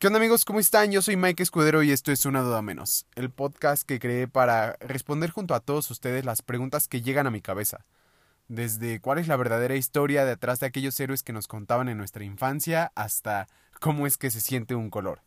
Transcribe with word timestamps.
¿Qué 0.00 0.06
onda 0.06 0.16
amigos? 0.16 0.46
¿Cómo 0.46 0.60
están? 0.60 0.90
Yo 0.90 1.02
soy 1.02 1.18
Mike 1.18 1.42
Escudero 1.42 1.82
y 1.82 1.90
esto 1.90 2.10
es 2.10 2.24
Una 2.24 2.40
Duda 2.40 2.62
Menos, 2.62 3.04
el 3.16 3.28
podcast 3.28 3.82
que 3.82 3.98
creé 3.98 4.28
para 4.28 4.78
responder 4.80 5.28
junto 5.28 5.54
a 5.54 5.60
todos 5.60 5.90
ustedes 5.90 6.24
las 6.24 6.40
preguntas 6.40 6.88
que 6.88 7.02
llegan 7.02 7.26
a 7.26 7.30
mi 7.30 7.42
cabeza. 7.42 7.84
Desde 8.48 8.98
cuál 9.00 9.18
es 9.18 9.28
la 9.28 9.36
verdadera 9.36 9.76
historia 9.76 10.24
detrás 10.24 10.58
de 10.58 10.64
aquellos 10.64 10.98
héroes 10.98 11.22
que 11.22 11.34
nos 11.34 11.48
contaban 11.48 11.90
en 11.90 11.98
nuestra 11.98 12.24
infancia 12.24 12.92
hasta 12.94 13.46
cómo 13.78 14.06
es 14.06 14.16
que 14.16 14.30
se 14.30 14.40
siente 14.40 14.74
un 14.74 14.88
color. 14.88 15.20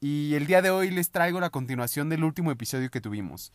Y 0.00 0.34
el 0.34 0.48
día 0.48 0.62
de 0.62 0.70
hoy 0.70 0.90
les 0.90 1.12
traigo 1.12 1.38
la 1.38 1.50
continuación 1.50 2.08
del 2.08 2.24
último 2.24 2.50
episodio 2.50 2.90
que 2.90 3.00
tuvimos, 3.00 3.52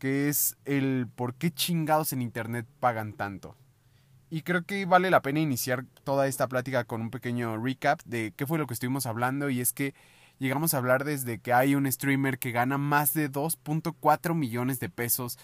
que 0.00 0.28
es 0.28 0.56
el 0.64 1.06
por 1.14 1.34
qué 1.34 1.52
chingados 1.52 2.12
en 2.12 2.20
Internet 2.20 2.66
pagan 2.80 3.12
tanto. 3.12 3.56
Y 4.32 4.40
creo 4.40 4.64
que 4.64 4.86
vale 4.86 5.10
la 5.10 5.20
pena 5.20 5.40
iniciar 5.40 5.84
toda 6.04 6.26
esta 6.26 6.48
plática 6.48 6.84
con 6.84 7.02
un 7.02 7.10
pequeño 7.10 7.62
recap 7.62 8.00
de 8.06 8.32
qué 8.34 8.46
fue 8.46 8.56
lo 8.56 8.66
que 8.66 8.72
estuvimos 8.72 9.04
hablando 9.04 9.50
y 9.50 9.60
es 9.60 9.74
que 9.74 9.92
llegamos 10.38 10.72
a 10.72 10.78
hablar 10.78 11.04
desde 11.04 11.38
que 11.38 11.52
hay 11.52 11.74
un 11.74 11.92
streamer 11.92 12.38
que 12.38 12.50
gana 12.50 12.78
más 12.78 13.12
de 13.12 13.30
2.4 13.30 14.34
millones 14.34 14.80
de 14.80 14.88
pesos 14.88 15.38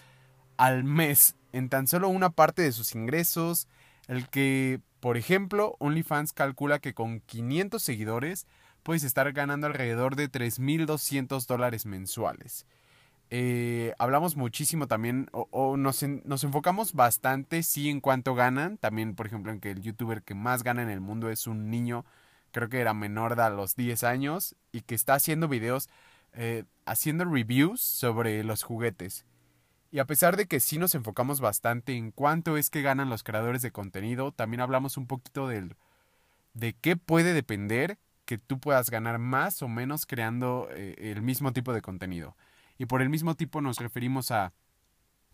al 0.57 0.85
mes 0.85 1.35
en 1.53 1.69
tan 1.69 1.85
solo 1.85 2.09
una 2.09 2.31
parte 2.31 2.63
de 2.63 2.71
sus 2.71 2.95
ingresos, 2.95 3.67
el 4.07 4.27
que, 4.27 4.81
por 5.01 5.17
ejemplo, 5.17 5.75
OnlyFans 5.77 6.33
calcula 6.33 6.79
que 6.79 6.95
con 6.95 7.19
500 7.19 7.83
seguidores 7.83 8.47
puedes 8.81 9.03
estar 9.03 9.31
ganando 9.33 9.67
alrededor 9.67 10.15
de 10.15 10.31
3.200 10.31 11.45
dólares 11.45 11.85
mensuales. 11.85 12.65
Eh, 13.31 13.93
hablamos 13.99 14.35
muchísimo 14.35 14.87
también, 14.87 15.29
o, 15.31 15.77
nos, 15.77 16.03
nos, 16.03 16.43
enfocamos 16.43 16.93
bastante, 16.93 17.61
sí, 17.63 17.89
en 17.89 18.01
cuánto 18.01 18.33
ganan. 18.35 18.77
También, 18.77 19.15
por 19.15 19.27
ejemplo, 19.27 19.51
en 19.51 19.59
que 19.59 19.71
el 19.71 19.81
youtuber 19.81 20.23
que 20.23 20.33
más 20.33 20.63
gana 20.63 20.81
en 20.81 20.89
el 20.89 20.99
mundo 21.01 21.29
es 21.29 21.45
un 21.45 21.69
niño, 21.69 22.05
creo 22.51 22.69
que 22.69 22.79
era 22.79 22.93
menor 22.93 23.35
de 23.35 23.43
a 23.43 23.49
los 23.49 23.75
10 23.75 24.03
años, 24.03 24.55
y 24.71 24.81
que 24.81 24.95
está 24.95 25.13
haciendo 25.13 25.47
videos, 25.47 25.89
eh, 26.33 26.63
haciendo 26.85 27.25
reviews 27.25 27.81
sobre 27.81 28.43
los 28.43 28.63
juguetes. 28.63 29.25
Y 29.91 29.99
a 29.99 30.05
pesar 30.05 30.37
de 30.37 30.47
que 30.47 30.59
sí 30.59 30.77
nos 30.77 30.95
enfocamos 30.95 31.39
bastante 31.39 31.93
en 31.93 32.11
cuánto 32.11 32.57
es 32.57 32.69
que 32.69 32.81
ganan 32.81 33.09
los 33.09 33.23
creadores 33.23 33.61
de 33.61 33.71
contenido, 33.71 34.31
también 34.31 34.61
hablamos 34.61 34.97
un 34.97 35.07
poquito 35.07 35.47
del, 35.47 35.75
de 36.53 36.73
qué 36.73 36.95
puede 36.95 37.33
depender 37.33 37.97
que 38.25 38.37
tú 38.37 38.59
puedas 38.59 38.91
ganar 38.91 39.17
más 39.17 39.63
o 39.63 39.67
menos 39.67 40.05
creando 40.05 40.67
eh, 40.71 40.95
el 41.11 41.23
mismo 41.23 41.53
tipo 41.53 41.73
de 41.73 41.81
contenido. 41.81 42.35
Y 42.79 42.87
por 42.87 43.03
el 43.03 43.09
mismo 43.09 43.35
tipo 43.35 43.61
nos 43.61 43.77
referimos 43.77 44.31
a 44.31 44.53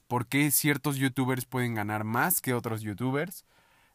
por 0.08 0.28
qué 0.28 0.52
ciertos 0.52 0.98
youtubers 0.98 1.46
pueden 1.46 1.76
ganar 1.76 2.04
más 2.04 2.42
que 2.42 2.54
otros 2.54 2.82
youtubers, 2.82 3.46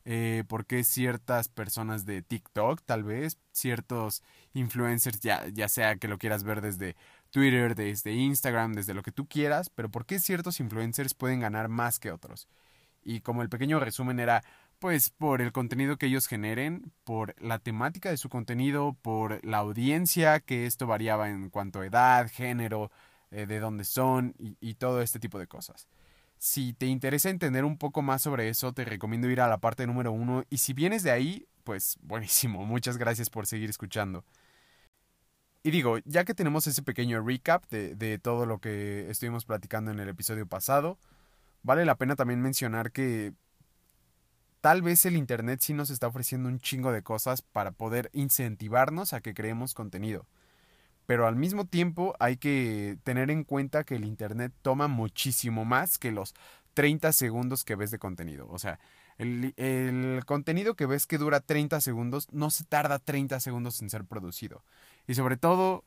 eh, 0.04 0.44
por 0.48 0.66
qué 0.66 0.84
ciertas 0.84 1.48
personas 1.48 2.06
de 2.06 2.22
TikTok, 2.22 2.80
tal 2.86 3.02
vez, 3.02 3.38
ciertos 3.52 4.22
influencers, 4.54 5.20
ya, 5.20 5.46
ya 5.48 5.68
sea 5.68 5.96
que 5.96 6.08
lo 6.08 6.16
quieras 6.16 6.44
ver 6.44 6.60
desde 6.60 6.96
Twitter, 7.30 7.74
desde 7.74 8.12
Instagram, 8.14 8.72
desde 8.72 8.94
lo 8.94 9.02
que 9.02 9.12
tú 9.12 9.26
quieras, 9.26 9.68
pero 9.68 9.90
por 9.90 10.06
qué 10.06 10.20
ciertos 10.20 10.60
influencers 10.60 11.12
pueden 11.12 11.40
ganar 11.40 11.68
más 11.68 11.98
que 11.98 12.12
otros. 12.12 12.48
Y 13.02 13.20
como 13.20 13.42
el 13.42 13.48
pequeño 13.48 13.80
resumen 13.80 14.20
era, 14.20 14.44
pues 14.78 15.10
por 15.10 15.42
el 15.42 15.50
contenido 15.50 15.96
que 15.96 16.06
ellos 16.06 16.28
generen, 16.28 16.92
por 17.02 17.34
la 17.42 17.58
temática 17.58 18.10
de 18.10 18.16
su 18.16 18.28
contenido, 18.28 18.96
por 19.02 19.44
la 19.44 19.58
audiencia, 19.58 20.38
que 20.38 20.66
esto 20.66 20.86
variaba 20.86 21.28
en 21.28 21.50
cuanto 21.50 21.80
a 21.80 21.86
edad, 21.86 22.30
género, 22.30 22.90
eh, 23.30 23.46
de 23.46 23.60
dónde 23.60 23.84
son 23.84 24.34
y, 24.38 24.74
todo 24.74 25.02
este 25.02 25.20
tipo 25.20 25.38
de 25.38 25.46
cosas. 25.46 25.86
Si 26.38 26.72
te 26.72 26.86
interesa 26.86 27.30
entender 27.30 27.64
un 27.64 27.78
poco 27.78 28.02
más 28.02 28.22
sobre 28.22 28.48
eso, 28.48 28.72
te 28.72 28.84
recomiendo 28.84 29.30
ir 29.30 29.40
a 29.40 29.48
la 29.48 29.58
parte 29.58 29.86
número 29.86 30.10
uno. 30.10 30.44
Y 30.50 30.58
si 30.58 30.72
vienes 30.72 31.02
de 31.02 31.12
ahí, 31.12 31.46
pues 31.62 31.96
buenísimo. 32.02 32.66
Muchas 32.66 32.96
gracias 32.96 33.30
por 33.30 33.46
seguir 33.46 33.70
escuchando. 33.70 34.24
Y 35.62 35.70
digo, 35.70 35.98
ya 36.06 36.24
que 36.24 36.34
tenemos 36.34 36.66
ese 36.66 36.82
pequeño 36.82 37.22
recap 37.22 37.68
de, 37.68 37.94
de, 37.94 38.18
todo 38.18 38.46
lo 38.46 38.58
que 38.58 39.08
estuvimos 39.10 39.44
platicando 39.44 39.90
en 39.90 40.00
el 40.00 40.08
episodio 40.08 40.46
pasado, 40.46 40.98
vale 41.62 41.84
la 41.84 41.96
pena 41.96 42.16
también 42.16 42.40
mencionar 42.40 42.90
que 42.90 43.34
tal 44.62 44.82
vez 44.82 45.04
el 45.04 45.16
Internet 45.16 45.60
sí 45.60 45.74
nos 45.74 45.90
está 45.90 46.06
ofreciendo 46.06 46.48
un 46.48 46.58
chingo 46.58 46.90
de 46.92 47.02
cosas 47.02 47.42
para 47.42 47.72
poder 47.72 48.10
incentivarnos 48.14 49.12
a 49.12 49.20
que 49.20 49.34
creemos 49.34 49.74
contenido 49.74 50.26
pero 51.10 51.26
al 51.26 51.34
mismo 51.34 51.64
tiempo 51.64 52.14
hay 52.20 52.36
que 52.36 52.96
tener 53.02 53.32
en 53.32 53.42
cuenta 53.42 53.82
que 53.82 53.96
el 53.96 54.04
Internet 54.04 54.52
toma 54.62 54.86
muchísimo 54.86 55.64
más 55.64 55.98
que 55.98 56.12
los 56.12 56.36
30 56.74 57.12
segundos 57.12 57.64
que 57.64 57.74
ves 57.74 57.90
de 57.90 57.98
contenido. 57.98 58.46
O 58.48 58.60
sea, 58.60 58.78
el, 59.18 60.22
contenido 60.24 60.76
que 60.76 60.86
ves 60.86 61.08
que 61.08 61.18
dura 61.18 61.40
30 61.40 61.80
segundos 61.80 62.28
no 62.30 62.50
se 62.50 62.62
tarda 62.62 63.00
30 63.00 63.40
segundos 63.40 63.82
en 63.82 63.90
ser 63.90 64.04
producido. 64.04 64.62
Y 65.08 65.14
sobre 65.14 65.36
todo, 65.36 65.84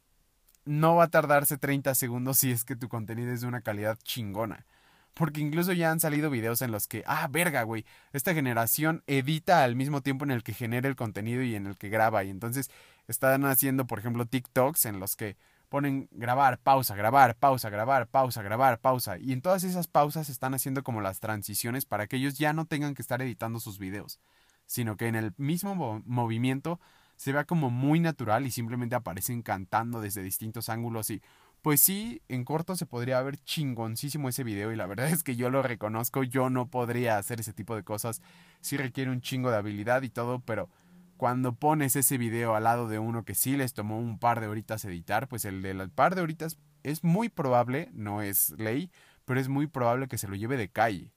no 0.66 0.98
va 0.98 1.06
a 1.06 1.08
tardarse 1.08 1.58
30 1.58 1.96
segundos 1.96 2.40
si 2.40 2.52
es 2.52 2.66
que 2.66 2.76
tu 2.76 2.90
contenido 2.90 3.32
es 3.32 3.40
de 3.40 3.48
una 3.48 3.62
calidad 3.62 3.98
chingona. 4.04 4.66
Porque 5.14 5.42
incluso 5.42 5.74
ya 5.74 5.92
han 5.92 6.00
salido 6.00 6.30
videos 6.30 6.62
en 6.62 6.72
los 6.72 6.88
que, 6.88 7.04
ah, 7.06 7.28
verga, 7.30 7.64
güey, 7.64 7.86
esta 8.14 8.34
generación 8.34 9.04
edita 9.06 9.64
al 9.64 9.76
mismo 9.76 10.02
tiempo 10.02 10.26
en 10.26 10.32
el 10.32 10.44
que 10.44 10.54
genera 10.54 10.90
el 10.90 10.96
contenido 10.96 11.44
y 11.44 11.56
en 11.56 11.68
el 11.68 11.78
que 11.78 11.90
graba. 11.90 12.24
Y 12.24 12.30
entonces 12.30 12.72
están 13.08 13.46
haciendo, 13.46 13.86
por 13.86 14.00
ejemplo, 14.00 14.26
TikToks 14.26 14.86
en 14.86 15.00
los 15.00 15.16
que 15.16 15.38
ponen 15.70 16.08
grabar, 16.12 16.60
pausa, 16.60 16.96
grabar, 16.96 17.36
pausa, 17.36 17.70
grabar, 17.70 18.08
pausa, 18.08 18.44
grabar, 18.44 18.80
pausa. 18.80 19.18
Y 19.18 19.34
en 19.34 19.42
todas 19.42 19.64
esas 19.64 19.88
pausas 19.88 20.30
están 20.30 20.54
haciendo 20.54 20.84
como 20.84 21.02
las 21.02 21.20
transiciones 21.20 21.86
para 21.86 22.08
que 22.08 22.18
ellos 22.18 22.38
ya 22.38 22.54
no 22.54 22.66
tengan 22.66 22.94
que 22.94 23.02
estar 23.02 23.22
editando 23.22 23.60
sus 23.60 23.80
videos, 23.80 24.20
sino 24.68 24.98
que 24.98 25.08
en 25.08 25.16
el 25.16 25.34
mismo 25.38 26.04
movimiento 26.06 26.80
se 27.16 27.32
vea 27.32 27.46
como 27.46 27.70
muy 27.70 28.00
natural 28.00 28.46
y 28.46 28.52
simplemente 28.52 28.96
aparecen 28.96 29.42
cantando 29.42 30.02
desde 30.02 30.22
distintos 30.22 30.70
ángulos 30.70 31.10
y 31.10 31.22
pues 31.64 31.80
sí, 31.80 32.22
en 32.28 32.44
corto 32.44 32.76
se 32.76 32.86
podría 32.86 33.22
ver 33.22 33.38
chingoncísimo 33.38 34.28
ese 34.28 34.44
video 34.44 34.74
y 34.74 34.76
la 34.76 34.86
verdad 34.86 35.08
es 35.08 35.24
que 35.24 35.38
yo 35.38 35.50
lo 35.50 35.64
reconozco, 35.64 36.24
yo 36.24 36.50
no 36.50 36.68
podría 36.68 37.18
hacer 37.18 37.40
ese 37.40 37.54
tipo 37.54 37.74
de 37.74 37.84
cosas, 37.84 38.22
sí 38.60 38.76
requiere 38.76 39.10
un 39.10 39.22
chingo 39.22 39.50
de 39.50 39.56
habilidad 39.56 40.02
y 40.02 40.10
todo, 40.10 40.42
pero 40.42 40.70
cuando 41.16 41.56
pones 41.56 41.96
ese 41.96 42.18
video 42.18 42.54
al 42.54 42.66
lado 42.66 42.90
de 42.90 43.00
uno 43.00 43.24
que 43.24 43.34
sí 43.34 43.56
les 43.56 43.74
tomó 43.74 43.98
un 43.98 44.20
par 44.20 44.42
de 44.42 44.48
horitas 44.48 44.84
editar, 44.84 45.30
pues 45.30 45.46
el 45.46 45.62
del 45.62 45.90
par 45.90 46.16
de 46.16 46.22
horitas 46.22 46.58
es 46.84 47.06
muy 47.06 47.30
probable, 47.30 47.90
no 47.94 48.22
es 48.22 48.50
ley, 48.58 48.92
pero 49.24 49.40
es 49.40 49.48
muy 49.48 49.68
probable 49.68 50.10
que 50.10 50.18
se 50.18 50.28
lo 50.28 50.36
lleve 50.36 50.58
de 50.58 50.68
calle. 50.68 51.14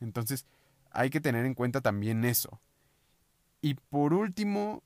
Entonces, 0.00 0.44
hay 0.90 1.08
que 1.08 1.20
tener 1.20 1.46
en 1.46 1.54
cuenta 1.54 1.82
también 1.82 2.24
eso. 2.24 2.60
Y 3.60 3.74
por 3.74 4.12
último, 4.12 4.82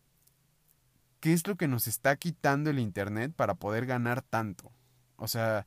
¿qué 1.20 1.32
es 1.32 1.46
lo 1.46 1.56
que 1.56 1.66
nos 1.66 1.88
está 1.88 2.14
quitando 2.16 2.68
el 2.68 2.78
Internet 2.78 3.32
para 3.34 3.54
poder 3.54 3.86
ganar 3.86 4.20
tanto? 4.20 4.70
O 5.18 5.28
sea, 5.28 5.66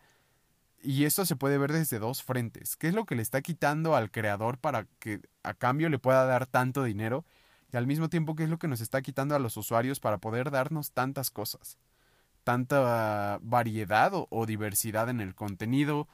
y 0.81 1.05
esto 1.05 1.25
se 1.25 1.35
puede 1.35 1.59
ver 1.59 1.71
desde 1.71 1.99
dos 1.99 2.23
frentes. 2.23 2.75
¿Qué 2.75 2.87
es 2.87 2.95
lo 2.95 3.05
que 3.05 3.15
le 3.15 3.21
está 3.21 3.41
quitando 3.41 3.95
al 3.95 4.09
creador 4.09 4.57
para 4.57 4.87
que 4.99 5.21
a 5.43 5.53
cambio 5.53 5.89
le 5.89 5.99
pueda 5.99 6.25
dar 6.25 6.47
tanto 6.47 6.83
dinero? 6.83 7.23
y 7.71 7.77
al 7.77 7.87
mismo 7.87 8.09
tiempo 8.09 8.35
qué 8.35 8.43
es 8.43 8.49
lo 8.49 8.59
que 8.59 8.67
nos 8.67 8.81
está 8.81 9.01
quitando 9.01 9.35
a 9.35 9.39
los 9.39 9.57
usuarios 9.57 9.99
para 9.99 10.17
poder 10.17 10.51
darnos 10.51 10.91
tantas 10.91 11.31
cosas, 11.31 11.77
tanta 12.43 13.39
variedad 13.41 14.11
o, 14.13 14.45
diversidad 14.45 15.09
en 15.09 15.21
el 15.21 15.35
contenido, 15.35 16.07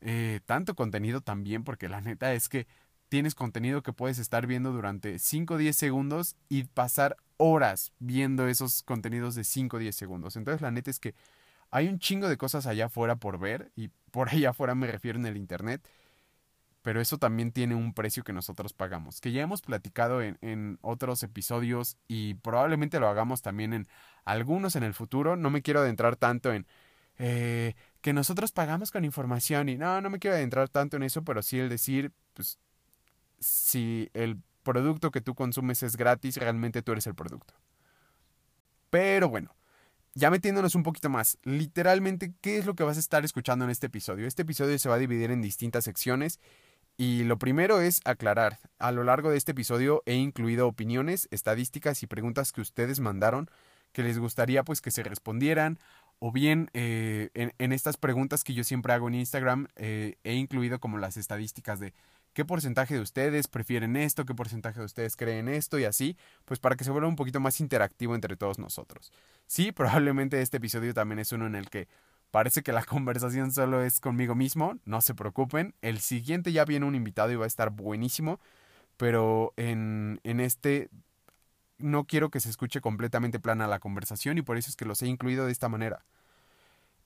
eh, 0.00 0.40
tanto 0.46 0.74
contenido 0.74 1.20
también, 1.20 1.64
porque 1.64 1.88
la 1.88 2.00
neta 2.00 2.32
es 2.34 2.48
que 2.48 2.66
tienes 3.08 3.34
contenido 3.34 3.82
que 3.82 3.92
puedes 3.92 4.18
estar 4.18 4.46
viendo 4.46 4.72
durante 4.72 5.18
5 5.18 5.54
o 5.54 5.56
10 5.56 5.76
segundos 5.76 6.36
y 6.48 6.64
pasar 6.64 7.16
horas 7.36 7.92
viendo 8.00 8.48
esos 8.48 8.82
contenidos 8.82 9.34
de 9.34 9.44
5 9.44 9.76
o 9.76 9.80
10 9.80 9.94
segundos. 9.94 10.36
Entonces 10.36 10.62
la 10.62 10.72
neta 10.72 10.90
es 10.90 10.98
que 10.98 11.14
hay 11.74 11.88
un 11.88 11.98
chingo 11.98 12.28
de 12.28 12.36
cosas 12.36 12.66
allá 12.66 12.86
afuera 12.86 13.16
por 13.16 13.38
ver 13.38 13.72
y 13.74 13.88
por 14.10 14.28
allá 14.28 14.50
afuera 14.50 14.74
me 14.74 14.86
refiero 14.86 15.18
en 15.18 15.26
el 15.26 15.36
Internet 15.36 15.86
pero 16.84 17.00
eso 17.00 17.16
también 17.16 17.50
tiene 17.50 17.74
un 17.74 17.94
precio 17.94 18.24
que 18.24 18.34
nosotros 18.34 18.74
pagamos, 18.74 19.22
que 19.22 19.32
ya 19.32 19.40
hemos 19.40 19.62
platicado 19.62 20.20
en, 20.20 20.78
otros 20.82 21.22
episodios 21.22 21.96
y 22.08 22.34
probablemente 22.34 23.00
lo 23.00 23.08
hagamos 23.08 23.40
también 23.40 23.72
en 23.72 23.88
algunos 24.26 24.76
en 24.76 24.82
el 24.82 24.92
futuro. 24.92 25.34
No 25.34 25.48
me 25.48 25.62
quiero 25.62 25.80
adentrar 25.80 26.16
tanto 26.16 26.52
en 26.52 26.66
eh, 27.16 27.72
que 28.02 28.12
nosotros 28.12 28.52
pagamos 28.52 28.90
con 28.90 29.06
información 29.06 29.70
y 29.70 29.78
no, 29.78 30.02
no 30.02 30.10
me 30.10 30.18
quiero 30.18 30.36
adentrar 30.36 30.68
tanto 30.68 30.98
en 30.98 31.04
eso, 31.04 31.24
pero 31.24 31.40
sí 31.42 31.58
el 31.58 31.70
decir, 31.70 32.12
pues, 32.34 32.58
si 33.38 34.10
el 34.12 34.42
producto 34.62 35.10
que 35.10 35.22
tú 35.22 35.34
consumes 35.34 35.82
es 35.82 35.96
gratis, 35.96 36.36
realmente 36.36 36.82
tú 36.82 36.92
eres 36.92 37.06
el 37.06 37.14
producto. 37.14 37.54
Pero 38.90 39.30
bueno, 39.30 39.56
ya 40.14 40.30
metiéndonos 40.30 40.74
un 40.74 40.82
poquito 40.82 41.10
más, 41.10 41.38
literalmente, 41.42 42.32
¿qué 42.40 42.58
es 42.58 42.66
lo 42.66 42.74
que 42.74 42.84
vas 42.84 42.96
a 42.96 43.00
estar 43.00 43.24
escuchando 43.24 43.64
en 43.64 43.70
este 43.70 43.86
episodio? 43.86 44.26
Este 44.26 44.42
episodio 44.42 44.78
se 44.78 44.88
va 44.88 44.94
a 44.94 44.98
dividir 44.98 45.30
en 45.30 45.42
distintas 45.42 45.84
secciones 45.84 46.40
y 46.96 47.24
lo 47.24 47.38
primero 47.38 47.80
es 47.80 48.00
aclarar, 48.04 48.58
a 48.78 48.92
lo 48.92 49.02
largo 49.02 49.30
de 49.30 49.36
este 49.36 49.52
episodio 49.52 50.02
he 50.06 50.14
incluido 50.14 50.68
opiniones, 50.68 51.26
estadísticas 51.32 52.02
y 52.02 52.06
preguntas 52.06 52.52
que 52.52 52.60
ustedes 52.60 53.00
mandaron 53.00 53.50
que 53.92 54.02
les 54.02 54.18
gustaría 54.18 54.62
pues 54.62 54.80
que 54.80 54.90
se 54.90 55.02
respondieran 55.02 55.78
o 56.20 56.30
bien 56.30 56.70
eh, 56.74 57.30
en, 57.34 57.72
estas 57.72 57.96
preguntas 57.96 58.44
que 58.44 58.54
yo 58.54 58.62
siempre 58.62 58.92
hago 58.92 59.08
en 59.08 59.14
Instagram 59.14 59.66
eh, 59.76 60.16
he 60.22 60.34
incluido 60.34 60.78
como 60.78 60.98
las 60.98 61.16
estadísticas 61.16 61.80
de 61.80 61.94
qué 62.34 62.44
porcentaje 62.44 62.94
de 62.94 63.00
ustedes 63.00 63.48
prefieren 63.48 63.96
esto, 63.96 64.26
qué 64.26 64.34
porcentaje 64.34 64.80
de 64.80 64.86
ustedes 64.86 65.16
creen 65.16 65.48
esto 65.48 65.78
y 65.78 65.84
así, 65.84 66.16
pues 66.44 66.60
para 66.60 66.76
que 66.76 66.84
se 66.84 66.90
vuelva 66.90 67.08
un 67.08 67.16
poquito 67.16 67.40
más 67.40 67.60
interactivo 67.60 68.14
entre 68.14 68.36
todos 68.36 68.58
nosotros. 68.58 69.12
Sí, 69.46 69.72
probablemente 69.72 70.42
este 70.42 70.58
episodio 70.58 70.92
también 70.92 71.20
es 71.20 71.32
uno 71.32 71.46
en 71.46 71.54
el 71.54 71.70
que 71.70 71.88
parece 72.30 72.62
que 72.62 72.72
la 72.72 72.84
conversación 72.84 73.52
solo 73.52 73.82
es 73.82 74.00
conmigo 74.00 74.34
mismo, 74.34 74.78
no 74.84 75.00
se 75.00 75.14
preocupen, 75.14 75.74
el 75.80 76.00
siguiente 76.00 76.52
ya 76.52 76.64
viene 76.64 76.84
un 76.84 76.96
invitado 76.96 77.32
y 77.32 77.36
va 77.36 77.44
a 77.44 77.48
estar 77.48 77.70
buenísimo, 77.70 78.40
pero 78.96 79.54
en, 79.56 80.20
en 80.24 80.40
este 80.40 80.90
no 81.78 82.04
quiero 82.04 82.30
que 82.30 82.40
se 82.40 82.50
escuche 82.50 82.80
completamente 82.80 83.40
plana 83.40 83.66
la 83.66 83.78
conversación 83.78 84.38
y 84.38 84.42
por 84.42 84.56
eso 84.56 84.70
es 84.70 84.76
que 84.76 84.84
los 84.84 85.02
he 85.02 85.06
incluido 85.06 85.46
de 85.46 85.52
esta 85.52 85.68
manera. 85.68 86.04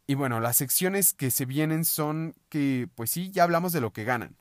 Y 0.06 0.14
bueno, 0.14 0.40
las 0.40 0.56
secciones 0.56 1.12
que 1.12 1.30
se 1.30 1.44
vienen 1.44 1.84
son 1.84 2.34
que, 2.48 2.88
pues 2.94 3.10
sí, 3.10 3.30
ya 3.30 3.42
hablamos 3.42 3.72
de 3.72 3.82
lo 3.82 3.92
que 3.92 4.04
ganan. 4.04 4.36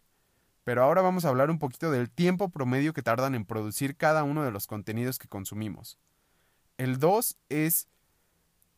Pero 0.67 0.83
ahora 0.83 1.01
vamos 1.01 1.23
a 1.23 1.29
hablar 1.29 1.49
un 1.49 1.59
poquito 1.59 1.91
del 1.91 2.09
tiempo 2.09 2.49
promedio 2.49 2.91
que 2.91 3.01
tardan 3.01 3.35
en 3.35 3.45
producir 3.45 3.95
cada 3.95 4.25
uno 4.25 4.43
de 4.43 4.51
los 4.51 4.67
contenidos 4.67 5.17
que 5.17 5.29
consumimos. 5.29 5.97
El 6.77 6.99
2 6.99 7.37
es 7.47 7.87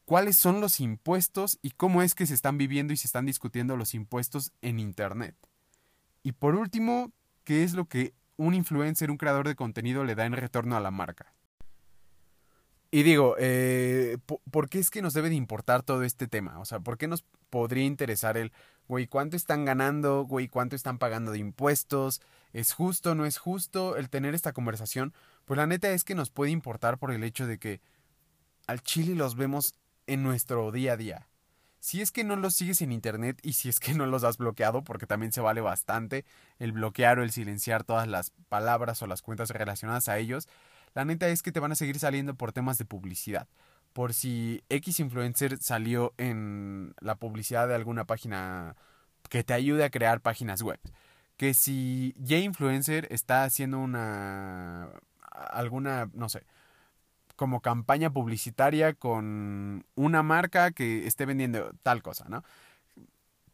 cuáles 0.05 0.37
son 0.37 0.61
los 0.61 0.81
impuestos 0.81 1.57
y 1.63 1.71
cómo 1.71 2.03
es 2.03 2.13
que 2.13 2.27
se 2.27 2.35
están 2.35 2.59
viviendo 2.59 2.93
y 2.93 2.97
se 2.97 3.07
están 3.07 3.25
discutiendo 3.25 3.75
los 3.75 3.95
impuestos 3.95 4.51
en 4.61 4.79
Internet. 4.79 5.35
Y 6.21 6.33
por 6.33 6.53
último, 6.53 7.11
qué 7.43 7.63
es 7.63 7.73
lo 7.73 7.85
que 7.85 8.13
un 8.37 8.53
influencer, 8.53 9.09
un 9.09 9.17
creador 9.17 9.47
de 9.47 9.55
contenido 9.55 10.03
le 10.03 10.13
da 10.13 10.27
en 10.27 10.33
retorno 10.33 10.77
a 10.77 10.81
la 10.81 10.91
marca. 10.91 11.33
Y 12.91 13.03
digo, 13.03 13.35
eh, 13.37 14.17
¿por 14.49 14.67
qué 14.67 14.79
es 14.79 14.89
que 14.89 15.03
nos 15.03 15.13
debe 15.13 15.29
de 15.29 15.35
importar 15.35 15.83
todo 15.83 16.03
este 16.03 16.27
tema? 16.27 16.59
O 16.59 16.65
sea, 16.65 16.79
¿por 16.79 16.97
qué 16.97 17.07
nos 17.07 17.23
podría 17.51 17.85
interesar 17.85 18.35
el, 18.35 18.51
güey, 18.87 19.05
cuánto 19.05 19.37
están 19.37 19.63
ganando, 19.63 20.23
güey, 20.23 20.47
cuánto 20.47 20.75
están 20.75 20.97
pagando 20.97 21.31
de 21.31 21.37
impuestos? 21.37 22.19
¿Es 22.51 22.73
justo, 22.73 23.13
no 23.13 23.27
es 23.27 23.37
justo 23.37 23.95
el 23.95 24.09
tener 24.09 24.33
esta 24.33 24.53
conversación? 24.53 25.13
Pues 25.45 25.59
la 25.59 25.67
neta 25.67 25.91
es 25.91 26.03
que 26.03 26.15
nos 26.15 26.31
puede 26.31 26.51
importar 26.51 26.97
por 26.97 27.11
el 27.11 27.23
hecho 27.23 27.45
de 27.45 27.59
que 27.59 27.79
al 28.65 28.81
chile 28.81 29.13
los 29.13 29.35
vemos 29.35 29.75
en 30.07 30.23
nuestro 30.23 30.71
día 30.71 30.93
a 30.93 30.97
día. 30.97 31.27
Si 31.79 32.01
es 32.01 32.11
que 32.11 32.23
no 32.23 32.35
los 32.35 32.55
sigues 32.55 32.81
en 32.81 32.91
internet 32.91 33.39
y 33.41 33.53
si 33.53 33.69
es 33.69 33.79
que 33.79 33.93
no 33.93 34.05
los 34.05 34.23
has 34.23 34.37
bloqueado, 34.37 34.83
porque 34.83 35.05
también 35.05 35.31
se 35.31 35.41
vale 35.41 35.61
bastante 35.61 36.25
el 36.57 36.71
bloquear 36.71 37.19
o 37.19 37.23
el 37.23 37.31
silenciar 37.31 37.83
todas 37.83 38.07
las 38.07 38.31
palabras 38.49 39.01
o 39.01 39.07
las 39.07 39.21
cuentas 39.21 39.51
relacionadas 39.51 40.09
a 40.09 40.17
ellos, 40.17 40.49
la 40.93 41.05
neta 41.05 41.27
es 41.29 41.41
que 41.41 41.51
te 41.51 41.59
van 41.59 41.71
a 41.71 41.75
seguir 41.75 41.99
saliendo 41.99 42.35
por 42.35 42.51
temas 42.51 42.77
de 42.77 42.85
publicidad. 42.85 43.47
Por 43.93 44.13
si 44.13 44.63
X 44.69 44.99
influencer 44.99 45.57
salió 45.61 46.13
en 46.17 46.93
la 46.99 47.15
publicidad 47.15 47.67
de 47.67 47.75
alguna 47.75 48.05
página 48.05 48.75
que 49.29 49.43
te 49.43 49.53
ayude 49.53 49.83
a 49.83 49.89
crear 49.89 50.21
páginas 50.21 50.61
web. 50.61 50.79
Que 51.37 51.53
si 51.53 52.15
Y 52.17 52.35
influencer 52.35 53.07
está 53.11 53.43
haciendo 53.43 53.79
una 53.79 54.89
alguna, 55.31 56.09
no 56.13 56.29
sé, 56.29 56.43
como 57.35 57.61
campaña 57.61 58.09
publicitaria 58.11 58.93
con 58.93 59.85
una 59.95 60.23
marca 60.23 60.71
que 60.71 61.07
esté 61.07 61.25
vendiendo 61.25 61.71
tal 61.83 62.01
cosa, 62.01 62.25
¿no? 62.27 62.43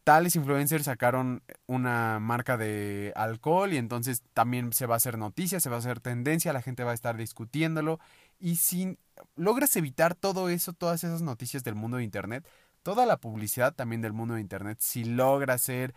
Tales 0.06 0.36
influencers 0.36 0.84
sacaron 0.84 1.42
una 1.66 2.20
marca 2.20 2.56
de 2.56 3.12
alcohol 3.16 3.72
y 3.72 3.76
entonces 3.76 4.22
también 4.34 4.72
se 4.72 4.86
va 4.86 4.94
a 4.94 4.98
hacer 4.98 5.18
noticia, 5.18 5.58
se 5.58 5.68
va 5.68 5.74
a 5.74 5.78
hacer 5.80 5.98
tendencia, 5.98 6.52
la 6.52 6.62
gente 6.62 6.84
va 6.84 6.92
a 6.92 6.94
estar 6.94 7.16
discutiéndolo 7.16 7.98
y 8.38 8.54
si 8.54 8.98
logras 9.34 9.74
evitar 9.74 10.14
todo 10.14 10.48
eso, 10.48 10.72
todas 10.74 11.02
esas 11.02 11.22
noticias 11.22 11.64
del 11.64 11.74
mundo 11.74 11.96
de 11.96 12.04
internet, 12.04 12.46
toda 12.84 13.04
la 13.04 13.16
publicidad 13.16 13.74
también 13.74 14.00
del 14.00 14.12
mundo 14.12 14.34
de 14.34 14.40
internet, 14.42 14.78
si 14.80 15.02
logras 15.02 15.62
ser 15.62 15.92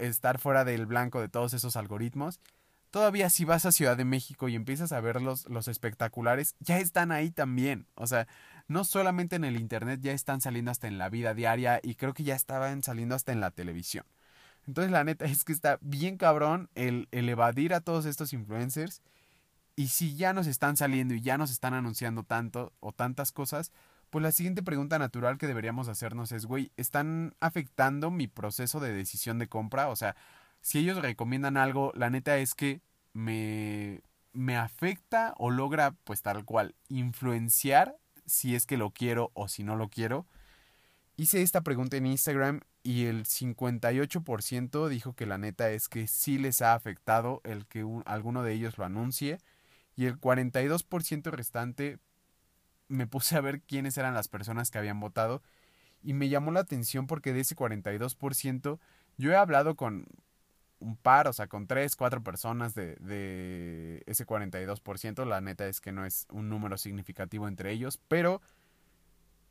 estar 0.00 0.40
fuera 0.40 0.64
del 0.64 0.86
blanco 0.86 1.20
de 1.20 1.28
todos 1.28 1.54
esos 1.54 1.76
algoritmos, 1.76 2.40
todavía 2.90 3.30
si 3.30 3.44
vas 3.44 3.64
a 3.64 3.70
Ciudad 3.70 3.96
de 3.96 4.04
México 4.04 4.48
y 4.48 4.56
empiezas 4.56 4.90
a 4.90 5.00
ver 5.00 5.22
los, 5.22 5.48
los 5.48 5.68
espectaculares, 5.68 6.56
ya 6.58 6.80
están 6.80 7.12
ahí 7.12 7.30
también. 7.30 7.86
O 7.94 8.08
sea, 8.08 8.26
no 8.68 8.84
solamente 8.84 9.36
en 9.36 9.44
el 9.44 9.56
Internet, 9.56 10.00
ya 10.02 10.12
están 10.12 10.40
saliendo 10.40 10.70
hasta 10.70 10.88
en 10.88 10.98
la 10.98 11.08
vida 11.08 11.34
diaria 11.34 11.80
y 11.82 11.94
creo 11.94 12.14
que 12.14 12.24
ya 12.24 12.34
estaban 12.34 12.82
saliendo 12.82 13.14
hasta 13.14 13.32
en 13.32 13.40
la 13.40 13.50
televisión. 13.50 14.04
Entonces 14.66 14.90
la 14.90 15.04
neta 15.04 15.24
es 15.26 15.44
que 15.44 15.52
está 15.52 15.78
bien 15.80 16.16
cabrón 16.16 16.68
el, 16.74 17.08
el 17.12 17.28
evadir 17.28 17.74
a 17.74 17.80
todos 17.80 18.06
estos 18.06 18.32
influencers. 18.32 19.02
Y 19.76 19.88
si 19.88 20.16
ya 20.16 20.32
nos 20.32 20.46
están 20.46 20.76
saliendo 20.76 21.14
y 21.14 21.20
ya 21.20 21.36
nos 21.36 21.50
están 21.50 21.74
anunciando 21.74 22.22
tanto 22.22 22.72
o 22.80 22.92
tantas 22.92 23.30
cosas, 23.30 23.72
pues 24.10 24.22
la 24.22 24.32
siguiente 24.32 24.62
pregunta 24.62 24.98
natural 24.98 25.36
que 25.36 25.46
deberíamos 25.46 25.88
hacernos 25.88 26.32
es, 26.32 26.46
güey, 26.46 26.72
¿están 26.76 27.34
afectando 27.40 28.10
mi 28.10 28.26
proceso 28.26 28.80
de 28.80 28.92
decisión 28.92 29.38
de 29.38 29.48
compra? 29.48 29.88
O 29.88 29.96
sea, 29.96 30.16
si 30.62 30.78
ellos 30.78 31.02
recomiendan 31.02 31.56
algo, 31.58 31.92
la 31.94 32.08
neta 32.08 32.38
es 32.38 32.54
que 32.54 32.80
me, 33.12 34.00
me 34.32 34.56
afecta 34.56 35.34
o 35.38 35.50
logra, 35.50 35.92
pues 36.04 36.22
tal 36.22 36.44
cual, 36.44 36.74
influenciar 36.88 37.96
si 38.26 38.54
es 38.54 38.66
que 38.66 38.76
lo 38.76 38.90
quiero 38.90 39.30
o 39.34 39.48
si 39.48 39.64
no 39.64 39.76
lo 39.76 39.88
quiero. 39.88 40.26
Hice 41.16 41.42
esta 41.42 41.62
pregunta 41.62 41.96
en 41.96 42.06
Instagram 42.06 42.60
y 42.82 43.06
el 43.06 43.24
58% 43.24 44.88
dijo 44.88 45.14
que 45.14 45.26
la 45.26 45.38
neta 45.38 45.70
es 45.70 45.88
que 45.88 46.06
sí 46.06 46.38
les 46.38 46.60
ha 46.60 46.74
afectado 46.74 47.40
el 47.44 47.66
que 47.66 47.84
alguno 48.04 48.42
de 48.42 48.52
ellos 48.52 48.76
lo 48.76 48.84
anuncie 48.84 49.38
y 49.96 50.04
el 50.04 50.20
42% 50.20 51.30
restante 51.30 51.98
me 52.88 53.06
puse 53.06 53.36
a 53.36 53.40
ver 53.40 53.62
quiénes 53.62 53.96
eran 53.96 54.14
las 54.14 54.28
personas 54.28 54.70
que 54.70 54.78
habían 54.78 55.00
votado 55.00 55.42
y 56.02 56.12
me 56.12 56.28
llamó 56.28 56.52
la 56.52 56.60
atención 56.60 57.06
porque 57.06 57.32
de 57.32 57.40
ese 57.40 57.56
42% 57.56 58.78
yo 59.16 59.32
he 59.32 59.36
hablado 59.36 59.74
con 59.74 60.06
un 60.78 60.96
par, 60.96 61.28
o 61.28 61.32
sea, 61.32 61.46
con 61.46 61.66
tres, 61.66 61.96
cuatro 61.96 62.22
personas 62.22 62.74
de, 62.74 62.96
de 62.96 64.02
ese 64.06 64.26
42%. 64.26 65.24
La 65.24 65.40
neta 65.40 65.66
es 65.66 65.80
que 65.80 65.92
no 65.92 66.04
es 66.04 66.26
un 66.30 66.48
número 66.48 66.76
significativo 66.76 67.48
entre 67.48 67.72
ellos, 67.72 67.98
pero 68.08 68.40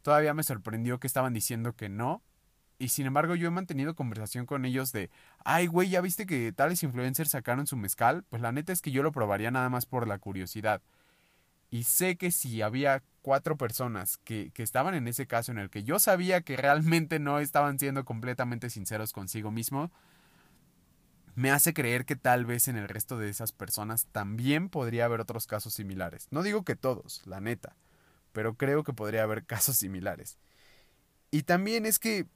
todavía 0.02 0.34
me 0.34 0.44
sorprendió 0.44 1.00
que 1.00 1.08
estaban 1.08 1.34
diciendo 1.34 1.74
que 1.74 1.90
no. 1.90 2.22
Y 2.78 2.90
sin 2.90 3.06
embargo, 3.06 3.36
yo 3.36 3.48
he 3.48 3.52
mantenido 3.52 3.96
conversación 3.96 4.46
con 4.46 4.66
ellos 4.66 4.92
de, 4.92 5.10
ay, 5.46 5.68
güey, 5.68 5.90
ya 5.90 6.02
viste 6.02 6.26
que 6.26 6.52
tales 6.52 6.84
influencers 6.84 7.32
sacaron 7.32 7.68
su 7.68 7.78
mezcal. 7.78 8.24
Pues 8.30 8.42
la 8.42 8.52
neta 8.52 8.74
es 8.74 8.82
que 8.82 8.92
yo 8.92 9.02
lo 9.02 9.12
probaría 9.12 9.50
nada 9.50 9.70
más 9.70 9.86
por 9.86 10.08
la 10.08 10.20
curiosidad. 10.20 10.82
Y 11.72 11.84
sé 11.84 12.18
que 12.18 12.32
si 12.32 12.62
había 12.62 13.02
cuatro 13.22 13.58
personas 13.58 14.18
que, 14.18 14.52
que 14.54 14.62
estaban 14.62 14.94
en 14.94 15.08
ese 15.08 15.26
caso 15.26 15.52
en 15.52 15.58
el 15.58 15.70
que 15.70 15.84
yo 15.84 16.00
sabía 16.00 16.42
que 16.42 16.58
realmente 16.58 17.18
no 17.20 17.40
estaban 17.40 17.80
siendo 17.80 18.06
completamente 18.06 18.70
sinceros 18.70 19.14
consigo 19.14 19.52
mismo, 19.52 19.92
me 21.36 21.52
hace 21.52 21.74
creer 21.74 22.06
que 22.06 22.16
tal 22.16 22.46
vez 22.46 22.68
en 22.68 22.78
el 22.78 22.88
resto 22.88 23.18
de 23.18 23.30
esas 23.30 23.52
personas 23.52 24.08
también 24.12 24.70
podría 24.70 25.06
haber 25.06 25.20
otros 25.20 25.48
casos 25.48 25.74
similares. 25.74 26.28
No 26.32 26.44
digo 26.44 26.64
que 26.64 26.76
todos, 26.76 27.22
la 27.26 27.42
neta, 27.42 27.76
pero 28.32 28.56
creo 28.56 28.84
que 28.84 28.94
podría 28.94 29.24
haber 29.24 29.46
casos 29.46 29.78
similares. 29.78 30.38
Y 31.32 31.44
también 31.44 31.86
es 31.86 32.00
que, 32.00 32.28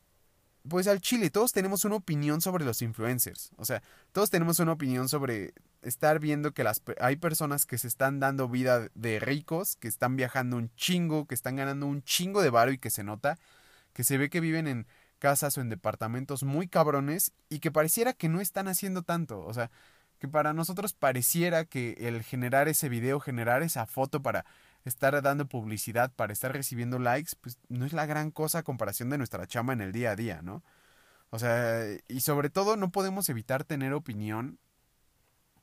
pues 0.68 0.88
al 0.88 1.00
Chile, 1.00 1.30
todos 1.30 1.54
tenemos 1.54 1.86
una 1.86 1.96
opinión 1.96 2.42
sobre 2.42 2.66
los 2.66 2.82
influencers. 2.82 3.52
O 3.56 3.64
sea, 3.64 3.82
todos 4.12 4.30
tenemos 4.30 4.60
una 4.60 4.74
opinión 4.74 5.08
sobre 5.08 5.54
estar 5.82 6.20
viendo 6.20 6.54
que 6.54 6.66
las, 6.66 6.82
hay 7.00 7.16
personas 7.16 7.66
que 7.66 7.78
se 7.78 7.88
están 7.88 8.20
dando 8.20 8.50
vida 8.50 8.90
de 8.94 9.20
ricos, 9.22 9.78
que 9.78 9.88
están 9.88 10.18
viajando 10.18 10.58
un 10.58 10.74
chingo, 10.76 11.26
que 11.26 11.36
están 11.36 11.56
ganando 11.56 11.86
un 11.88 12.04
chingo 12.04 12.42
de 12.42 12.50
varo 12.50 12.74
y 12.74 12.78
que 12.78 12.90
se 12.90 13.04
nota, 13.06 13.38
que 13.94 14.04
se 14.04 14.18
ve 14.18 14.30
que 14.30 14.42
viven 14.42 14.68
en 14.68 14.88
casas 15.20 15.58
o 15.58 15.62
en 15.62 15.70
departamentos 15.70 16.44
muy 16.44 16.68
cabrones 16.68 17.34
y 17.50 17.60
que 17.60 17.72
pareciera 17.72 18.14
que 18.14 18.30
no 18.30 18.42
están 18.42 18.68
haciendo 18.68 19.04
tanto. 19.04 19.46
O 19.46 19.54
sea, 19.54 19.70
que 20.20 20.28
para 20.28 20.54
nosotros 20.54 20.94
pareciera 20.94 21.66
que 21.66 21.96
el 22.00 22.24
generar 22.24 22.68
ese 22.68 22.90
video, 22.90 23.20
generar 23.20 23.62
esa 23.62 23.86
foto 23.86 24.22
para 24.22 24.46
estar 24.86 25.22
dando 25.22 25.48
publicidad, 25.48 26.12
para 26.14 26.34
estar 26.34 26.52
recibiendo 26.52 27.00
likes, 27.00 27.32
pues 27.40 27.58
no 27.70 27.86
es 27.86 27.94
la 27.94 28.06
gran 28.06 28.32
cosa 28.32 28.60
a 28.60 28.64
comparación 28.64 29.10
de 29.10 29.18
nuestra 29.18 29.48
chama 29.48 29.74
en 29.74 29.82
el 29.82 29.92
día 29.92 30.12
a 30.12 30.16
día, 30.16 30.42
¿no? 30.42 30.64
O 31.30 31.40
sea, 31.40 31.86
y 32.08 32.22
sobre 32.22 32.50
todo 32.50 32.76
no 32.76 32.92
podemos 32.92 33.30
evitar 33.30 33.64
tener 33.64 33.94
opinión 33.94 34.58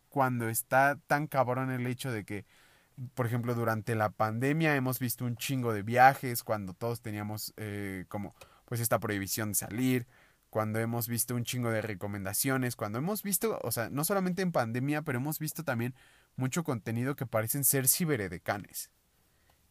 cuando 0.09 0.49
está 0.49 0.99
tan 1.07 1.27
cabrón 1.27 1.71
el 1.71 1.87
hecho 1.87 2.11
de 2.11 2.25
que, 2.25 2.47
por 3.15 3.27
ejemplo, 3.27 3.55
durante 3.55 3.95
la 3.95 4.11
pandemia 4.11 4.77
hemos 4.77 4.99
visto 4.99 5.25
un 5.25 5.37
chingo 5.37 5.73
de 5.73 5.83
viajes, 5.83 6.45
cuando 6.45 6.73
todos 6.73 7.01
teníamos 7.03 7.53
eh, 7.57 8.05
como 8.09 8.35
pues 8.67 8.81
esta 8.81 8.99
prohibición 9.01 9.51
de 9.51 9.55
salir, 9.55 10.07
cuando 10.51 10.79
hemos 10.79 11.09
visto 11.09 11.35
un 11.35 11.45
chingo 11.45 11.71
de 11.71 11.83
recomendaciones, 11.83 12.77
cuando 12.77 12.99
hemos 12.99 13.23
visto, 13.23 13.59
o 13.63 13.73
sea, 13.73 13.89
no 13.91 14.05
solamente 14.05 14.43
en 14.43 14.53
pandemia, 14.53 15.03
pero 15.03 15.19
hemos 15.19 15.39
visto 15.39 15.65
también 15.65 15.95
mucho 16.37 16.65
contenido 16.65 17.17
que 17.17 17.27
parecen 17.27 17.65
ser 17.65 17.89
ciberedecanes. 17.89 18.91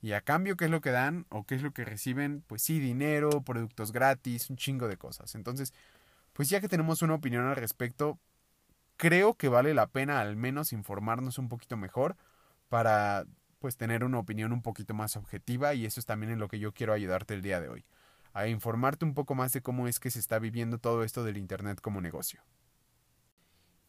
Y 0.01 0.13
a 0.13 0.21
cambio, 0.21 0.55
¿qué 0.55 0.65
es 0.65 0.71
lo 0.71 0.81
que 0.81 0.91
dan 0.91 1.25
o 1.29 1.45
qué 1.45 1.55
es 1.55 1.63
lo 1.63 1.71
que 1.71 1.85
reciben? 1.85 2.43
Pues 2.47 2.61
sí, 2.61 2.79
dinero, 2.79 3.41
productos 3.41 3.91
gratis, 3.91 4.49
un 4.49 4.57
chingo 4.57 4.87
de 4.87 4.97
cosas. 4.97 5.33
Entonces, 5.35 5.73
pues 6.33 6.49
ya 6.49 6.61
que 6.61 6.69
tenemos 6.69 7.01
una 7.01 7.15
opinión 7.15 7.45
al 7.45 7.55
respecto, 7.55 8.19
creo 8.97 9.35
que 9.35 9.49
vale 9.49 9.73
la 9.73 9.87
pena 9.87 10.21
al 10.21 10.35
menos 10.35 10.73
informarnos 10.73 11.37
un 11.37 11.49
poquito 11.49 11.77
mejor 11.77 12.15
para 12.69 13.25
pues 13.59 13.77
tener 13.77 14.03
una 14.03 14.19
opinión 14.19 14.51
un 14.51 14.61
poquito 14.61 14.93
más 14.93 15.15
objetiva 15.15 15.73
y 15.73 15.85
eso 15.85 15.99
es 15.99 16.05
también 16.05 16.31
en 16.31 16.39
lo 16.39 16.47
que 16.47 16.59
yo 16.59 16.73
quiero 16.73 16.93
ayudarte 16.93 17.33
el 17.33 17.41
día 17.41 17.59
de 17.59 17.69
hoy 17.69 17.85
a 18.35 18.47
informarte 18.49 19.05
un 19.05 19.13
poco 19.13 19.33
más 19.33 19.53
de 19.53 19.61
cómo 19.61 19.87
es 19.87 19.97
que 19.97 20.11
se 20.11 20.19
está 20.19 20.39
viviendo 20.39 20.77
todo 20.77 21.05
esto 21.05 21.23
del 21.23 21.37
Internet 21.37 21.79
como 21.79 22.01
negocio. 22.01 22.41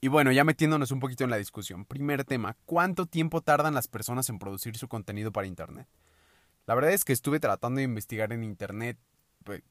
Y 0.00 0.07
bueno, 0.07 0.31
ya 0.31 0.45
metiéndonos 0.45 0.93
un 0.93 1.00
poquito 1.00 1.25
en 1.25 1.31
la 1.31 1.37
discusión. 1.37 1.85
Primer 1.85 2.25
tema, 2.25 2.57
¿cuánto 2.65 3.07
tiempo 3.07 3.41
tardan 3.41 3.75
las 3.75 3.88
personas 3.88 4.29
en 4.29 4.38
producir 4.38 4.79
su 4.79 4.87
contenido 4.87 5.33
para 5.33 5.49
Internet? 5.49 5.88
La 6.65 6.76
verdad 6.76 6.93
es 6.93 7.05
que 7.05 7.12
estuve 7.12 7.41
tratando 7.41 7.79
de 7.79 7.85
investigar 7.85 8.33
en 8.33 8.45
Internet, 8.45 8.97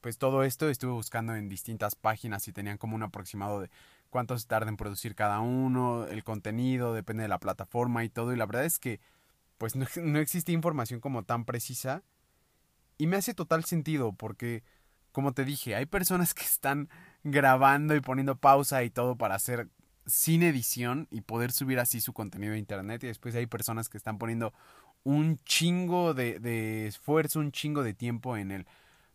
pues, 0.01 0.17
todo 0.17 0.43
esto, 0.43 0.69
estuve 0.69 0.91
buscando 0.91 1.35
en 1.35 1.47
distintas 1.47 1.95
páginas 1.95 2.45
y 2.49 2.51
tenían 2.51 2.77
como 2.77 2.95
un 2.95 3.03
aproximado 3.03 3.61
de 3.61 3.69
cuánto 4.09 4.37
se 4.37 4.45
tarda 4.45 4.67
en 4.67 4.75
producir 4.75 5.15
cada 5.15 5.39
uno, 5.39 6.05
el 6.05 6.25
contenido, 6.25 6.93
depende 6.93 7.23
de 7.23 7.29
la 7.29 7.39
plataforma 7.39 8.03
y 8.03 8.09
todo. 8.09 8.33
Y 8.33 8.35
la 8.35 8.45
verdad 8.45 8.65
es 8.65 8.77
que 8.77 8.99
pues 9.57 9.77
no, 9.77 9.85
no 10.03 10.19
existe 10.19 10.51
información 10.51 10.99
como 10.99 11.23
tan 11.23 11.45
precisa. 11.45 12.03
Y 12.97 13.07
me 13.07 13.17
hace 13.17 13.33
total 13.33 13.65
sentido 13.65 14.13
porque, 14.13 14.63
como 15.11 15.33
te 15.33 15.45
dije, 15.45 15.75
hay 15.75 15.85
personas 15.85 16.33
que 16.33 16.43
están 16.43 16.89
grabando 17.23 17.95
y 17.95 18.01
poniendo 18.01 18.35
pausa 18.35 18.83
y 18.83 18.89
todo 18.89 19.17
para 19.17 19.35
hacer 19.35 19.69
sin 20.05 20.43
edición 20.43 21.07
y 21.09 21.21
poder 21.21 21.51
subir 21.51 21.79
así 21.79 22.01
su 22.01 22.13
contenido 22.13 22.53
a 22.53 22.57
internet. 22.57 23.03
Y 23.03 23.07
después 23.07 23.35
hay 23.35 23.47
personas 23.47 23.89
que 23.89 23.97
están 23.97 24.17
poniendo 24.17 24.53
un 25.03 25.39
chingo 25.43 26.13
de, 26.13 26.39
de 26.39 26.87
esfuerzo, 26.87 27.39
un 27.39 27.51
chingo 27.51 27.83
de 27.83 27.93
tiempo 27.93 28.37
en 28.37 28.51
el, 28.51 28.65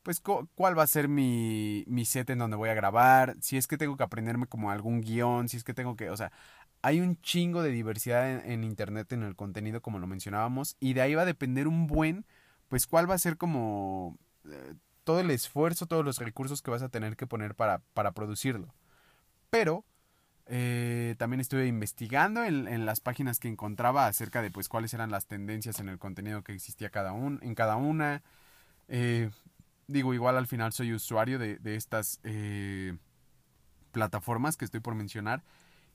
pues, 0.03 0.21
cuál 0.21 0.79
va 0.79 0.83
a 0.85 0.87
ser 0.87 1.09
mi, 1.09 1.85
mi 1.87 2.05
set 2.05 2.31
en 2.31 2.39
donde 2.39 2.57
voy 2.57 2.71
a 2.71 2.75
grabar, 2.75 3.37
si 3.41 3.57
es 3.57 3.67
que 3.67 3.77
tengo 3.77 3.97
que 3.97 4.05
aprenderme 4.05 4.47
como 4.47 4.71
algún 4.71 5.01
guion, 5.01 5.49
si 5.49 5.57
es 5.57 5.65
que 5.65 5.75
tengo 5.75 5.97
que, 5.97 6.11
o 6.11 6.17
sea, 6.17 6.33
hay 6.83 7.01
un 7.01 7.21
chingo 7.21 7.63
de 7.63 7.71
diversidad 7.71 8.45
en, 8.47 8.65
internet 8.65 9.13
en 9.13 9.23
el 9.23 9.37
contenido, 9.37 9.83
como 9.83 9.99
lo 9.99 10.07
mencionábamos, 10.07 10.77
y 10.81 10.95
de 10.95 11.03
ahí 11.03 11.15
va 11.15 11.23
a 11.23 11.27
depender 11.27 11.69
un 11.69 11.87
buen, 11.87 12.25
pues, 12.71 12.87
cuál 12.87 13.11
va 13.11 13.15
a 13.15 13.19
ser 13.19 13.37
como 13.37 14.17
eh, 14.47 14.75
todo 15.05 15.21
el 15.21 15.31
esfuerzo, 15.33 15.87
todos 15.87 16.05
los 16.05 16.19
recursos 16.19 16.63
que 16.63 16.71
vas 16.71 16.83
a 16.83 16.89
tener 16.89 17.17
que 17.17 17.27
poner 17.27 17.57
para, 17.57 17.81
para 17.95 18.13
producirlo. 18.13 18.73
Pero 19.51 19.85
eh, 20.47 21.17
también 21.19 21.41
estuve 21.41 21.67
investigando 21.67 22.45
en, 22.45 22.87
las 22.87 23.01
páginas 23.01 23.41
que 23.41 23.49
encontraba 23.49 24.07
acerca 24.07 24.41
de 24.41 24.53
pues 24.53 24.69
cuáles 24.69 24.95
eran 24.95 25.11
las 25.11 25.27
tendencias 25.27 25.81
en 25.81 25.89
el 25.89 25.99
contenido 25.99 26.43
que 26.43 26.53
existía 26.53 26.91
cada 26.91 27.13
en 27.13 27.55
cada 27.57 27.75
una. 27.75 28.23
Eh, 28.89 29.31
digo, 29.89 30.15
igual 30.15 30.37
al 30.37 30.47
final 30.47 30.73
soy 30.73 30.93
usuario 30.93 31.41
de, 31.41 31.57
de 31.57 31.75
estas 31.75 32.21
plataformas 33.91 34.57
que 34.57 34.65
estoy 34.65 34.81
por 34.81 34.95
mencionar. 34.95 35.43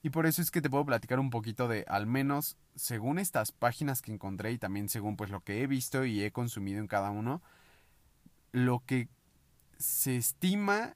Y 0.06 0.12
por 0.12 0.28
eso 0.28 0.44
es 0.44 0.52
que 0.52 0.62
te 0.62 0.70
puedo 0.70 0.86
platicar 0.86 1.20
un 1.20 1.32
poquito 1.32 1.68
de, 1.68 1.84
al 1.88 2.06
menos 2.06 2.58
según 2.76 3.18
estas 3.18 3.52
páginas 3.52 4.04
que 4.04 4.14
encontré 4.14 4.52
y 4.52 4.60
también 4.60 4.88
según 4.88 5.18
pues 5.18 5.32
lo 5.32 5.40
que 5.40 5.64
he 5.64 5.66
visto 5.66 6.06
y 6.06 6.24
he 6.24 6.30
consumido 6.30 6.80
en 6.80 6.86
cada 6.86 7.10
uno, 7.10 7.42
lo 8.52 8.84
que 8.86 9.08
se 9.80 10.16
estima 10.16 10.96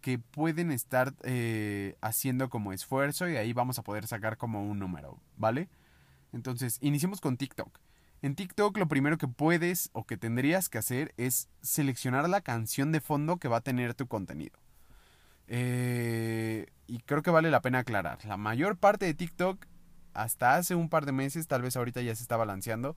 que 0.00 0.20
pueden 0.20 0.70
estar 0.70 1.12
eh, 1.24 1.96
haciendo 2.00 2.48
como 2.48 2.72
esfuerzo 2.72 3.28
y 3.28 3.36
ahí 3.36 3.52
vamos 3.52 3.80
a 3.80 3.82
poder 3.82 4.06
sacar 4.06 4.36
como 4.36 4.62
un 4.62 4.78
número, 4.78 5.18
¿vale? 5.36 5.68
Entonces, 6.32 6.78
iniciemos 6.80 7.20
con 7.20 7.36
TikTok. 7.36 7.80
En 8.22 8.36
TikTok 8.36 8.78
lo 8.78 8.86
primero 8.86 9.18
que 9.18 9.26
puedes 9.26 9.90
o 9.92 10.04
que 10.04 10.16
tendrías 10.16 10.68
que 10.68 10.78
hacer 10.78 11.12
es 11.16 11.48
seleccionar 11.62 12.28
la 12.28 12.42
canción 12.42 12.92
de 12.92 13.00
fondo 13.00 13.38
que 13.38 13.48
va 13.48 13.56
a 13.56 13.62
tener 13.62 13.94
tu 13.94 14.06
contenido. 14.06 14.56
Eh, 15.48 16.66
y 16.86 17.00
creo 17.00 17.22
que 17.22 17.30
vale 17.30 17.50
la 17.50 17.60
pena 17.60 17.80
aclarar. 17.80 18.24
La 18.24 18.36
mayor 18.36 18.76
parte 18.76 19.06
de 19.06 19.14
TikTok, 19.14 19.66
hasta 20.14 20.56
hace 20.56 20.74
un 20.74 20.88
par 20.88 21.06
de 21.06 21.12
meses, 21.12 21.46
tal 21.46 21.62
vez 21.62 21.76
ahorita 21.76 22.00
ya 22.00 22.14
se 22.14 22.22
está 22.22 22.36
balanceando, 22.36 22.96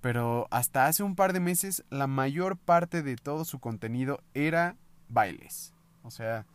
pero 0.00 0.46
hasta 0.50 0.86
hace 0.86 1.02
un 1.02 1.16
par 1.16 1.32
de 1.32 1.40
meses 1.40 1.84
la 1.90 2.06
mayor 2.06 2.56
parte 2.56 3.02
de 3.02 3.16
todo 3.16 3.44
su 3.44 3.58
contenido 3.58 4.22
era 4.34 4.76
bailes. 5.08 5.74
O 6.02 6.10
sea, 6.10 6.46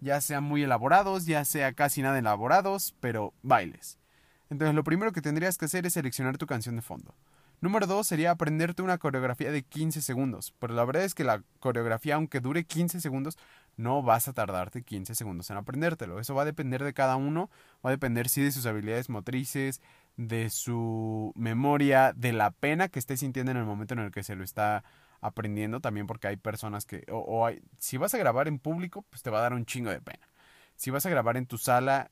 ya 0.00 0.20
sean 0.20 0.44
muy 0.44 0.62
elaborados, 0.62 1.26
ya 1.26 1.44
sea 1.44 1.72
casi 1.72 2.02
nada 2.02 2.18
elaborados, 2.18 2.94
pero 3.00 3.32
bailes. 3.42 3.98
Entonces 4.50 4.74
lo 4.74 4.84
primero 4.84 5.12
que 5.12 5.22
tendrías 5.22 5.58
que 5.58 5.66
hacer 5.66 5.86
es 5.86 5.92
seleccionar 5.94 6.38
tu 6.38 6.46
canción 6.46 6.76
de 6.76 6.82
fondo. 6.82 7.14
Número 7.60 7.86
dos 7.88 8.06
sería 8.06 8.30
aprenderte 8.30 8.82
una 8.82 8.98
coreografía 8.98 9.50
de 9.50 9.64
15 9.64 10.00
segundos. 10.00 10.54
Pero 10.60 10.74
la 10.74 10.84
verdad 10.84 11.02
es 11.02 11.14
que 11.14 11.24
la 11.24 11.42
coreografía, 11.58 12.14
aunque 12.14 12.40
dure 12.40 12.64
15 12.64 13.00
segundos, 13.00 13.36
no 13.78 14.02
vas 14.02 14.26
a 14.26 14.32
tardarte 14.32 14.82
15 14.82 15.14
segundos 15.14 15.48
en 15.50 15.56
aprendértelo. 15.56 16.18
Eso 16.18 16.34
va 16.34 16.42
a 16.42 16.44
depender 16.44 16.82
de 16.82 16.92
cada 16.92 17.16
uno. 17.16 17.48
Va 17.84 17.90
a 17.90 17.92
depender 17.92 18.28
sí 18.28 18.42
de 18.42 18.50
sus 18.50 18.66
habilidades 18.66 19.08
motrices, 19.08 19.80
de 20.16 20.50
su 20.50 21.32
memoria, 21.36 22.12
de 22.12 22.32
la 22.32 22.50
pena 22.50 22.88
que 22.88 22.98
esté 22.98 23.16
sintiendo 23.16 23.52
en 23.52 23.56
el 23.56 23.64
momento 23.64 23.94
en 23.94 24.00
el 24.00 24.10
que 24.10 24.24
se 24.24 24.34
lo 24.34 24.42
está 24.42 24.82
aprendiendo 25.20 25.80
también 25.80 26.06
porque 26.06 26.26
hay 26.26 26.36
personas 26.36 26.86
que, 26.86 27.04
o, 27.10 27.46
hay, 27.46 27.62
si 27.78 27.96
vas 27.96 28.12
a 28.14 28.18
grabar 28.18 28.48
en 28.48 28.58
público, 28.58 29.04
pues 29.10 29.22
te 29.22 29.30
va 29.30 29.38
a 29.38 29.42
dar 29.42 29.52
un 29.52 29.64
chingo 29.64 29.90
de 29.90 30.00
pena. 30.00 30.28
Si 30.74 30.90
vas 30.90 31.06
a 31.06 31.10
grabar 31.10 31.36
en 31.36 31.46
tu 31.46 31.56
sala 31.56 32.10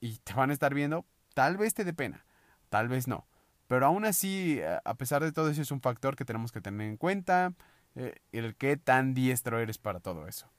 y 0.00 0.18
te 0.18 0.34
van 0.34 0.50
a 0.50 0.52
estar 0.52 0.74
viendo, 0.74 1.06
tal 1.32 1.56
vez 1.56 1.72
te 1.72 1.84
dé 1.84 1.94
pena, 1.94 2.26
tal 2.68 2.88
vez 2.88 3.08
no. 3.08 3.26
Pero 3.66 3.86
aún 3.86 4.04
así, 4.04 4.60
a 4.84 4.94
pesar 4.94 5.22
de 5.22 5.32
todo 5.32 5.48
eso, 5.48 5.62
es 5.62 5.70
un 5.70 5.80
factor 5.80 6.16
que 6.16 6.24
tenemos 6.26 6.52
que 6.52 6.60
tener 6.60 6.86
en 6.86 6.96
cuenta, 6.98 7.54
eh, 7.96 8.14
el 8.32 8.56
qué 8.56 8.76
tan 8.76 9.14
diestro 9.14 9.58
eres 9.58 9.78
para 9.78 10.00
todo 10.00 10.26
eso. 10.26 10.50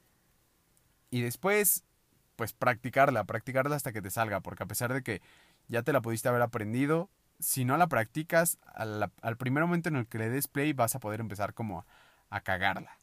Y 1.09 1.21
después, 1.21 1.83
pues 2.35 2.53
practicarla, 2.53 3.23
practicarla 3.23 3.75
hasta 3.75 3.91
que 3.91 4.01
te 4.01 4.11
salga, 4.11 4.41
porque 4.41 4.63
a 4.63 4.67
pesar 4.67 4.93
de 4.93 5.03
que 5.03 5.21
ya 5.67 5.83
te 5.83 5.93
la 5.93 6.01
pudiste 6.01 6.29
haber 6.29 6.41
aprendido, 6.41 7.09
si 7.39 7.65
no 7.65 7.77
la 7.77 7.87
practicas, 7.87 8.57
al, 8.65 9.11
primer 9.37 9.63
momento 9.63 9.89
en 9.89 9.95
el 9.95 10.07
que 10.07 10.17
le 10.17 10.29
des 10.29 10.47
play 10.47 10.73
vas 10.73 10.95
a 10.95 10.99
poder 10.99 11.19
empezar 11.21 11.53
como 11.53 11.85
a, 12.29 12.41
cagarla. 12.41 12.97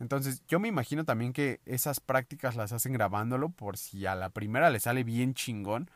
Entonces 0.00 0.42
yo 0.48 0.58
me 0.58 0.68
imagino 0.68 1.04
también 1.04 1.32
que 1.32 1.60
esas 1.66 2.00
prácticas 2.00 2.56
las 2.56 2.72
hacen 2.72 2.92
grabándolo 2.92 3.50
por 3.50 3.76
si 3.76 4.06
a 4.06 4.14
la 4.14 4.30
primera 4.30 4.70
le 4.70 4.80
sale 4.80 5.04
bien 5.04 5.34
chingón, 5.34 5.90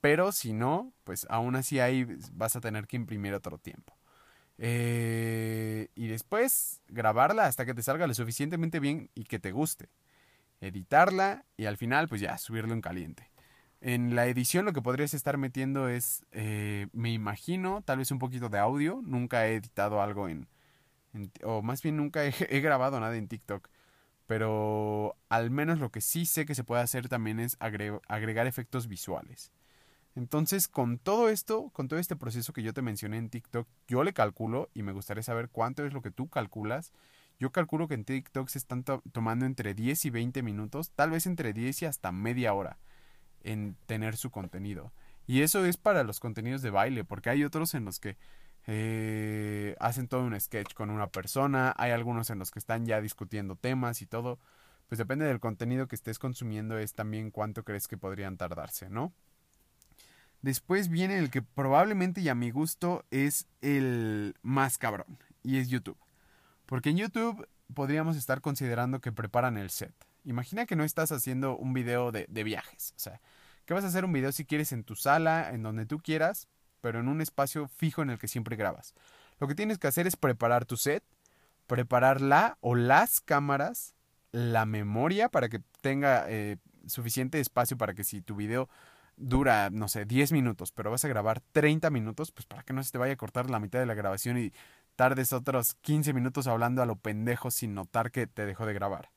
pero 0.00 0.32
si 0.32 0.52
no, 0.52 0.92
pues 1.04 1.26
aún 1.30 1.56
así 1.56 1.80
ahí 1.80 2.06
vas 2.32 2.56
a 2.56 2.60
tener 2.60 2.86
que 2.86 2.96
imprimir 2.96 3.32
otro 3.32 3.58
tiempo. 3.58 3.94
Eh, 4.58 5.88
y 5.94 6.08
después 6.08 6.80
grabarla 6.88 7.46
hasta 7.46 7.64
que 7.64 7.74
te 7.74 7.82
salga 7.82 8.06
lo 8.06 8.14
suficientemente 8.14 8.80
bien 8.80 9.10
y 9.14 9.24
que 9.24 9.38
te 9.38 9.52
guste. 9.52 9.88
Editarla 10.60 11.44
y 11.56 11.66
al 11.66 11.76
final 11.76 12.08
pues 12.08 12.20
ya 12.20 12.36
subirlo 12.38 12.72
en 12.72 12.80
caliente. 12.80 13.30
En 13.80 14.14
la 14.16 14.26
edición 14.26 14.64
lo 14.64 14.72
que 14.72 14.82
podrías 14.82 15.14
estar 15.14 15.36
metiendo 15.38 15.88
es, 15.88 16.24
eh, 16.32 16.88
me 16.92 17.12
imagino, 17.12 17.82
tal 17.82 17.98
vez 17.98 18.10
un 18.10 18.18
poquito 18.18 18.48
de 18.48 18.58
audio. 18.58 19.00
Nunca 19.04 19.46
he 19.46 19.56
editado 19.56 20.00
algo 20.00 20.28
en, 20.28 20.48
o 21.42 21.62
más 21.62 21.82
bien 21.82 21.96
nunca 21.96 22.24
he, 22.24 22.60
grabado 22.60 22.98
nada 23.00 23.16
en 23.16 23.28
TikTok. 23.28 23.68
Pero 24.26 25.16
al 25.28 25.50
menos 25.50 25.78
lo 25.78 25.92
que 25.92 26.00
sí 26.00 26.26
sé 26.26 26.46
que 26.46 26.54
se 26.54 26.64
puede 26.64 26.82
hacer 26.82 27.08
también 27.08 27.38
es 27.38 27.56
agregar 27.60 28.46
efectos 28.46 28.88
visuales. 28.88 29.52
Entonces, 30.16 30.66
con 30.66 30.98
todo 30.98 31.28
esto, 31.28 31.70
con 31.70 31.88
todo 31.88 32.00
este 32.00 32.16
proceso 32.16 32.52
que 32.52 32.62
yo 32.62 32.72
te 32.72 32.82
mencioné 32.82 33.18
en 33.18 33.28
TikTok, 33.28 33.68
yo 33.86 34.02
le 34.02 34.14
calculo 34.14 34.70
y 34.74 34.82
me 34.82 34.92
gustaría 34.92 35.22
saber 35.22 35.50
cuánto 35.50 35.84
es 35.86 35.92
lo 35.92 36.02
que 36.02 36.10
tú 36.10 36.28
calculas. 36.28 36.92
Yo 37.38 37.52
calculo 37.52 37.86
que 37.86 37.94
en 37.94 38.04
TikTok 38.04 38.48
se 38.48 38.58
están 38.58 38.84
tomando 38.84 39.44
entre 39.44 39.74
10 39.74 40.06
y 40.06 40.10
20 40.10 40.42
minutos, 40.42 40.90
tal 40.92 41.10
vez 41.10 41.26
entre 41.26 41.52
10 41.52 41.82
y 41.82 41.84
hasta 41.84 42.12
media 42.12 42.54
hora 42.54 42.78
en 43.42 43.76
tener 43.86 44.16
su 44.16 44.30
contenido. 44.30 44.92
Y 45.26 45.42
eso 45.42 45.64
es 45.64 45.76
para 45.76 46.02
los 46.02 46.20
contenidos 46.20 46.62
de 46.62 46.70
baile, 46.70 47.04
porque 47.04 47.30
hay 47.30 47.44
otros 47.44 47.74
en 47.74 47.84
los 47.84 48.00
que 48.00 48.16
eh, 48.66 49.76
hacen 49.80 50.08
todo 50.08 50.22
un 50.22 50.38
sketch 50.40 50.74
con 50.74 50.90
una 50.90 51.08
persona, 51.08 51.74
hay 51.76 51.90
algunos 51.90 52.30
en 52.30 52.38
los 52.38 52.50
que 52.50 52.58
están 52.58 52.86
ya 52.86 53.00
discutiendo 53.00 53.56
temas 53.56 54.02
y 54.02 54.06
todo. 54.06 54.38
Pues 54.88 54.98
depende 54.98 55.26
del 55.26 55.40
contenido 55.40 55.88
que 55.88 55.96
estés 55.96 56.18
consumiendo, 56.18 56.78
es 56.78 56.94
también 56.94 57.30
cuánto 57.30 57.64
crees 57.64 57.88
que 57.88 57.98
podrían 57.98 58.36
tardarse, 58.36 58.88
¿no? 58.88 59.12
Después 60.42 60.88
viene 60.88 61.18
el 61.18 61.30
que 61.30 61.42
probablemente 61.42 62.20
y 62.20 62.28
a 62.28 62.34
mi 62.34 62.50
gusto 62.50 63.04
es 63.10 63.46
el 63.62 64.36
más 64.42 64.78
cabrón, 64.78 65.18
y 65.42 65.58
es 65.58 65.68
YouTube. 65.68 65.98
Porque 66.66 66.90
en 66.90 66.98
YouTube 66.98 67.48
podríamos 67.72 68.16
estar 68.16 68.40
considerando 68.40 69.00
que 69.00 69.12
preparan 69.12 69.56
el 69.56 69.70
set. 69.70 69.94
Imagina 70.24 70.66
que 70.66 70.76
no 70.76 70.84
estás 70.84 71.12
haciendo 71.12 71.56
un 71.56 71.72
video 71.72 72.10
de, 72.12 72.26
viajes, 72.44 72.92
o 72.96 72.98
sea, 72.98 73.20
que 73.64 73.74
vas 73.74 73.84
a 73.84 73.88
hacer 73.88 74.04
un 74.04 74.12
video 74.12 74.32
si 74.32 74.44
quieres 74.44 74.72
en 74.72 74.84
tu 74.84 74.96
sala, 74.96 75.50
en 75.52 75.62
donde 75.62 75.86
tú 75.86 76.00
quieras, 76.00 76.48
pero 76.80 77.00
en 77.00 77.08
un 77.08 77.20
espacio 77.20 77.68
fijo 77.68 78.02
en 78.02 78.10
el 78.10 78.18
que 78.18 78.28
siempre 78.28 78.56
grabas. 78.56 78.94
Lo 79.38 79.46
que 79.46 79.54
tienes 79.54 79.78
que 79.78 79.86
hacer 79.86 80.06
es 80.06 80.16
preparar 80.16 80.64
tu 80.64 80.76
set, 80.76 81.04
preparar 81.66 82.20
la 82.20 82.58
o 82.60 82.74
las 82.74 83.20
cámaras, 83.20 83.94
la 84.32 84.66
memoria 84.66 85.28
para 85.28 85.48
que 85.48 85.60
tenga 85.80 86.26
eh, 86.28 86.56
suficiente 86.86 87.40
espacio 87.40 87.76
para 87.76 87.94
que 87.94 88.04
si 88.04 88.20
tu 88.20 88.36
video 88.36 88.68
dura, 89.16 89.70
no 89.70 89.88
sé, 89.88 90.04
10 90.04 90.32
minutos, 90.32 90.72
pero 90.72 90.90
vas 90.90 91.04
a 91.04 91.08
grabar 91.08 91.40
30 91.52 91.88
minutos, 91.90 92.32
pues 92.32 92.46
para 92.46 92.62
que 92.62 92.72
no 92.72 92.82
se 92.82 92.92
te 92.92 92.98
vaya 92.98 93.14
a 93.14 93.16
cortar 93.16 93.48
la 93.48 93.60
mitad 93.60 93.78
de 93.78 93.86
la 93.86 93.94
grabación 93.94 94.38
y 94.38 94.52
tardes 94.96 95.32
otros 95.32 95.74
15 95.82 96.12
minutos 96.12 96.46
hablando 96.46 96.82
a 96.82 96.86
lo 96.86 96.96
pendejo 96.96 97.50
sin 97.50 97.74
notar 97.74 98.10
que 98.10 98.26
te 98.26 98.46
dejó 98.46 98.66
de 98.66 98.74
grabar. 98.74 99.10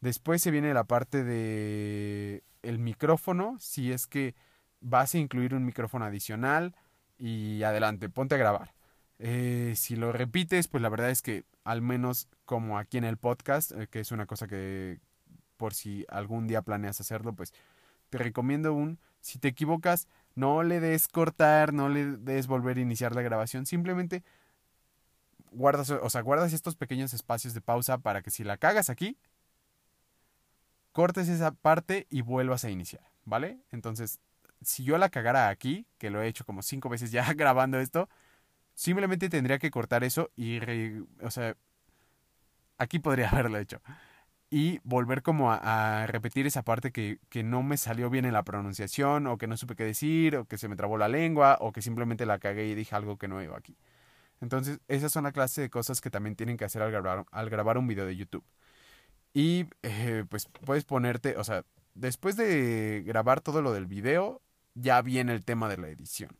Después 0.00 0.42
se 0.42 0.50
viene 0.50 0.74
la 0.74 0.84
parte 0.84 1.22
de 1.24 2.42
el 2.62 2.78
micrófono, 2.78 3.56
si 3.60 3.92
es 3.92 4.06
que 4.06 4.34
vas 4.80 5.14
a 5.14 5.18
incluir 5.18 5.54
un 5.54 5.64
micrófono 5.64 6.06
adicional 6.06 6.74
y 7.18 7.62
adelante, 7.62 8.08
ponte 8.08 8.34
a 8.34 8.38
grabar. 8.38 8.74
Eh, 9.18 9.74
si 9.76 9.96
lo 9.96 10.12
repites, 10.12 10.68
pues 10.68 10.82
la 10.82 10.88
verdad 10.88 11.10
es 11.10 11.20
que 11.20 11.44
al 11.64 11.82
menos 11.82 12.28
como 12.46 12.78
aquí 12.78 12.96
en 12.96 13.04
el 13.04 13.18
podcast, 13.18 13.72
eh, 13.72 13.86
que 13.88 14.00
es 14.00 14.10
una 14.12 14.26
cosa 14.26 14.48
que 14.48 14.98
por 15.58 15.74
si 15.74 16.06
algún 16.08 16.46
día 16.46 16.62
planeas 16.62 17.00
hacerlo, 17.00 17.34
pues 17.34 17.52
te 18.08 18.18
recomiendo 18.18 18.72
un 18.72 18.98
Si 19.20 19.38
te 19.38 19.48
equivocas, 19.48 20.08
no 20.34 20.62
le 20.62 20.80
des 20.80 21.06
cortar, 21.06 21.74
no 21.74 21.90
le 21.90 22.16
des 22.16 22.46
volver 22.46 22.78
a 22.78 22.80
iniciar 22.80 23.14
la 23.14 23.20
grabación, 23.20 23.66
simplemente 23.66 24.24
guardas, 25.52 25.90
o 25.90 26.10
sea, 26.10 26.22
guardas 26.22 26.52
estos 26.52 26.76
pequeños 26.76 27.14
espacios 27.14 27.54
de 27.54 27.60
pausa 27.60 27.98
para 27.98 28.22
que 28.22 28.30
si 28.30 28.44
la 28.44 28.56
cagas 28.56 28.90
aquí, 28.90 29.18
cortes 30.92 31.28
esa 31.28 31.52
parte 31.52 32.06
y 32.10 32.22
vuelvas 32.22 32.64
a 32.64 32.70
iniciar, 32.70 33.04
¿vale? 33.24 33.60
Entonces, 33.70 34.20
si 34.62 34.84
yo 34.84 34.98
la 34.98 35.10
cagara 35.10 35.48
aquí, 35.48 35.86
que 35.98 36.10
lo 36.10 36.22
he 36.22 36.28
hecho 36.28 36.44
como 36.44 36.62
cinco 36.62 36.88
veces 36.88 37.10
ya 37.12 37.32
grabando 37.34 37.78
esto, 37.80 38.08
simplemente 38.74 39.28
tendría 39.28 39.58
que 39.58 39.70
cortar 39.70 40.04
eso 40.04 40.30
y, 40.36 40.58
o 41.22 41.30
sea, 41.30 41.56
aquí 42.78 42.98
podría 42.98 43.28
haberlo 43.30 43.58
hecho. 43.58 43.80
Y 44.52 44.80
volver 44.82 45.22
como 45.22 45.52
a, 45.52 46.06
repetir 46.08 46.46
esa 46.46 46.62
parte 46.62 46.90
que, 46.90 47.18
que, 47.28 47.44
no 47.44 47.62
me 47.62 47.76
salió 47.76 48.10
bien 48.10 48.24
en 48.24 48.32
la 48.32 48.42
pronunciación, 48.42 49.28
o 49.28 49.38
que 49.38 49.46
no 49.46 49.56
supe 49.56 49.76
qué 49.76 49.84
decir, 49.84 50.36
o 50.36 50.44
que 50.46 50.58
se 50.58 50.66
me 50.68 50.74
trabó 50.74 50.98
la 50.98 51.06
lengua, 51.08 51.56
o 51.60 51.70
que 51.72 51.82
simplemente 51.82 52.26
la 52.26 52.40
cagué 52.40 52.66
y 52.66 52.74
dije 52.74 52.96
algo 52.96 53.16
que 53.16 53.28
no 53.28 53.40
iba 53.42 53.56
aquí. 53.56 53.76
Entonces, 54.40 54.80
esas 54.88 55.12
son 55.12 55.24
la 55.24 55.32
clase 55.32 55.60
de 55.60 55.70
cosas 55.70 56.00
que 56.00 56.10
también 56.10 56.36
tienen 56.36 56.56
que 56.56 56.64
hacer 56.64 56.82
al 56.82 56.90
grabar, 57.50 57.78
un 57.78 57.86
video 57.86 58.06
de 58.06 58.16
YouTube. 58.16 58.44
Y 59.34 59.66
eh, 59.82 60.24
pues 60.28 60.46
puedes 60.64 60.84
ponerte, 60.84 61.36
o 61.36 61.44
sea, 61.44 61.64
después 61.94 62.36
de 62.36 63.02
grabar 63.06 63.40
todo 63.40 63.62
lo 63.62 63.72
del 63.72 63.86
video, 63.86 64.40
ya 64.74 65.02
viene 65.02 65.34
el 65.34 65.44
tema 65.44 65.68
de 65.68 65.76
la 65.76 65.88
edición. 65.88 66.30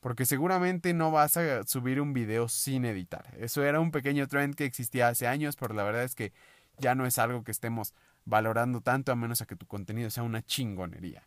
Porque 0.00 0.26
seguramente 0.26 0.94
no 0.94 1.10
vas 1.10 1.36
a 1.36 1.64
subir 1.64 2.00
un 2.00 2.12
video 2.12 2.48
sin 2.48 2.84
editar. 2.84 3.34
Eso 3.38 3.64
era 3.64 3.80
un 3.80 3.90
pequeño 3.90 4.28
trend 4.28 4.54
que 4.54 4.64
existía 4.64 5.08
hace 5.08 5.26
años, 5.26 5.56
pero 5.56 5.74
la 5.74 5.82
verdad 5.82 6.04
es 6.04 6.14
que 6.14 6.32
ya 6.78 6.94
no 6.94 7.06
es 7.06 7.18
algo 7.18 7.42
que 7.42 7.50
estemos 7.50 7.94
valorando 8.24 8.80
tanto 8.80 9.10
a 9.10 9.16
menos 9.16 9.40
a 9.40 9.46
que 9.46 9.56
tu 9.56 9.66
contenido 9.66 10.10
sea 10.10 10.22
una 10.22 10.42
chingonería. 10.42 11.26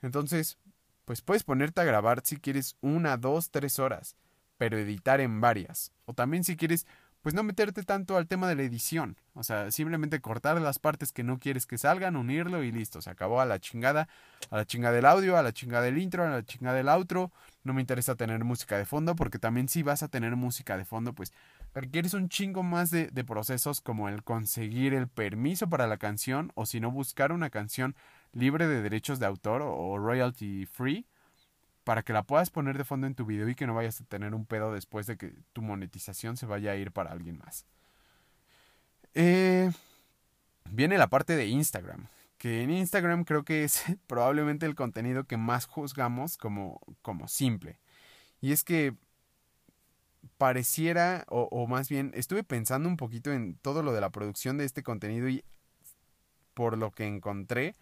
Entonces, 0.00 0.58
pues 1.04 1.20
puedes 1.20 1.44
ponerte 1.44 1.80
a 1.80 1.84
grabar 1.84 2.22
si 2.24 2.36
quieres 2.36 2.76
una, 2.80 3.16
dos, 3.16 3.50
tres 3.50 3.78
horas, 3.78 4.16
pero 4.58 4.78
editar 4.78 5.20
en 5.20 5.40
varias. 5.40 5.92
O 6.04 6.14
también 6.14 6.44
si 6.44 6.56
quieres 6.56 6.86
pues 7.26 7.34
no 7.34 7.42
meterte 7.42 7.82
tanto 7.82 8.16
al 8.16 8.28
tema 8.28 8.48
de 8.48 8.54
la 8.54 8.62
edición. 8.62 9.16
O 9.34 9.42
sea, 9.42 9.72
simplemente 9.72 10.20
cortar 10.20 10.60
las 10.60 10.78
partes 10.78 11.12
que 11.12 11.24
no 11.24 11.40
quieres 11.40 11.66
que 11.66 11.76
salgan, 11.76 12.14
unirlo 12.14 12.62
y 12.62 12.70
listo. 12.70 13.02
Se 13.02 13.10
acabó 13.10 13.40
a 13.40 13.46
la 13.46 13.58
chingada, 13.58 14.06
a 14.48 14.58
la 14.58 14.64
chingada 14.64 14.94
del 14.94 15.06
audio, 15.06 15.36
a 15.36 15.42
la 15.42 15.52
chingada 15.52 15.82
del 15.82 15.98
intro, 15.98 16.24
a 16.24 16.30
la 16.30 16.44
chingada 16.44 16.76
del 16.76 16.88
outro. 16.88 17.32
No 17.64 17.74
me 17.74 17.80
interesa 17.80 18.14
tener 18.14 18.44
música 18.44 18.78
de 18.78 18.84
fondo 18.84 19.16
porque 19.16 19.40
también 19.40 19.68
si 19.68 19.82
vas 19.82 20.04
a 20.04 20.08
tener 20.08 20.36
música 20.36 20.78
de 20.78 20.84
fondo, 20.84 21.14
pues 21.14 21.32
requieres 21.74 22.14
un 22.14 22.28
chingo 22.28 22.62
más 22.62 22.92
de, 22.92 23.08
de 23.08 23.24
procesos 23.24 23.80
como 23.80 24.08
el 24.08 24.22
conseguir 24.22 24.94
el 24.94 25.08
permiso 25.08 25.68
para 25.68 25.88
la 25.88 25.96
canción 25.96 26.52
o 26.54 26.64
si 26.64 26.78
no 26.78 26.92
buscar 26.92 27.32
una 27.32 27.50
canción 27.50 27.96
libre 28.34 28.68
de 28.68 28.82
derechos 28.82 29.18
de 29.18 29.26
autor 29.26 29.62
o 29.64 29.98
royalty 29.98 30.64
free 30.66 31.06
para 31.86 32.02
que 32.02 32.12
la 32.12 32.24
puedas 32.24 32.50
poner 32.50 32.76
de 32.76 32.82
fondo 32.82 33.06
en 33.06 33.14
tu 33.14 33.24
video 33.24 33.48
y 33.48 33.54
que 33.54 33.64
no 33.64 33.72
vayas 33.72 34.00
a 34.00 34.04
tener 34.06 34.34
un 34.34 34.44
pedo 34.44 34.72
después 34.72 35.06
de 35.06 35.16
que 35.16 35.32
tu 35.52 35.62
monetización 35.62 36.36
se 36.36 36.44
vaya 36.44 36.72
a 36.72 36.74
ir 36.74 36.90
para 36.90 37.12
alguien 37.12 37.38
más. 37.38 37.64
Eh, 39.14 39.70
viene 40.68 40.98
la 40.98 41.06
parte 41.06 41.36
de 41.36 41.46
Instagram, 41.46 42.08
que 42.38 42.64
en 42.64 42.72
Instagram 42.72 43.22
creo 43.22 43.44
que 43.44 43.62
es 43.62 43.84
probablemente 44.08 44.66
el 44.66 44.74
contenido 44.74 45.28
que 45.28 45.36
más 45.36 45.66
juzgamos 45.66 46.36
como, 46.36 46.80
como 47.02 47.28
simple. 47.28 47.78
Y 48.40 48.50
es 48.50 48.64
que 48.64 48.96
pareciera, 50.38 51.24
o, 51.28 51.42
o 51.52 51.68
más 51.68 51.88
bien, 51.88 52.10
estuve 52.16 52.42
pensando 52.42 52.88
un 52.88 52.96
poquito 52.96 53.32
en 53.32 53.58
todo 53.58 53.84
lo 53.84 53.92
de 53.92 54.00
la 54.00 54.10
producción 54.10 54.58
de 54.58 54.64
este 54.64 54.82
contenido 54.82 55.28
y 55.28 55.44
por 56.52 56.78
lo 56.78 56.90
que 56.90 57.06
encontré, 57.06 57.76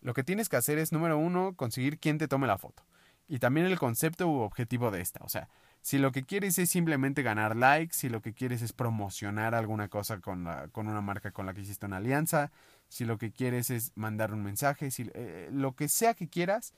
lo 0.00 0.14
que 0.14 0.24
tienes 0.24 0.48
que 0.48 0.56
hacer 0.56 0.78
es, 0.78 0.90
número 0.90 1.18
uno, 1.18 1.52
conseguir 1.54 1.98
quien 1.98 2.16
te 2.16 2.28
tome 2.28 2.46
la 2.46 2.56
foto 2.56 2.82
y 3.28 3.38
también 3.38 3.66
el 3.66 3.78
concepto 3.78 4.28
u 4.28 4.40
objetivo 4.40 4.90
de 4.90 5.00
esta. 5.00 5.20
O 5.24 5.28
sea, 5.28 5.48
si 5.80 5.98
lo 5.98 6.12
que 6.12 6.22
quieres 6.22 6.58
es 6.58 6.70
simplemente 6.70 7.22
ganar 7.22 7.56
likes, 7.56 7.94
si 7.94 8.08
lo 8.08 8.22
que 8.22 8.34
quieres 8.34 8.62
es 8.62 8.72
promocionar 8.72 9.54
alguna 9.54 9.88
cosa 9.88 10.20
con, 10.20 10.44
la, 10.44 10.68
con 10.68 10.86
una 10.86 11.00
marca 11.00 11.32
con 11.32 11.46
la 11.46 11.54
que 11.54 11.62
hiciste 11.62 11.86
una 11.86 11.96
alianza, 11.96 12.52
si 12.88 13.04
lo 13.04 13.18
que 13.18 13.32
quieres 13.32 13.70
es 13.70 13.92
mandar 13.96 14.32
un 14.32 14.42
mensaje, 14.42 14.90
si, 14.90 15.10
eh, 15.14 15.48
lo 15.52 15.74
que 15.74 15.88
sea 15.88 16.14
que 16.14 16.28
quieras, 16.28 16.74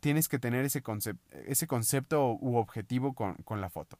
tienes 0.00 0.28
que 0.28 0.38
tener 0.38 0.64
ese, 0.64 0.82
ese 1.46 1.66
concepto 1.66 2.36
u 2.40 2.56
objetivo 2.56 3.14
con, 3.14 3.34
con 3.36 3.60
la 3.60 3.68
foto. 3.68 3.98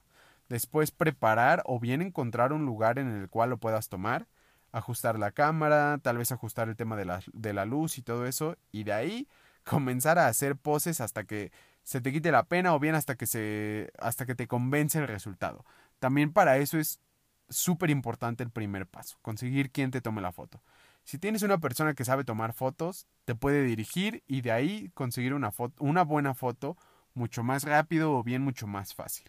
Después 0.49 0.91
preparar 0.91 1.63
o 1.67 1.79
bien 1.79 2.03
encontrar 2.03 2.53
un 2.53 2.67
lugar 2.67 2.99
en 2.99 3.09
el 3.09 3.29
cual 3.29 3.51
lo 3.51 3.59
puedas 3.59 3.89
tomar, 3.89 4.27
ajustar 4.73 5.19
la 5.19 5.33
cámara, 5.33 5.99
tal 6.03 6.19
vez 6.19 6.33
ajustar 6.33 6.69
el 6.69 6.77
tema 6.77 6.97
de 6.97 7.05
la, 7.05 7.21
de 7.33 7.53
la 7.53 7.65
luz 7.65 7.99
y 7.99 8.03
todo 8.03 8.27
eso, 8.27 8.57
y 8.71 8.85
de 8.85 8.93
ahí 8.93 9.29
comenzar 9.65 10.19
a 10.19 10.27
hacer 10.27 10.57
poses 10.57 11.01
hasta 11.01 11.25
que 11.25 11.53
se 11.91 12.01
te 12.01 12.13
quite 12.13 12.31
la 12.31 12.45
pena 12.45 12.73
o 12.73 12.79
bien 12.79 12.95
hasta 12.95 13.17
que 13.17 13.27
se 13.27 13.91
hasta 13.99 14.25
que 14.25 14.37
te 14.37 14.47
convence 14.47 14.97
el 15.01 15.09
resultado. 15.09 15.65
También 15.99 16.33
para 16.33 16.59
eso 16.59 16.79
es 16.79 17.01
súper 17.49 17.91
importante 17.91 18.45
el 18.45 18.51
primer 18.51 18.87
paso, 18.87 19.19
conseguir 19.23 19.73
quien 19.73 19.91
te 19.91 20.01
tome 20.01 20.23
la 20.23 20.31
foto. 20.31 20.63
Si 21.03 21.19
tienes 21.19 21.43
una 21.43 21.59
persona 21.59 21.95
que 21.95 22.05
sabe 22.05 22.23
tomar 22.23 22.53
fotos, 22.53 23.09
te 23.25 23.35
puede 23.35 23.65
dirigir 23.65 24.23
y 24.29 24.43
de 24.43 24.53
ahí 24.53 24.93
conseguir 24.95 25.35
una 25.35 25.51
foto, 25.51 25.83
una 25.83 26.05
buena 26.05 26.33
foto 26.33 26.77
mucho 27.15 27.43
más 27.43 27.65
rápido 27.65 28.13
o 28.13 28.23
bien 28.23 28.43
mucho 28.43 28.69
más 28.69 28.95
fácil. 28.95 29.29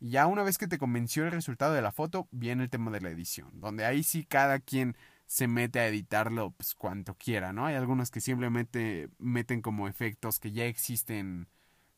Y 0.00 0.10
ya 0.10 0.26
una 0.26 0.42
vez 0.42 0.58
que 0.58 0.66
te 0.66 0.78
convenció 0.78 1.24
el 1.24 1.30
resultado 1.30 1.74
de 1.74 1.82
la 1.82 1.92
foto, 1.92 2.26
viene 2.32 2.64
el 2.64 2.70
tema 2.70 2.90
de 2.90 3.02
la 3.02 3.10
edición, 3.10 3.60
donde 3.60 3.84
ahí 3.84 4.02
sí 4.02 4.24
cada 4.24 4.58
quien 4.58 4.96
se 5.32 5.48
mete 5.48 5.80
a 5.80 5.88
editarlo 5.88 6.50
pues 6.50 6.74
cuanto 6.74 7.14
quiera, 7.14 7.54
¿no? 7.54 7.64
Hay 7.64 7.74
algunos 7.74 8.10
que 8.10 8.20
simplemente 8.20 9.08
meten 9.18 9.62
como 9.62 9.88
efectos 9.88 10.38
que 10.38 10.52
ya 10.52 10.66
existen 10.66 11.48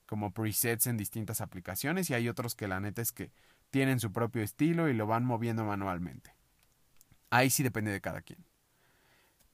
como 0.06 0.32
presets 0.32 0.86
en 0.86 0.96
distintas 0.96 1.40
aplicaciones 1.40 2.08
y 2.08 2.14
hay 2.14 2.28
otros 2.28 2.54
que 2.54 2.68
la 2.68 2.78
neta 2.78 3.02
es 3.02 3.10
que 3.10 3.32
tienen 3.70 3.98
su 3.98 4.12
propio 4.12 4.40
estilo 4.40 4.88
y 4.88 4.94
lo 4.94 5.08
van 5.08 5.24
moviendo 5.24 5.64
manualmente. 5.64 6.32
Ahí 7.28 7.50
sí 7.50 7.64
depende 7.64 7.90
de 7.90 8.00
cada 8.00 8.20
quien. 8.20 8.38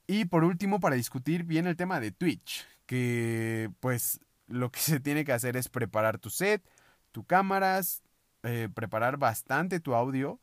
Y 0.05 0.25
por 0.25 0.43
último, 0.43 0.79
para 0.79 0.95
discutir 0.95 1.43
bien 1.43 1.65
el 1.65 1.75
tema 1.75 1.99
de 1.99 2.11
Twitch, 2.11 2.67
que 2.85 3.71
pues 3.79 4.19
lo 4.45 4.71
que 4.71 4.79
se 4.79 4.99
tiene 4.99 5.25
que 5.25 5.33
hacer 5.33 5.57
es 5.57 5.69
preparar 5.69 6.19
tu 6.19 6.29
set, 6.29 6.63
tu 7.11 7.23
cámaras, 7.23 8.03
eh, 8.43 8.69
preparar 8.71 9.17
bastante 9.17 9.79
tu 9.79 9.95
audio, 9.95 10.39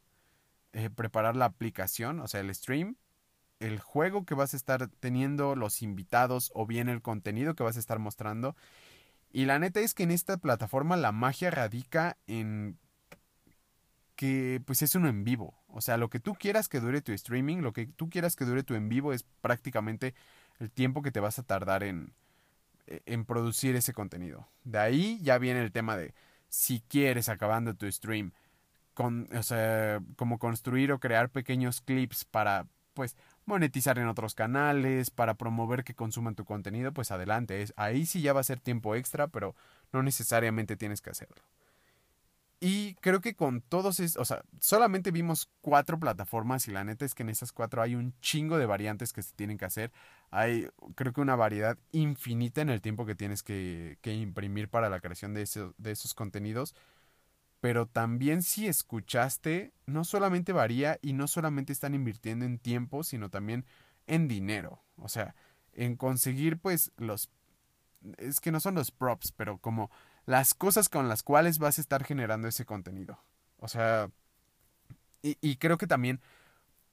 eh, 0.73 0.91
preparar 0.91 1.37
la 1.37 1.45
aplicación, 1.45 2.19
o 2.19 2.27
sea, 2.27 2.41
el 2.41 2.53
stream, 2.53 2.97
el 3.61 3.81
juego 3.81 4.25
que 4.25 4.35
vas 4.35 4.55
a 4.55 4.57
estar 4.57 4.89
teniendo, 5.01 5.57
los 5.57 5.83
invitados 5.83 6.51
o 6.55 6.67
bien 6.67 6.89
el 6.89 7.03
contenido 7.03 7.55
que 7.55 7.63
vas 7.63 7.77
a 7.77 7.81
estar 7.81 7.99
mostrando. 7.99 8.57
Y 9.31 9.45
la 9.45 9.59
neta 9.59 9.81
es 9.81 9.95
que 9.95 10.05
en 10.05 10.11
esta 10.11 10.37
plataforma 10.39 10.97
la 10.97 11.13
magia 11.13 11.51
radica 11.51 12.17
en 12.27 12.79
que 14.17 14.61
pues 14.65 14.83
es 14.83 14.95
uno 14.95 15.09
en 15.09 15.25
vivo. 15.25 15.55
O 15.69 15.81
sea, 15.81 15.97
lo 15.97 16.11
que 16.11 16.19
tú 16.19 16.35
quieras 16.35 16.69
que 16.69 16.81
dure 16.81 17.03
tu 17.03 17.13
streaming, 17.13 17.59
lo 17.59 17.73
que 17.73 17.87
tú 17.87 18.11
quieras 18.11 18.37
que 18.37 18.45
dure 18.45 18.63
tu 18.63 18.75
en 18.75 18.89
vivo 18.89 19.13
es 19.13 19.25
prácticamente 19.41 20.15
el 20.59 20.71
tiempo 20.71 21.03
que 21.03 21.13
te 21.13 21.21
vas 21.21 21.39
a 21.39 21.45
tardar 21.45 21.85
en, 21.85 22.15
en 22.87 23.25
producir 23.25 23.77
ese 23.77 23.93
contenido. 23.93 24.49
De 24.65 24.79
ahí 24.79 25.21
ya 25.23 25.39
viene 25.39 25.63
el 25.63 25.73
tema 25.73 25.97
de 25.97 26.15
si 26.49 26.81
quieres 26.89 27.29
acabando 27.29 27.75
tu 27.75 27.91
stream, 27.91 28.33
con, 28.95 29.29
o 29.37 29.43
sea, 29.43 30.01
como 30.17 30.39
construir 30.39 30.91
o 30.93 30.99
crear 30.99 31.31
pequeños 31.31 31.81
clips 31.81 32.25
para 32.25 32.67
pues 32.95 33.17
monetizar 33.49 33.99
en 33.99 34.07
otros 34.07 34.35
canales, 34.35 35.11
para 35.11 35.35
promover 35.35 35.83
que 35.83 35.95
consuman 35.95 36.37
tu 36.37 36.45
contenido, 36.45 36.93
pues 36.93 37.11
adelante. 37.11 37.63
Es, 37.63 37.73
ahí 37.77 38.07
sí 38.07 38.23
ya 38.23 38.33
va 38.33 38.41
a 38.41 38.45
ser 38.45 38.61
tiempo 38.61 38.95
extra, 38.95 39.27
pero 39.27 39.57
no 39.93 40.03
necesariamente 40.03 40.77
tienes 40.77 41.01
que 41.01 41.11
hacerlo. 41.11 41.43
Y 42.61 42.95
creo 42.95 43.21
que 43.21 43.37
con 43.37 43.61
todos 43.61 44.01
es, 44.01 44.17
o 44.17 44.25
sea, 44.25 44.43
solamente 44.59 45.13
vimos 45.13 45.49
cuatro 45.61 45.99
plataformas 45.99 46.67
y 46.67 46.73
la 46.73 46.83
neta 46.83 47.05
es 47.05 47.15
que 47.15 47.23
en 47.23 47.29
esas 47.29 47.53
cuatro 47.53 47.83
hay 47.83 47.95
un 47.95 48.15
chingo 48.21 48.59
de 48.59 48.67
variantes 48.67 49.13
que 49.13 49.23
se 49.23 49.33
tienen 49.33 49.59
que 49.59 49.65
hacer. 49.65 49.93
Hay, 50.31 50.69
creo 50.97 51.13
que 51.13 51.21
una 51.21 51.37
variedad 51.37 51.79
infinita 51.93 52.61
en 52.61 52.69
el 52.71 52.81
tiempo 52.81 53.07
que 53.07 53.15
tienes 53.15 53.45
que, 53.45 53.99
que 54.03 54.13
imprimir 54.13 54.69
para 54.69 54.89
la 54.89 55.01
creación 55.01 55.35
de, 55.35 55.49
de 55.79 55.91
esos 55.93 56.15
contenidos 56.15 56.75
pero 57.61 57.87
también 57.87 58.43
si 58.43 58.67
escuchaste, 58.69 59.73
no 59.87 60.05
solamente 60.05 60.53
varía 60.53 60.99
y 61.03 61.13
no 61.13 61.27
solamente 61.27 61.73
están 61.73 61.95
invirtiendo 61.95 62.45
en 62.45 62.59
tiempo, 62.59 63.03
sino 63.03 63.31
también 63.31 63.65
en 64.07 64.29
dinero. 64.29 64.83
O 64.97 65.09
sea, 65.09 65.35
en 65.73 65.97
conseguir 65.97 66.59
pues 66.59 66.93
los... 66.97 67.31
Es 68.19 68.41
que 68.41 68.53
no 68.53 68.61
son 68.61 68.77
los 68.77 68.91
props, 68.93 69.33
pero 69.33 69.59
como 69.59 69.91
las 70.25 70.55
cosas 70.55 70.89
con 70.89 71.09
las 71.09 71.23
cuales 71.23 71.59
vas 71.59 71.79
a 71.79 71.81
estar 71.81 72.05
generando 72.05 72.47
ese 72.47 72.65
contenido. 72.65 73.19
O 73.59 73.67
sea, 73.67 74.11
y, 75.23 75.37
y 75.41 75.57
creo 75.57 75.79
que 75.79 75.89
también 75.89 76.21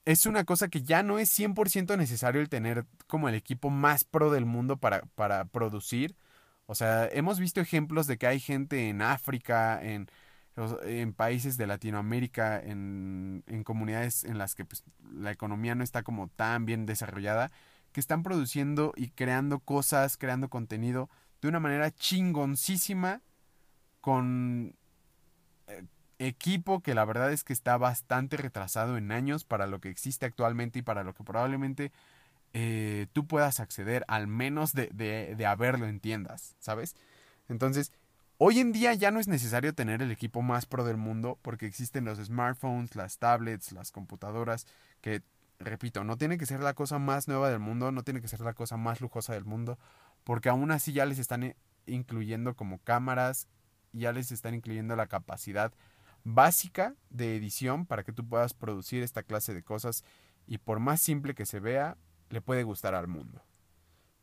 es 0.06 0.26
una 0.26 0.46
cosa 0.46 0.68
que 0.68 0.84
ya 0.84 1.04
no 1.04 1.20
es 1.20 1.38
100% 1.38 1.98
necesario 1.98 2.42
el 2.42 2.50
tener 2.50 2.86
como 3.08 3.28
el 3.28 3.36
equipo 3.36 3.70
más 3.70 4.04
pro 4.04 4.32
del 4.32 4.46
mundo 4.46 4.78
para, 4.78 5.02
para 5.16 5.46
producir. 5.46 6.16
O 6.68 6.76
sea, 6.76 7.08
hemos 7.08 7.40
visto 7.40 7.62
ejemplos 7.62 8.08
de 8.08 8.18
que 8.18 8.28
hay 8.28 8.40
gente 8.40 8.90
en 8.90 9.02
África, 9.02 9.80
en 9.84 10.08
en 10.84 11.14
países 11.14 11.58
de 11.58 11.68
Latinoamérica, 11.68 12.60
en, 12.60 13.44
en 13.48 13.64
comunidades 13.64 14.24
en 14.24 14.38
las 14.38 14.56
que 14.56 14.66
pues, 14.66 14.84
la 15.12 15.32
economía 15.32 15.76
no 15.76 15.84
está 15.84 16.04
como 16.04 16.30
tan 16.30 16.66
bien 16.66 16.86
desarrollada, 16.86 17.52
que 17.92 18.00
están 18.00 18.24
produciendo 18.24 18.94
y 18.96 19.10
creando 19.10 19.60
cosas, 19.60 20.18
creando 20.18 20.50
contenido 20.50 21.10
de 21.42 21.50
una 21.50 21.60
manera 21.60 21.92
chingoncísima 21.92 23.22
con 24.02 24.76
eh, 25.68 25.84
equipo 26.20 26.82
que 26.82 26.94
la 26.94 27.06
verdad 27.06 27.32
es 27.32 27.44
que 27.44 27.54
está 27.54 27.78
bastante 27.78 28.38
retrasado 28.38 28.98
en 28.98 29.12
años 29.12 29.44
para 29.44 29.68
lo 29.68 29.80
que 29.80 29.90
existe 29.90 30.26
actualmente 30.26 30.80
y 30.80 30.82
para 30.82 31.04
lo 31.04 31.14
que 31.14 31.24
probablemente 31.24 31.92
eh, 32.54 33.08
tú 33.14 33.28
puedas 33.28 33.60
acceder, 33.60 34.06
al 34.08 34.28
menos 34.28 34.74
de, 34.74 34.90
de, 34.94 35.36
de 35.36 35.46
haberlo 35.46 35.88
en 35.88 36.00
tiendas, 36.00 36.56
¿sabes? 36.60 36.96
Entonces, 37.50 37.92
hoy 38.38 38.60
en 38.60 38.72
día 38.72 38.94
ya 38.94 39.12
no 39.12 39.20
es 39.20 39.28
necesario 39.28 39.74
tener 39.74 40.02
el 40.02 40.12
equipo 40.12 40.42
más 40.42 40.66
pro 40.66 40.84
del 40.84 40.98
mundo 40.98 41.40
porque 41.42 41.66
existen 41.66 42.06
los 42.06 42.20
smartphones, 42.20 42.96
las 42.96 43.18
tablets, 43.18 43.72
las 43.72 43.92
computadoras, 43.92 44.68
que, 45.02 45.22
repito, 45.60 46.04
no 46.04 46.18
tiene 46.18 46.38
que 46.38 46.46
ser 46.46 46.60
la 46.60 46.74
cosa 46.74 47.00
más 47.00 47.28
nueva 47.28 47.50
del 47.50 47.60
mundo, 47.60 47.92
no 47.92 48.04
tiene 48.04 48.22
que 48.22 48.28
ser 48.28 48.42
la 48.42 48.54
cosa 48.54 48.78
más 48.78 49.02
lujosa 49.02 49.34
del 49.34 49.46
mundo, 49.46 49.78
porque 50.24 50.50
aún 50.50 50.72
así 50.72 50.94
ya 50.94 51.06
les 51.06 51.20
están 51.20 51.44
eh, 51.44 51.56
incluyendo 51.86 52.56
como 52.56 52.80
cámaras, 52.80 53.48
ya 53.94 54.12
les 54.12 54.32
están 54.32 54.54
incluyendo 54.54 54.96
la 54.96 55.08
capacidad 55.08 55.74
básica 56.24 56.96
de 57.10 57.36
edición 57.36 57.86
para 57.86 58.04
que 58.04 58.12
tú 58.12 58.28
puedas 58.28 58.54
producir 58.54 59.04
esta 59.04 59.24
clase 59.24 59.54
de 59.54 59.64
cosas 59.64 60.04
y 60.48 60.58
por 60.58 60.80
más 60.80 61.02
simple 61.02 61.36
que 61.36 61.46
se 61.46 61.60
vea, 61.60 61.98
le 62.30 62.42
puede 62.42 62.64
gustar 62.64 62.96
al 62.96 63.08
mundo. 63.08 63.42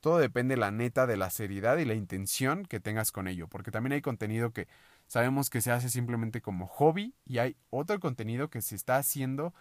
Todo 0.02 0.18
depende, 0.18 0.56
la 0.56 0.72
neta, 0.72 1.06
de 1.06 1.16
la 1.16 1.30
seriedad 1.30 1.78
y 1.78 1.84
la 1.84 1.94
intención 1.94 2.66
que 2.66 2.80
tengas 2.80 3.12
con 3.12 3.28
ello, 3.28 3.46
porque 3.46 3.70
también 3.70 3.92
hay 3.92 4.02
contenido 4.02 4.50
que 4.50 4.66
sabemos 5.06 5.48
que 5.48 5.60
se 5.60 5.70
hace 5.70 5.88
simplemente 5.88 6.40
como 6.40 6.66
hobby 6.66 7.14
y 7.24 7.38
hay 7.38 7.54
otro 7.70 8.00
contenido 8.00 8.50
que 8.50 8.62
se 8.62 8.74
está 8.74 8.96
haciendo 8.96 9.54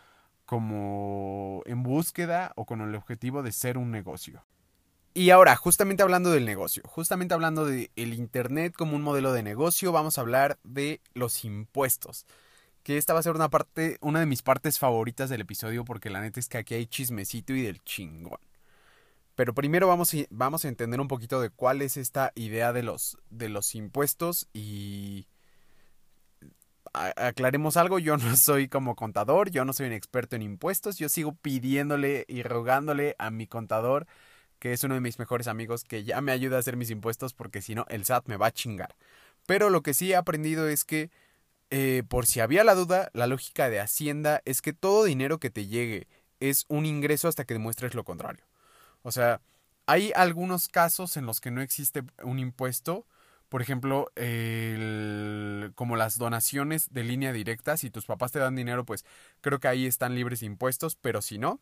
como 0.47 1.61
en 1.67 1.83
búsqueda 1.83 2.53
o 2.55 2.65
con 2.65 2.81
el 2.81 2.95
objetivo 2.95 3.43
de 3.43 3.51
ser 3.51 3.77
un 3.77 3.91
negocio. 3.91 4.43
Y 5.13 5.29
ahora, 5.29 5.55
justamente 5.55 6.01
hablando 6.01 6.31
del 6.31 6.45
negocio, 6.45 6.81
justamente 6.87 7.35
hablando 7.35 7.67
del 7.67 7.91
el 7.95 8.15
Internet 8.15 8.73
como 8.75 8.95
un 8.95 9.03
modelo 9.03 9.33
de 9.33 9.43
negocio, 9.43 9.91
vamos 9.91 10.17
a 10.17 10.21
hablar 10.21 10.57
de 10.63 11.01
los 11.13 11.45
impuestos. 11.45 12.25
Que 12.81 12.97
esta 12.97 13.13
va 13.13 13.19
a 13.19 13.23
ser 13.23 13.35
una 13.35 13.49
parte, 13.49 13.99
una 14.01 14.21
de 14.21 14.25
mis 14.25 14.41
partes 14.41 14.79
favoritas 14.79 15.29
del 15.29 15.41
episodio, 15.41 15.85
porque 15.85 16.09
la 16.09 16.21
neta 16.21 16.39
es 16.39 16.49
que 16.49 16.57
aquí 16.57 16.73
hay 16.73 16.87
chismecito 16.87 17.53
y 17.53 17.61
del 17.61 17.83
chingón. 17.83 18.39
Pero 19.41 19.55
primero 19.55 19.87
vamos 19.87 20.13
a, 20.13 20.17
vamos 20.29 20.65
a 20.65 20.67
entender 20.67 21.01
un 21.01 21.07
poquito 21.07 21.41
de 21.41 21.49
cuál 21.49 21.81
es 21.81 21.97
esta 21.97 22.31
idea 22.35 22.73
de 22.73 22.83
los, 22.83 23.17
de 23.31 23.49
los 23.49 23.73
impuestos 23.73 24.47
y 24.53 25.25
aclaremos 26.93 27.75
algo, 27.75 27.97
yo 27.97 28.17
no 28.17 28.35
soy 28.35 28.67
como 28.67 28.95
contador, 28.95 29.49
yo 29.49 29.65
no 29.65 29.73
soy 29.73 29.87
un 29.87 29.93
experto 29.93 30.35
en 30.35 30.43
impuestos, 30.43 30.99
yo 30.99 31.09
sigo 31.09 31.33
pidiéndole 31.33 32.23
y 32.27 32.43
rogándole 32.43 33.15
a 33.17 33.31
mi 33.31 33.47
contador 33.47 34.05
que 34.59 34.73
es 34.73 34.83
uno 34.83 34.93
de 34.93 35.01
mis 35.01 35.17
mejores 35.17 35.47
amigos, 35.47 35.85
que 35.85 36.03
ya 36.03 36.21
me 36.21 36.31
ayuda 36.31 36.57
a 36.57 36.59
hacer 36.59 36.77
mis 36.77 36.91
impuestos 36.91 37.33
porque 37.33 37.63
si 37.63 37.73
no, 37.73 37.87
el 37.89 38.05
SAT 38.05 38.27
me 38.27 38.37
va 38.37 38.45
a 38.45 38.51
chingar. 38.51 38.95
Pero 39.47 39.71
lo 39.71 39.81
que 39.81 39.95
sí 39.95 40.11
he 40.11 40.15
aprendido 40.15 40.67
es 40.67 40.83
que, 40.83 41.09
eh, 41.71 42.03
por 42.07 42.27
si 42.27 42.41
había 42.41 42.63
la 42.63 42.75
duda, 42.75 43.09
la 43.13 43.25
lógica 43.25 43.71
de 43.71 43.79
Hacienda 43.79 44.43
es 44.45 44.61
que 44.61 44.73
todo 44.73 45.03
dinero 45.03 45.39
que 45.39 45.49
te 45.49 45.65
llegue 45.65 46.05
es 46.39 46.65
un 46.67 46.85
ingreso 46.85 47.27
hasta 47.27 47.43
que 47.43 47.55
demuestres 47.55 47.95
lo 47.95 48.03
contrario. 48.03 48.45
O 49.03 49.11
sea, 49.11 49.41
hay 49.85 50.11
algunos 50.15 50.67
casos 50.67 51.17
en 51.17 51.25
los 51.25 51.41
que 51.41 51.51
no 51.51 51.61
existe 51.61 52.03
un 52.23 52.39
impuesto. 52.39 53.05
Por 53.49 53.61
ejemplo, 53.61 54.11
como 55.75 55.95
las 55.97 56.17
donaciones 56.17 56.93
de 56.93 57.03
línea 57.03 57.33
directa, 57.33 57.75
si 57.75 57.89
tus 57.89 58.05
papás 58.05 58.31
te 58.31 58.39
dan 58.39 58.55
dinero, 58.55 58.85
pues 58.85 59.05
creo 59.41 59.59
que 59.59 59.67
ahí 59.67 59.85
están 59.85 60.15
libres 60.15 60.39
de 60.39 60.45
impuestos, 60.45 60.95
pero 60.95 61.21
si 61.21 61.37
no, 61.37 61.59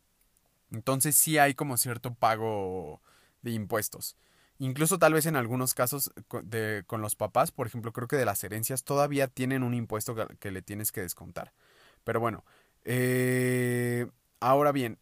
entonces 0.71 1.15
sí 1.15 1.39
hay 1.39 1.55
como 1.55 1.77
cierto 1.77 2.13
pago 2.13 3.01
de 3.41 3.51
impuestos. 3.51 4.15
Incluso 4.59 4.99
tal 4.99 5.13
vez 5.13 5.25
en 5.25 5.37
algunos 5.37 5.73
casos 5.73 6.11
de, 6.43 6.83
con 6.85 7.01
los 7.01 7.15
papás, 7.15 7.51
por 7.51 7.65
ejemplo, 7.65 7.93
creo 7.93 8.09
que 8.09 8.17
de 8.17 8.25
las 8.25 8.43
herencias 8.43 8.83
todavía 8.83 9.27
tienen 9.27 9.63
un 9.63 9.73
impuesto 9.73 10.15
que, 10.37 10.51
le 10.51 10.61
tienes 10.61 10.91
que 10.91 11.01
descontar. 11.01 11.53
Pero 12.03 12.19
bueno, 12.19 12.43
eh, 12.83 14.05
ahora 14.41 14.73
bien, 14.73 14.99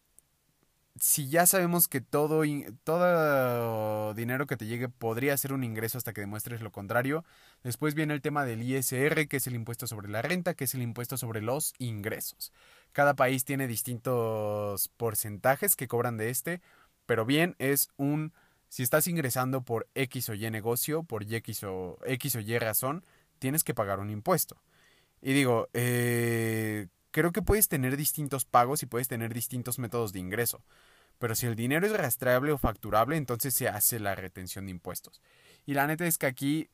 si 1.00 1.30
ya 1.30 1.46
sabemos 1.46 1.88
que 1.88 2.02
todo, 2.02 2.44
todo 2.84 4.14
dinero 4.14 4.48
que 4.48 4.58
te 4.58 4.66
llegue 4.66 4.90
podría 4.90 5.38
ser 5.38 5.54
un 5.54 5.64
ingreso 5.64 5.98
hasta 5.98 6.14
que 6.14 6.22
demuestres 6.22 6.62
lo 6.62 6.72
contrario, 6.72 7.26
después 7.64 7.96
viene 7.96 8.14
el 8.14 8.22
tema 8.22 8.46
del 8.46 8.64
ISR, 8.64 9.28
que 9.28 9.38
es 9.38 9.48
el 9.48 9.56
impuesto 9.56 9.88
sobre 9.88 10.10
la 10.10 10.22
renta, 10.22 10.54
que 10.54 10.66
es 10.66 10.74
el 10.74 10.82
impuesto 10.82 11.18
sobre 11.18 11.42
los 11.42 11.74
ingresos. 11.80 12.52
Cada 12.92 13.16
país 13.16 13.46
tiene 13.46 13.68
distintos 13.68 14.90
porcentajes 14.98 15.76
que 15.76 15.88
cobran 15.88 16.18
de 16.18 16.30
este, 16.30 16.62
pero 17.06 17.26
bien 17.26 17.56
es 17.60 17.90
un, 17.98 18.34
si 18.70 18.84
estás 18.84 19.08
ingresando 19.08 19.62
por 19.64 19.88
X 19.96 20.30
o 20.30 20.34
Y 20.34 20.50
negocio, 20.50 21.04
por 21.04 21.24
X 21.24 21.64
o, 21.64 21.98
X 22.06 22.36
o 22.36 22.40
Y 22.40 22.58
razón, 22.60 23.06
tienes 23.40 23.64
que 23.64 23.74
pagar 23.74 24.00
un 24.00 24.10
impuesto. 24.10 24.62
Y 25.22 25.34
digo, 25.34 25.70
eh, 25.74 26.88
creo 27.18 27.32
que 27.32 27.42
puedes 27.42 27.68
tener 27.68 27.98
distintos 27.98 28.46
pagos 28.46 28.84
y 28.84 28.86
puedes 28.86 29.08
tener 29.08 29.34
distintos 29.34 29.80
métodos 29.80 30.14
de 30.14 30.20
ingreso. 30.20 30.62
Pero 31.18 31.34
si 31.34 31.48
el 31.48 31.56
dinero 31.56 31.88
es 31.88 31.98
rastreable 31.98 32.52
o 32.52 32.60
facturable, 32.60 33.18
entonces 33.18 33.56
se 33.56 33.68
hace 33.68 34.00
la 34.00 34.14
retención 34.14 34.66
de 34.66 34.72
impuestos. 34.72 35.20
Y 35.66 35.74
la 35.74 35.88
neta 35.88 36.06
es 36.06 36.20
que 36.20 36.28
aquí, 36.28 36.70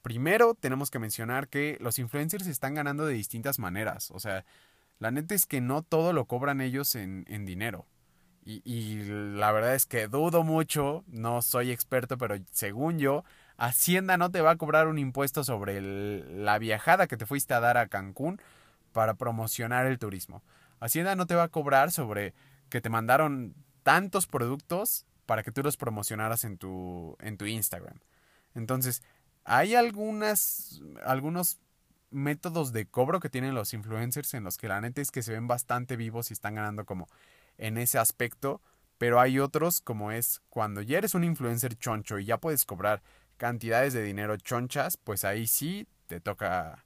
primero 0.00 0.54
tenemos 0.54 0.88
que 0.88 1.00
mencionar 1.00 1.48
que 1.48 1.78
los 1.80 1.98
influencers 1.98 2.46
están 2.46 2.74
ganando 2.74 3.06
de 3.06 3.14
distintas 3.14 3.58
maneras. 3.58 4.12
O 4.12 4.20
sea, 4.20 4.44
la 5.00 5.10
neta 5.10 5.34
es 5.34 5.46
que 5.46 5.60
no 5.60 5.82
todo 5.82 6.12
lo 6.12 6.26
cobran 6.26 6.60
ellos 6.60 6.94
en, 6.94 7.24
dinero. 7.44 7.84
Y, 8.44 9.00
la 9.02 9.50
verdad 9.50 9.74
es 9.74 9.86
que 9.86 10.06
dudo 10.06 10.44
mucho, 10.44 11.02
no 11.08 11.42
soy 11.42 11.72
experto, 11.72 12.16
pero 12.18 12.36
según 12.52 13.00
yo, 13.00 13.24
Hacienda 13.56 14.16
no 14.16 14.30
te 14.30 14.42
va 14.42 14.52
a 14.52 14.56
cobrar 14.56 14.86
un 14.86 15.00
impuesto 15.00 15.42
sobre 15.42 15.80
la 15.80 16.60
viajada 16.60 17.08
que 17.08 17.16
te 17.16 17.26
fuiste 17.26 17.52
a 17.52 17.58
dar 17.58 17.78
a 17.78 17.88
Cancún 17.88 18.40
para 18.92 19.14
promocionar 19.14 19.86
el 19.86 19.98
turismo. 19.98 20.42
Hacienda 20.80 21.16
no 21.16 21.26
te 21.26 21.34
va 21.34 21.44
a 21.44 21.48
cobrar 21.48 21.90
sobre 21.90 22.34
que 22.68 22.80
te 22.80 22.88
mandaron 22.88 23.54
tantos 23.82 24.26
productos 24.26 25.06
para 25.26 25.42
que 25.42 25.52
tú 25.52 25.62
los 25.62 25.76
promocionaras 25.76 26.44
en 26.44 26.58
tu, 26.58 27.16
en 27.20 27.36
tu 27.36 27.46
Instagram. 27.46 27.98
Entonces, 28.54 29.02
hay 29.44 29.74
algunas, 29.74 30.80
algunos 31.04 31.58
métodos 32.10 32.72
de 32.72 32.86
cobro 32.86 33.20
que 33.20 33.30
tienen 33.30 33.54
los 33.54 33.72
influencers 33.74 34.34
en 34.34 34.44
los 34.44 34.58
que 34.58 34.68
la 34.68 34.80
neta 34.80 35.00
es 35.00 35.10
que 35.10 35.22
se 35.22 35.32
ven 35.32 35.46
bastante 35.46 35.96
vivos 35.96 36.30
y 36.30 36.34
están 36.34 36.54
ganando 36.54 36.84
como 36.84 37.08
en 37.58 37.78
ese 37.78 37.98
aspecto, 37.98 38.60
pero 38.98 39.20
hay 39.20 39.38
otros 39.38 39.80
como 39.80 40.12
es 40.12 40.42
cuando 40.48 40.82
ya 40.82 40.98
eres 40.98 41.14
un 41.14 41.24
influencer 41.24 41.76
choncho 41.76 42.18
y 42.18 42.24
ya 42.26 42.38
puedes 42.38 42.64
cobrar 42.64 43.02
cantidades 43.36 43.92
de 43.92 44.02
dinero 44.02 44.36
chonchas, 44.36 44.96
pues 44.96 45.24
ahí 45.24 45.46
sí 45.46 45.88
te 46.06 46.20
toca 46.20 46.84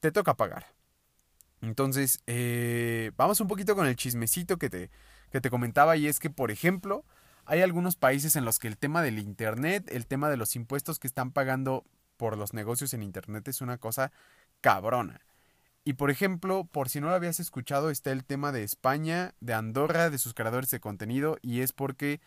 te 0.00 0.12
toca 0.12 0.34
pagar. 0.34 0.66
Entonces, 1.60 2.20
eh, 2.26 3.12
vamos 3.16 3.40
un 3.40 3.48
poquito 3.48 3.74
con 3.74 3.86
el 3.86 3.96
chismecito 3.96 4.58
que 4.58 4.70
te, 4.70 4.90
que 5.30 5.40
te 5.40 5.50
comentaba 5.50 5.96
y 5.96 6.06
es 6.06 6.20
que, 6.20 6.30
por 6.30 6.50
ejemplo, 6.50 7.04
hay 7.44 7.62
algunos 7.62 7.96
países 7.96 8.36
en 8.36 8.44
los 8.44 8.58
que 8.58 8.68
el 8.68 8.76
tema 8.76 9.02
del 9.02 9.18
Internet, 9.18 9.88
el 9.90 10.06
tema 10.06 10.28
de 10.28 10.36
los 10.36 10.56
impuestos 10.56 10.98
que 10.98 11.06
están 11.06 11.32
pagando 11.32 11.84
por 12.16 12.36
los 12.36 12.54
negocios 12.54 12.92
en 12.94 13.02
Internet 13.02 13.46
es 13.48 13.60
una 13.60 13.78
cosa 13.78 14.12
cabrona. 14.60 15.20
Y 15.84 15.92
por 15.92 16.10
ejemplo, 16.10 16.64
por 16.64 16.88
si 16.88 17.00
no 17.00 17.08
lo 17.08 17.14
habías 17.14 17.38
escuchado, 17.38 17.90
está 17.90 18.10
el 18.10 18.24
tema 18.24 18.50
de 18.50 18.64
España, 18.64 19.34
de 19.40 19.54
Andorra, 19.54 20.10
de 20.10 20.18
sus 20.18 20.34
creadores 20.34 20.68
de 20.70 20.80
contenido, 20.80 21.38
y 21.42 21.60
es 21.60 21.72
porque, 21.72 22.20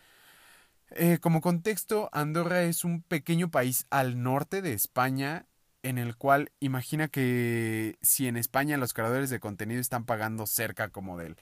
eh, 0.92 1.18
como 1.20 1.42
contexto, 1.42 2.08
Andorra 2.12 2.62
es 2.62 2.84
un 2.84 3.02
pequeño 3.02 3.50
país 3.50 3.86
al 3.90 4.22
norte 4.22 4.62
de 4.62 4.72
España, 4.72 5.44
en 5.82 5.98
el 5.98 6.16
cual 6.16 6.52
imagina 6.60 7.08
que 7.08 7.96
si 8.02 8.26
en 8.26 8.36
España 8.36 8.76
los 8.76 8.92
creadores 8.92 9.30
de 9.30 9.40
contenido 9.40 9.80
están 9.80 10.04
pagando 10.04 10.46
cerca 10.46 10.88
como 10.90 11.16
del 11.16 11.36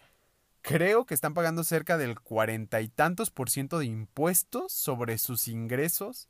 creo 0.62 1.06
que 1.06 1.14
están 1.14 1.34
pagando 1.34 1.64
cerca 1.64 1.96
del 1.96 2.20
cuarenta 2.20 2.80
y 2.80 2.88
tantos 2.88 3.30
por 3.30 3.50
ciento 3.50 3.78
de 3.78 3.86
impuestos 3.86 4.72
sobre 4.72 5.18
sus 5.18 5.48
ingresos. 5.48 6.28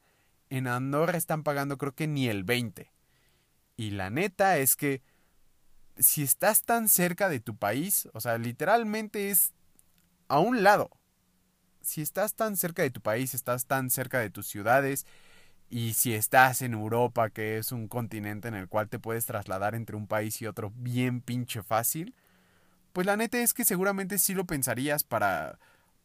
En 0.50 0.66
Andorra 0.66 1.18
están 1.18 1.42
pagando 1.42 1.76
creo 1.76 1.94
que 1.94 2.06
ni 2.06 2.28
el 2.28 2.44
20. 2.44 2.90
Y 3.76 3.90
la 3.90 4.10
neta 4.10 4.58
es 4.58 4.76
que 4.76 5.02
si 5.98 6.22
estás 6.22 6.62
tan 6.62 6.88
cerca 6.88 7.28
de 7.28 7.40
tu 7.40 7.56
país, 7.56 8.08
o 8.12 8.20
sea, 8.20 8.38
literalmente 8.38 9.30
es 9.30 9.52
a 10.28 10.38
un 10.38 10.62
lado. 10.62 10.90
Si 11.80 12.02
estás 12.02 12.34
tan 12.34 12.56
cerca 12.56 12.82
de 12.82 12.90
tu 12.90 13.00
país, 13.00 13.34
estás 13.34 13.66
tan 13.66 13.90
cerca 13.90 14.20
de 14.20 14.30
tus 14.30 14.46
ciudades, 14.46 15.06
y 15.70 15.94
si 15.94 16.14
estás 16.14 16.62
en 16.62 16.72
Europa, 16.72 17.30
que 17.30 17.58
es 17.58 17.72
un 17.72 17.88
continente 17.88 18.48
en 18.48 18.54
el 18.54 18.68
cual 18.68 18.88
te 18.88 18.98
puedes 18.98 19.26
trasladar 19.26 19.74
entre 19.74 19.96
un 19.96 20.06
país 20.06 20.40
y 20.40 20.46
otro 20.46 20.72
bien 20.76 21.20
pinche 21.20 21.62
fácil, 21.62 22.14
pues 22.92 23.06
la 23.06 23.16
neta 23.16 23.38
es 23.38 23.52
que 23.52 23.64
seguramente 23.64 24.18
sí 24.18 24.34
lo 24.34 24.46
pensarías 24.46 25.04
para, 25.04 25.58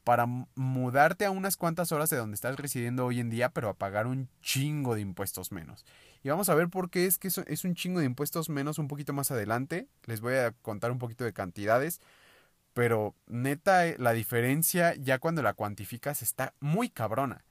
para 0.04 0.26
mudarte 0.26 1.26
a 1.26 1.32
unas 1.32 1.58
cuantas 1.58 1.92
horas 1.92 2.10
de 2.10 2.18
donde 2.18 2.36
estás 2.36 2.58
residiendo 2.58 3.06
hoy 3.06 3.20
en 3.20 3.30
día, 3.30 3.50
pero 3.50 3.70
a 3.70 3.74
pagar 3.74 4.06
un 4.08 4.30
chingo 4.42 4.96
de 4.96 5.02
impuestos 5.02 5.52
menos. 5.52 5.86
Y 6.24 6.30
vamos 6.30 6.50
a 6.50 6.56
ver 6.56 6.70
por 6.70 6.90
qué 6.90 7.06
es 7.06 7.18
que 7.18 7.28
es 7.28 7.64
un 7.64 7.76
chingo 7.76 8.00
de 8.00 8.06
impuestos 8.06 8.50
menos 8.50 8.80
un 8.80 8.88
poquito 8.88 9.14
más 9.14 9.32
adelante. 9.32 9.88
Les 10.06 10.22
voy 10.22 10.36
a 10.36 10.52
contar 10.62 10.92
un 10.92 11.00
poquito 11.00 11.24
de 11.24 11.34
cantidades. 11.34 12.00
Pero 12.74 13.16
neta, 13.28 13.88
eh, 13.88 13.96
la 14.00 14.14
diferencia 14.14 14.96
ya 14.96 15.20
cuando 15.20 15.42
la 15.42 15.54
cuantificas 15.54 16.22
está 16.22 16.54
muy 16.60 16.90
cabrona. 16.90 17.44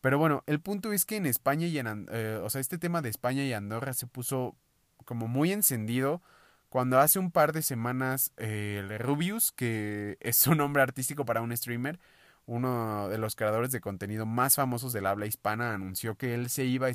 Pero 0.00 0.18
bueno, 0.18 0.42
el 0.46 0.60
punto 0.60 0.92
es 0.92 1.04
que 1.04 1.16
en 1.16 1.26
España 1.26 1.66
y 1.66 1.78
en... 1.78 2.06
Eh, 2.10 2.40
o 2.42 2.50
sea, 2.50 2.60
este 2.60 2.78
tema 2.78 3.02
de 3.02 3.10
España 3.10 3.44
y 3.44 3.52
Andorra 3.52 3.92
se 3.92 4.06
puso 4.06 4.56
como 5.04 5.28
muy 5.28 5.52
encendido 5.52 6.22
cuando 6.68 7.00
hace 7.00 7.18
un 7.18 7.32
par 7.32 7.52
de 7.52 7.62
semanas 7.62 8.32
eh, 8.36 8.78
el 8.80 8.98
Rubius, 8.98 9.52
que 9.52 10.16
es 10.20 10.46
un 10.46 10.58
nombre 10.58 10.82
artístico 10.82 11.24
para 11.24 11.42
un 11.42 11.54
streamer, 11.56 11.98
uno 12.46 13.08
de 13.08 13.18
los 13.18 13.36
creadores 13.36 13.72
de 13.72 13.80
contenido 13.80 14.26
más 14.26 14.56
famosos 14.56 14.92
del 14.92 15.06
habla 15.06 15.26
hispana, 15.26 15.74
anunció 15.74 16.16
que 16.16 16.34
él 16.34 16.48
se 16.48 16.64
iba 16.64 16.88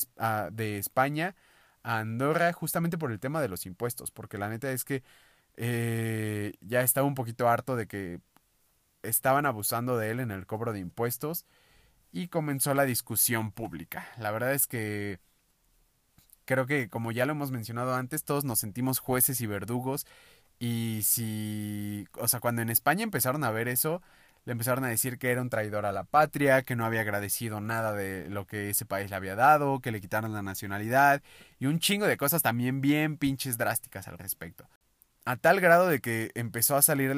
de 0.52 0.78
España 0.78 1.36
a 1.84 2.00
Andorra 2.00 2.52
justamente 2.54 2.98
por 2.98 3.12
el 3.12 3.20
tema 3.20 3.42
de 3.42 3.48
los 3.50 3.66
impuestos, 3.66 4.12
porque 4.12 4.38
la 4.38 4.50
neta 4.50 4.72
es 4.72 4.84
que 4.84 5.04
eh, 5.58 6.54
ya 6.62 6.82
estaba 6.82 7.08
un 7.08 7.16
poquito 7.16 7.48
harto 7.48 7.76
de 7.76 7.88
que 7.88 8.20
estaban 9.04 9.46
abusando 9.46 9.98
de 9.98 10.12
él 10.12 10.20
en 10.20 10.32
el 10.32 10.46
cobro 10.48 10.74
de 10.74 10.80
impuestos 10.80 11.46
y 12.16 12.30
comenzó 12.30 12.74
la 12.74 12.86
discusión 12.86 13.52
pública. 13.52 14.08
La 14.18 14.32
verdad 14.32 14.54
es 14.54 14.68
que 14.68 15.20
creo 16.46 16.66
que 16.66 16.90
como 16.90 17.12
ya 17.12 17.26
lo 17.26 17.34
hemos 17.34 17.52
mencionado 17.52 17.94
antes, 17.94 18.24
todos 18.24 18.46
nos 18.46 18.60
sentimos 18.60 19.00
jueces 19.00 19.42
y 19.42 19.48
verdugos 19.48 20.08
y 20.58 21.02
si, 21.04 22.08
o 22.18 22.30
sea, 22.30 22.40
cuando 22.40 22.62
en 22.62 22.70
España 22.70 23.04
empezaron 23.04 23.44
a 23.44 23.52
ver 23.52 23.68
eso, 23.68 24.02
le 24.46 24.54
empezaron 24.54 24.86
a 24.86 24.88
decir 24.88 25.18
que 25.18 25.30
era 25.30 25.42
un 25.42 25.50
traidor 25.50 25.86
a 25.86 25.92
la 25.92 26.06
patria, 26.06 26.64
que 26.64 26.78
no 26.78 26.86
había 26.86 27.02
agradecido 27.02 27.60
nada 27.60 27.92
de 27.92 28.30
lo 28.30 28.48
que 28.48 28.70
ese 28.70 28.86
país 28.86 29.10
le 29.10 29.18
había 29.18 29.36
dado, 29.36 29.82
que 29.82 29.92
le 29.92 30.00
quitaron 30.00 30.32
la 30.32 30.42
nacionalidad 30.42 31.22
y 31.60 31.66
un 31.66 31.80
chingo 31.80 32.08
de 32.08 32.16
cosas 32.16 32.42
también 32.42 32.80
bien 32.80 33.18
pinches 33.18 33.58
drásticas 33.58 34.08
al 34.08 34.18
respecto 34.18 34.70
a 35.26 35.38
tal 35.38 35.60
grado 35.60 35.88
de 35.88 36.02
que 36.02 36.32
empezó 36.36 36.76
a 36.76 36.84
salir 36.84 37.16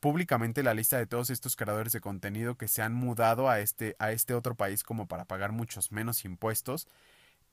públicamente 0.00 0.62
la 0.62 0.74
lista 0.74 0.96
de 0.96 1.06
todos 1.06 1.28
estos 1.30 1.56
creadores 1.56 1.92
de 1.92 2.00
contenido 2.00 2.56
que 2.56 2.68
se 2.68 2.82
han 2.82 2.94
mudado 2.94 3.50
a 3.50 3.60
este, 3.60 3.96
a 3.98 4.12
este 4.12 4.34
otro 4.34 4.54
país 4.54 4.84
como 4.84 5.08
para 5.08 5.24
pagar 5.24 5.52
muchos 5.52 5.90
menos 5.92 6.24
impuestos. 6.24 6.86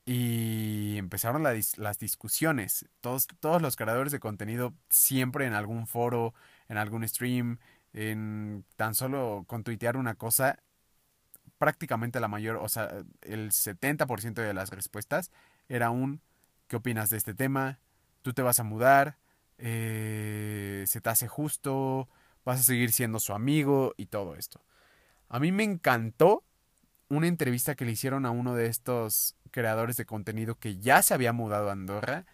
Y 0.04 0.96
empezaron 0.98 1.42
las 1.42 1.98
discusiones. 1.98 2.86
Todos, 3.00 3.26
todos 3.40 3.60
los 3.60 3.74
creadores 3.74 4.12
de 4.12 4.20
contenido 4.20 4.72
siempre 4.88 5.46
en 5.46 5.54
algún 5.54 5.88
foro, 5.88 6.32
en 6.68 6.78
algún 6.78 7.06
stream, 7.08 7.58
en 7.92 8.64
tan 8.76 8.94
solo 8.94 9.44
con 9.48 9.64
tuitear 9.64 9.96
una 9.96 10.14
cosa, 10.14 10.60
prácticamente 11.58 12.20
la 12.20 12.28
mayor, 12.28 12.56
o 12.56 12.68
sea, 12.68 12.88
el 13.22 13.50
70% 13.50 14.34
de 14.34 14.54
las 14.54 14.70
respuestas 14.70 15.32
era 15.68 15.90
un 15.90 16.20
¿qué 16.68 16.76
opinas 16.76 17.10
de 17.10 17.16
este 17.16 17.34
tema? 17.34 17.80
¿Tú 18.22 18.32
te 18.32 18.42
vas 18.42 18.60
a 18.60 18.64
mudar? 18.64 19.16
Eh, 19.58 20.84
se 20.86 21.00
te 21.00 21.10
hace 21.10 21.28
justo, 21.28 22.08
vas 22.44 22.60
a 22.60 22.62
seguir 22.62 22.92
siendo 22.92 23.20
su 23.20 23.32
amigo 23.32 23.94
y 23.96 24.06
todo 24.06 24.34
esto. 24.34 24.60
A 25.28 25.40
mí 25.40 25.52
me 25.52 25.64
encantó 25.64 26.44
una 27.08 27.26
entrevista 27.26 27.74
que 27.74 27.84
le 27.84 27.92
hicieron 27.92 28.26
a 28.26 28.30
uno 28.30 28.54
de 28.54 28.66
estos 28.66 29.36
creadores 29.50 29.96
de 29.96 30.06
contenido 30.06 30.56
que 30.56 30.78
ya 30.78 31.02
se 31.02 31.14
había 31.14 31.32
mudado 31.32 31.68
a 31.68 31.72
Andorra, 31.72 32.26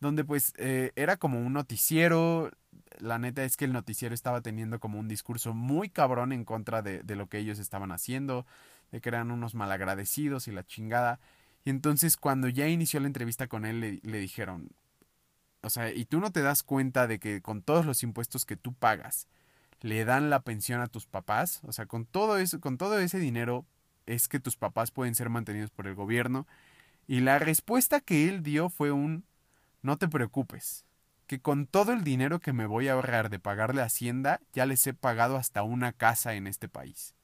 donde 0.00 0.24
pues 0.24 0.52
eh, 0.58 0.92
era 0.96 1.16
como 1.16 1.40
un 1.40 1.52
noticiero, 1.52 2.50
la 2.98 3.18
neta 3.18 3.44
es 3.44 3.56
que 3.56 3.64
el 3.64 3.72
noticiero 3.72 4.14
estaba 4.14 4.40
teniendo 4.42 4.78
como 4.78 4.98
un 4.98 5.08
discurso 5.08 5.54
muy 5.54 5.88
cabrón 5.88 6.32
en 6.32 6.44
contra 6.44 6.82
de, 6.82 7.02
de 7.02 7.16
lo 7.16 7.28
que 7.28 7.38
ellos 7.38 7.58
estaban 7.58 7.90
haciendo, 7.90 8.46
de 8.92 9.00
que 9.00 9.08
eran 9.08 9.30
unos 9.30 9.54
malagradecidos 9.54 10.48
y 10.48 10.52
la 10.52 10.64
chingada. 10.64 11.20
Y 11.64 11.70
entonces 11.70 12.16
cuando 12.16 12.48
ya 12.48 12.68
inició 12.68 13.00
la 13.00 13.08
entrevista 13.08 13.48
con 13.48 13.64
él 13.64 13.80
le, 13.80 14.00
le 14.02 14.18
dijeron, 14.18 14.70
o 15.62 15.70
sea, 15.70 15.92
y 15.92 16.04
tú 16.04 16.20
no 16.20 16.30
te 16.30 16.42
das 16.42 16.62
cuenta 16.62 17.06
de 17.06 17.18
que 17.18 17.42
con 17.42 17.62
todos 17.62 17.86
los 17.86 18.02
impuestos 18.02 18.44
que 18.46 18.56
tú 18.56 18.74
pagas, 18.74 19.28
le 19.80 20.04
dan 20.04 20.30
la 20.30 20.40
pensión 20.40 20.80
a 20.80 20.88
tus 20.88 21.06
papás, 21.06 21.60
o 21.64 21.72
sea, 21.72 21.86
con 21.86 22.04
todo 22.04 22.38
eso, 22.38 22.60
con 22.60 22.78
todo 22.78 22.98
ese 22.98 23.18
dinero 23.18 23.64
es 24.06 24.28
que 24.28 24.40
tus 24.40 24.56
papás 24.56 24.90
pueden 24.90 25.14
ser 25.14 25.30
mantenidos 25.30 25.70
por 25.70 25.86
el 25.86 25.94
gobierno. 25.94 26.46
Y 27.06 27.20
la 27.20 27.38
respuesta 27.38 28.00
que 28.00 28.28
él 28.28 28.42
dio 28.42 28.70
fue 28.70 28.90
un 28.90 29.24
no 29.82 29.96
te 29.96 30.08
preocupes, 30.08 30.84
que 31.26 31.40
con 31.40 31.66
todo 31.66 31.92
el 31.92 32.02
dinero 32.04 32.40
que 32.40 32.52
me 32.52 32.66
voy 32.66 32.88
a 32.88 32.94
ahorrar 32.94 33.30
de 33.30 33.38
pagarle 33.38 33.82
Hacienda, 33.82 34.40
ya 34.52 34.66
les 34.66 34.86
he 34.86 34.94
pagado 34.94 35.36
hasta 35.36 35.62
una 35.62 35.92
casa 35.92 36.34
en 36.34 36.46
este 36.46 36.68
país. 36.68 37.14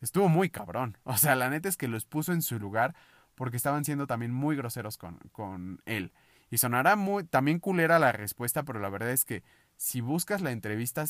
Estuvo 0.00 0.28
muy 0.28 0.50
cabrón. 0.50 0.98
O 1.04 1.16
sea, 1.16 1.34
la 1.34 1.48
neta 1.48 1.68
es 1.68 1.76
que 1.76 1.88
los 1.88 2.04
puso 2.04 2.32
en 2.32 2.42
su 2.42 2.58
lugar 2.58 2.94
porque 3.34 3.56
estaban 3.56 3.84
siendo 3.84 4.06
también 4.06 4.32
muy 4.32 4.56
groseros 4.56 4.98
con, 4.98 5.18
con 5.32 5.80
él. 5.86 6.12
Y 6.54 6.58
sonará 6.58 6.94
muy, 6.94 7.24
también 7.24 7.58
culera 7.58 7.98
la 7.98 8.12
respuesta, 8.12 8.62
pero 8.62 8.78
la 8.78 8.88
verdad 8.88 9.10
es 9.10 9.24
que 9.24 9.42
si 9.76 10.00
buscas 10.00 10.40
la 10.40 10.52
entrevista, 10.52 11.04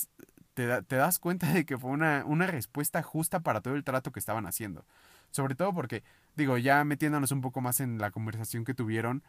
te, 0.54 0.66
das 0.66 1.18
cuenta 1.18 1.52
de 1.52 1.66
que 1.66 1.76
fue 1.76 1.90
una, 1.90 2.24
una 2.24 2.46
respuesta 2.46 3.02
justa 3.02 3.40
para 3.40 3.60
todo 3.60 3.74
el 3.74 3.84
trato 3.84 4.10
que 4.10 4.20
estaban 4.20 4.46
haciendo. 4.46 4.86
Sobre 5.32 5.54
todo 5.54 5.74
porque, 5.74 6.02
digo, 6.34 6.56
ya 6.56 6.82
metiéndonos 6.84 7.30
un 7.30 7.42
poco 7.42 7.60
más 7.60 7.80
en 7.80 7.98
la 7.98 8.10
conversación 8.10 8.64
que 8.64 8.72
tuvieron, 8.72 9.22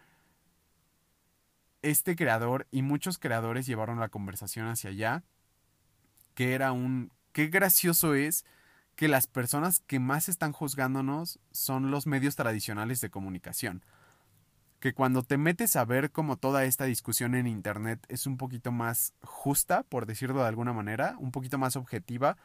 este 1.82 2.16
creador 2.16 2.66
y 2.72 2.82
muchos 2.82 3.18
creadores 3.18 3.66
llevaron 3.66 4.00
la 4.00 4.08
conversación 4.08 4.68
hacia 4.68 4.92
allá, 4.92 5.24
que 6.34 6.54
era 6.54 6.72
un... 6.72 7.12
Qué 7.34 7.48
gracioso 7.48 8.16
es 8.16 8.46
que 8.96 9.10
las 9.10 9.28
personas 9.28 9.82
que 9.82 10.00
más 10.00 10.30
están 10.30 10.54
juzgándonos 10.54 11.42
son 11.52 11.92
los 11.92 12.08
medios 12.08 12.38
tradicionales 12.38 13.02
de 13.02 13.10
comunicación 13.10 13.84
que 14.86 14.94
cuando 14.94 15.24
te 15.24 15.40
metes 15.40 15.76
a 15.78 15.84
ver 15.84 16.12
como 16.12 16.38
toda 16.38 16.64
esta 16.64 16.86
discusión 16.86 17.34
en 17.34 17.48
Internet 17.48 18.06
es 18.08 18.28
un 18.28 18.38
poquito 18.38 18.72
más 18.72 19.16
justa, 19.24 19.82
por 19.82 20.06
decirlo 20.06 20.42
de 20.42 20.48
alguna 20.48 20.74
manera, 20.74 21.16
un 21.18 21.32
poquito 21.32 21.58
más 21.58 21.76
objetiva, 21.76 22.38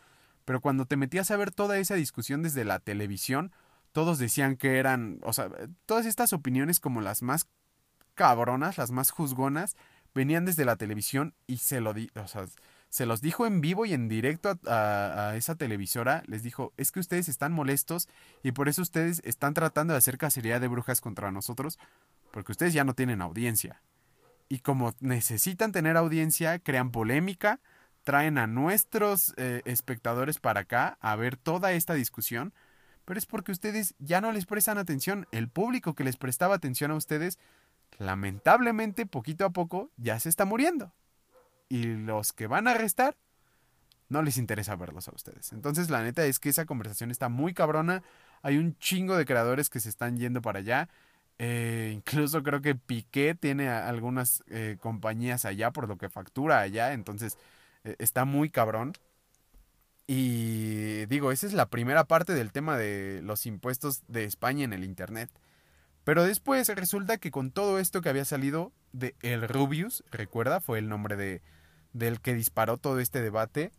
pero 0.46 0.62
cuando 0.62 0.86
te 0.86 0.96
metías 0.96 1.30
a 1.30 1.36
ver 1.36 1.50
toda 1.50 1.76
esa 1.76 1.96
discusión 1.96 2.42
desde 2.42 2.64
la 2.64 2.78
televisión, 2.78 3.52
todos 3.92 4.18
decían 4.18 4.56
que 4.56 4.78
eran, 4.78 5.20
o 5.22 5.34
sea, 5.34 5.50
todas 5.84 6.06
estas 6.06 6.32
opiniones 6.32 6.80
como 6.80 7.02
las 7.02 7.20
más 7.20 7.46
cabronas, 8.14 8.78
las 8.78 8.90
más 8.90 9.10
juzgonas, 9.10 9.76
venían 10.14 10.46
desde 10.46 10.64
la 10.64 10.76
televisión 10.76 11.34
y 11.46 11.58
se 11.58 11.82
lo 11.82 11.92
di, 11.92 12.10
o 12.14 12.26
sea, 12.26 12.46
se 12.88 13.04
los 13.04 13.20
dijo 13.20 13.46
en 13.46 13.60
vivo 13.60 13.84
y 13.84 13.92
en 13.92 14.08
directo 14.08 14.58
a, 14.66 15.28
a, 15.28 15.36
esa 15.36 15.56
televisora, 15.56 16.22
les 16.26 16.42
dijo, 16.42 16.72
es 16.78 16.90
que 16.90 17.00
ustedes 17.00 17.28
están 17.28 17.52
molestos 17.52 18.08
y 18.42 18.52
por 18.52 18.70
eso 18.70 18.80
ustedes 18.80 19.20
están 19.24 19.52
tratando 19.52 19.92
de 19.92 19.98
hacer 19.98 20.16
cacería 20.16 20.58
de 20.58 20.68
brujas 20.68 21.02
contra 21.02 21.30
nosotros, 21.30 21.78
porque 22.30 22.52
ustedes 22.52 22.72
ya 22.72 22.84
no 22.84 22.94
tienen 22.94 23.22
audiencia. 23.22 23.82
Y 24.48 24.60
como 24.60 24.94
necesitan 25.00 25.72
tener 25.72 25.96
audiencia, 25.96 26.58
crean 26.58 26.90
polémica, 26.90 27.60
traen 28.04 28.38
a 28.38 28.46
nuestros 28.46 29.34
eh, 29.36 29.62
espectadores 29.64 30.38
para 30.38 30.60
acá 30.60 30.98
a 31.00 31.14
ver 31.16 31.36
toda 31.36 31.72
esta 31.72 31.94
discusión, 31.94 32.52
pero 33.04 33.18
es 33.18 33.26
porque 33.26 33.52
ustedes 33.52 33.94
ya 33.98 34.20
no 34.20 34.32
les 34.32 34.46
prestan 34.46 34.78
atención. 34.78 35.26
El 35.32 35.48
público 35.48 35.94
que 35.94 36.04
les 36.04 36.16
prestaba 36.16 36.54
atención 36.54 36.90
a 36.90 36.96
ustedes, 36.96 37.38
lamentablemente, 37.98 39.06
poquito 39.06 39.44
a 39.44 39.50
poco, 39.50 39.90
ya 39.96 40.18
se 40.20 40.28
está 40.28 40.44
muriendo. 40.44 40.92
Y 41.68 41.84
los 41.84 42.32
que 42.32 42.46
van 42.46 42.68
a 42.68 42.74
restar, 42.74 43.16
no 44.08 44.22
les 44.22 44.36
interesa 44.38 44.74
verlos 44.76 45.08
a 45.08 45.14
ustedes. 45.14 45.52
Entonces, 45.52 45.88
la 45.90 46.02
neta 46.02 46.24
es 46.24 46.40
que 46.40 46.48
esa 46.48 46.66
conversación 46.66 47.10
está 47.10 47.28
muy 47.28 47.54
cabrona. 47.54 48.02
Hay 48.42 48.58
un 48.58 48.76
chingo 48.78 49.16
de 49.16 49.24
creadores 49.24 49.70
que 49.70 49.80
se 49.80 49.88
están 49.88 50.16
yendo 50.16 50.42
para 50.42 50.58
allá. 50.58 50.88
Eh, 51.42 51.92
incluso 51.94 52.42
creo 52.42 52.60
que 52.60 52.74
Piqué 52.74 53.34
tiene 53.34 53.70
algunas 53.70 54.44
eh, 54.48 54.76
compañías 54.78 55.46
allá 55.46 55.70
por 55.70 55.88
lo 55.88 55.96
que 55.96 56.10
factura 56.10 56.60
allá, 56.60 56.92
entonces 56.92 57.38
eh, 57.82 57.96
está 57.98 58.26
muy 58.26 58.50
cabrón. 58.50 58.92
Y 60.06 61.06
digo, 61.06 61.32
esa 61.32 61.46
es 61.46 61.54
la 61.54 61.70
primera 61.70 62.04
parte 62.04 62.34
del 62.34 62.52
tema 62.52 62.76
de 62.76 63.22
los 63.22 63.46
impuestos 63.46 64.02
de 64.06 64.24
España 64.24 64.64
en 64.64 64.74
el 64.74 64.84
Internet. 64.84 65.30
Pero 66.04 66.24
después 66.24 66.68
resulta 66.68 67.16
que 67.16 67.30
con 67.30 67.52
todo 67.52 67.78
esto 67.78 68.02
que 68.02 68.10
había 68.10 68.26
salido 68.26 68.70
de 68.92 69.14
El 69.22 69.48
Rubius, 69.48 70.04
recuerda, 70.10 70.60
fue 70.60 70.78
el 70.78 70.90
nombre 70.90 71.16
de, 71.16 71.40
del 71.94 72.20
que 72.20 72.34
disparó 72.34 72.76
todo 72.76 73.00
este 73.00 73.22
debate, 73.22 73.72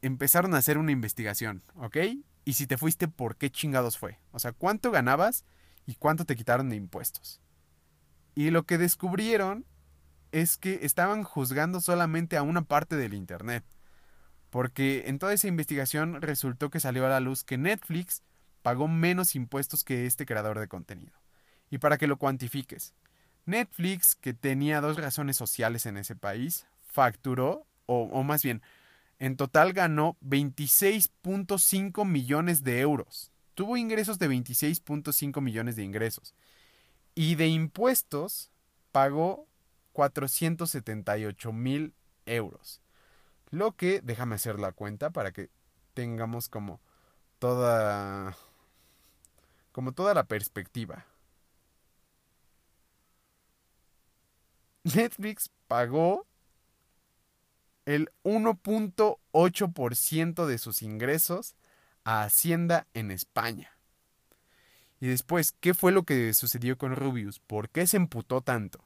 empezaron 0.00 0.54
a 0.54 0.58
hacer 0.58 0.78
una 0.78 0.92
investigación, 0.92 1.64
¿ok? 1.74 1.96
Y 2.44 2.52
si 2.52 2.68
te 2.68 2.78
fuiste, 2.78 3.08
¿por 3.08 3.36
qué 3.36 3.50
chingados 3.50 3.98
fue? 3.98 4.20
O 4.30 4.38
sea, 4.38 4.52
¿cuánto 4.52 4.92
ganabas? 4.92 5.44
Y 5.86 5.94
cuánto 5.96 6.24
te 6.24 6.36
quitaron 6.36 6.68
de 6.68 6.76
impuestos. 6.76 7.40
Y 8.34 8.50
lo 8.50 8.64
que 8.64 8.78
descubrieron 8.78 9.66
es 10.30 10.56
que 10.56 10.80
estaban 10.82 11.22
juzgando 11.22 11.80
solamente 11.80 12.36
a 12.36 12.42
una 12.42 12.62
parte 12.62 12.96
del 12.96 13.14
Internet. 13.14 13.64
Porque 14.50 15.04
en 15.06 15.18
toda 15.18 15.32
esa 15.32 15.48
investigación 15.48 16.20
resultó 16.20 16.70
que 16.70 16.80
salió 16.80 17.06
a 17.06 17.10
la 17.10 17.20
luz 17.20 17.44
que 17.44 17.58
Netflix 17.58 18.22
pagó 18.62 18.88
menos 18.88 19.34
impuestos 19.34 19.84
que 19.84 20.06
este 20.06 20.26
creador 20.26 20.58
de 20.58 20.68
contenido. 20.68 21.12
Y 21.70 21.78
para 21.78 21.98
que 21.98 22.06
lo 22.06 22.18
cuantifiques, 22.18 22.94
Netflix, 23.44 24.14
que 24.14 24.34
tenía 24.34 24.80
dos 24.80 24.98
razones 24.98 25.36
sociales 25.36 25.86
en 25.86 25.96
ese 25.96 26.16
país, 26.16 26.66
facturó, 26.82 27.66
o, 27.86 28.02
o 28.04 28.22
más 28.22 28.42
bien, 28.42 28.62
en 29.18 29.36
total 29.36 29.72
ganó 29.72 30.16
26.5 30.20 32.04
millones 32.06 32.62
de 32.62 32.80
euros 32.80 33.31
tuvo 33.54 33.76
ingresos 33.76 34.18
de 34.18 34.28
26.5 34.28 35.40
millones 35.40 35.76
de 35.76 35.84
ingresos 35.84 36.34
y 37.14 37.34
de 37.34 37.48
impuestos 37.48 38.50
pagó 38.90 39.46
478 39.92 41.52
mil 41.52 41.94
euros. 42.26 42.80
Lo 43.50 43.76
que, 43.76 44.00
déjame 44.00 44.36
hacer 44.36 44.58
la 44.58 44.72
cuenta 44.72 45.10
para 45.10 45.32
que 45.32 45.50
tengamos 45.94 46.48
como 46.48 46.80
toda, 47.38 48.36
como 49.72 49.92
toda 49.92 50.14
la 50.14 50.24
perspectiva. 50.24 51.04
Netflix 54.84 55.50
pagó 55.68 56.26
el 57.84 58.10
1.8% 58.24 60.46
de 60.46 60.58
sus 60.58 60.82
ingresos 60.82 61.54
a 62.04 62.24
Hacienda 62.24 62.86
en 62.94 63.10
España. 63.10 63.70
Y 65.00 65.08
después, 65.08 65.52
¿qué 65.52 65.74
fue 65.74 65.92
lo 65.92 66.04
que 66.04 66.32
sucedió 66.32 66.78
con 66.78 66.94
Rubius? 66.94 67.40
¿Por 67.40 67.70
qué 67.70 67.86
se 67.86 67.96
emputó 67.96 68.40
tanto? 68.40 68.84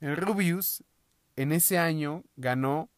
Rubius 0.00 0.84
en 1.34 1.50
ese 1.52 1.78
año 1.78 2.22
ganó 2.36 2.88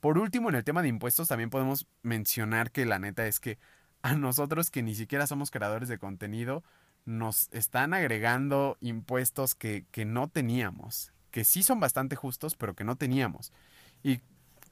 Por 0.00 0.18
último, 0.18 0.48
en 0.48 0.54
el 0.54 0.64
tema 0.64 0.82
de 0.82 0.88
impuestos 0.88 1.28
también 1.28 1.50
podemos 1.50 1.86
mencionar 2.02 2.70
que 2.70 2.86
la 2.86 2.98
neta 2.98 3.26
es 3.26 3.40
que 3.40 3.58
a 4.02 4.14
nosotros 4.14 4.70
que 4.70 4.82
ni 4.82 4.94
siquiera 4.94 5.26
somos 5.26 5.50
creadores 5.50 5.88
de 5.88 5.98
contenido, 5.98 6.62
nos 7.04 7.48
están 7.52 7.94
agregando 7.94 8.76
impuestos 8.80 9.54
que, 9.54 9.86
que 9.90 10.04
no 10.04 10.28
teníamos, 10.28 11.12
que 11.30 11.44
sí 11.44 11.62
son 11.62 11.80
bastante 11.80 12.16
justos, 12.16 12.54
pero 12.54 12.74
que 12.74 12.84
no 12.84 12.96
teníamos. 12.96 13.52
Y 14.02 14.20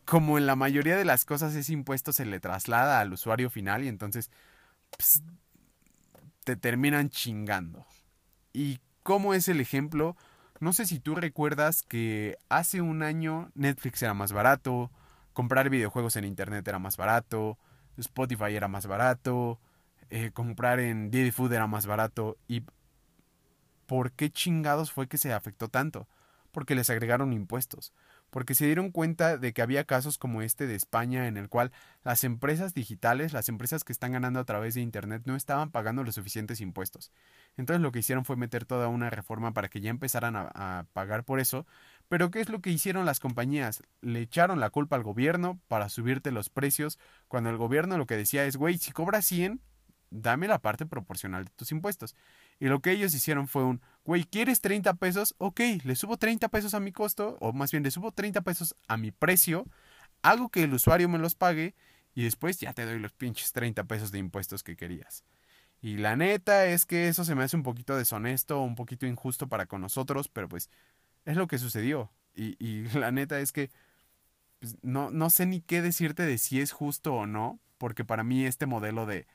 como 0.05 0.39
en 0.39 0.47
la 0.47 0.55
mayoría 0.55 0.97
de 0.97 1.05
las 1.05 1.25
cosas 1.25 1.55
ese 1.55 1.73
impuesto 1.73 2.13
se 2.13 2.27
le 2.27 2.39
traslada 2.39 3.01
al 3.01 3.13
usuario 3.13 3.51
final 3.51 3.83
y 3.83 3.89
entonces 3.89 4.31
pues, 4.91 5.23
te 6.45 6.57
terminan 6.57 7.11
chingando. 7.11 7.85
Y 8.53 8.79
¿Cómo 9.07 9.35
es 9.35 9.47
el 9.47 9.61
ejemplo? 9.61 10.17
No 10.59 10.73
sé 10.73 10.85
si 10.85 10.99
tú 10.99 11.15
recuerdas 11.15 11.85
que 11.85 12.39
hace 12.49 12.81
un 12.81 13.05
año 13.05 13.53
Netflix 13.55 14.03
era 14.03 14.15
más 14.15 14.33
barato, 14.33 14.91
comprar 15.37 15.69
videojuegos 15.69 16.17
en 16.17 16.25
Internet 16.25 16.67
era 16.67 16.79
más 16.79 16.97
barato, 16.97 17.59
Spotify 17.99 18.57
era 18.57 18.69
más 18.69 18.87
barato, 18.87 19.61
eh, 20.09 20.31
comprar 20.33 20.81
en 20.81 21.11
Didi 21.11 21.31
Food 21.31 21.53
era 21.53 21.67
más 21.67 21.85
barato. 21.85 22.39
¿Y 22.49 22.63
por 23.85 24.13
qué 24.13 24.31
chingados 24.31 24.93
fue 24.93 25.09
que 25.09 25.19
se 25.19 25.35
afectó 25.35 25.69
tanto? 25.69 26.09
Porque 26.53 26.75
les 26.75 26.89
agregaron 26.89 27.35
impuestos 27.35 27.93
porque 28.31 28.55
se 28.55 28.67
dieron 28.67 28.91
cuenta 28.91 29.39
de 29.39 29.53
que 29.53 29.63
había 29.63 29.85
casos 29.85 30.19
como 30.19 30.43
este 30.43 30.67
de 30.67 30.75
España 30.75 31.27
en 31.27 31.37
el 31.37 31.49
cual 31.49 31.73
las 32.05 32.25
empresas 32.25 32.75
digitales, 32.75 33.33
las 33.33 33.49
empresas 33.49 33.85
que 33.85 33.93
están 33.93 34.13
ganando 34.13 34.41
a 34.41 34.45
través 34.45 34.75
de 34.75 34.81
Internet 34.81 35.23
no 35.27 35.37
estaban 35.37 35.71
pagando 35.71 36.05
los 36.05 36.17
suficientes 36.17 36.61
impuestos. 36.61 37.13
Entonces 37.57 37.81
lo 37.81 37.93
que 37.93 38.01
hicieron 38.01 38.25
fue 38.25 38.37
meter 38.37 38.65
toda 38.65 38.89
una 38.89 39.11
reforma 39.11 39.53
para 39.53 39.69
que 39.69 39.81
ya 39.81 39.91
empezaran 39.91 40.37
a, 40.37 40.51
a 40.55 40.85
pagar 40.93 41.25
por 41.25 41.41
eso. 41.41 41.67
Pero 42.09 42.31
¿qué 42.31 42.41
es 42.41 42.49
lo 42.49 42.61
que 42.61 42.71
hicieron 42.71 43.05
las 43.05 43.21
compañías? 43.21 43.83
Le 44.01 44.21
echaron 44.21 44.61
la 44.61 44.71
culpa 44.71 44.97
al 44.97 45.03
gobierno 45.03 45.61
para 45.69 45.89
subirte 45.89 46.31
los 46.31 46.51
precios, 46.51 46.99
cuando 47.29 47.51
el 47.51 47.57
gobierno 47.57 47.99
lo 47.99 48.07
que 48.07 48.17
decía 48.17 48.45
es, 48.45 48.57
güey, 48.57 48.79
si 48.79 48.93
cobras 48.93 49.27
100, 49.27 49.61
dame 50.11 50.49
la 50.49 50.61
parte 50.61 50.87
proporcional 50.87 51.45
de 51.45 51.51
tus 51.57 51.73
impuestos. 51.73 52.15
Y 52.59 52.67
lo 52.67 52.81
que 52.81 52.93
ellos 52.93 53.15
hicieron 53.15 53.49
fue 53.49 53.65
un, 53.65 53.81
güey, 54.05 54.25
¿quieres 54.25 54.61
30 54.61 54.95
pesos? 54.95 55.35
Ok, 55.39 55.61
le 55.85 55.97
subo 55.97 56.17
30 56.17 56.49
pesos 56.49 56.75
a 56.75 56.81
mi 56.81 56.93
costo, 56.93 57.37
o 57.41 57.53
más 57.53 57.71
bien 57.71 57.83
le 57.83 57.91
subo 57.91 58.13
30 58.13 58.41
pesos 58.43 58.77
a 58.89 58.97
mi 58.97 59.11
precio, 59.11 59.67
hago 60.23 60.49
que 60.49 60.63
el 60.63 60.75
usuario 60.75 61.09
me 61.09 61.19
los 61.19 61.35
pague 61.35 61.75
y 62.15 62.25
después 62.25 62.59
ya 62.59 62.73
te 62.73 62.85
doy 62.85 62.99
los 62.99 63.13
pinches 63.13 63.53
30 63.53 63.85
pesos 63.85 64.11
de 64.13 64.19
impuestos 64.19 64.63
que 64.63 64.77
querías. 64.77 65.25
Y 65.83 65.99
la 65.99 66.17
neta 66.17 66.67
es 66.67 66.87
que 66.87 67.09
eso 67.09 67.25
se 67.25 67.35
me 67.35 67.45
hace 67.45 67.57
un 67.57 67.63
poquito 67.63 67.97
deshonesto, 67.97 68.61
un 68.63 68.75
poquito 68.75 69.07
injusto 69.07 69.49
para 69.49 69.67
con 69.67 69.83
nosotros, 69.83 70.29
pero 70.29 70.49
pues 70.49 70.71
es 71.27 71.37
lo 71.37 71.47
que 71.47 71.59
sucedió. 71.59 72.11
Y, 72.35 72.85
la 72.99 73.11
neta 73.11 73.39
es 73.41 73.53
que 73.53 73.71
pues, 74.61 74.77
no, 74.83 75.11
no 75.11 75.29
sé 75.29 75.45
ni 75.45 75.61
qué 75.61 75.83
decirte 75.83 76.23
de 76.23 76.39
si 76.39 76.61
es 76.61 76.73
justo 76.73 77.15
o 77.15 77.27
no, 77.27 77.61
porque 77.77 78.05
para 78.05 78.25
mí 78.25 78.47
este 78.47 78.65
modelo 78.65 79.05
de 79.05 79.27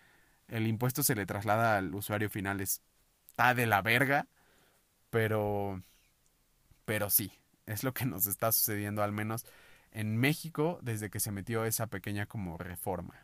el 0.48 0.68
impuesto 0.68 1.04
se 1.04 1.16
le 1.16 1.26
traslada 1.26 1.78
al 1.78 1.94
usuario 1.94 2.30
final 2.30 2.60
es 2.62 2.82
está 3.30 3.54
de 3.54 3.66
la 3.66 3.82
verga, 3.82 4.28
pero 5.10 5.82
pero 6.86 7.10
sí, 7.10 7.32
es 7.66 7.84
lo 7.84 7.94
que 7.94 8.06
nos 8.06 8.28
está 8.28 8.52
sucediendo 8.52 9.04
al 9.04 9.12
menos 9.12 9.46
en 9.92 10.18
México 10.18 10.80
desde 10.82 11.10
que 11.10 11.20
se 11.20 11.32
metió 11.32 11.66
esa 11.66 11.88
pequeña 11.88 12.26
como 12.26 12.58
reforma. 12.58 13.16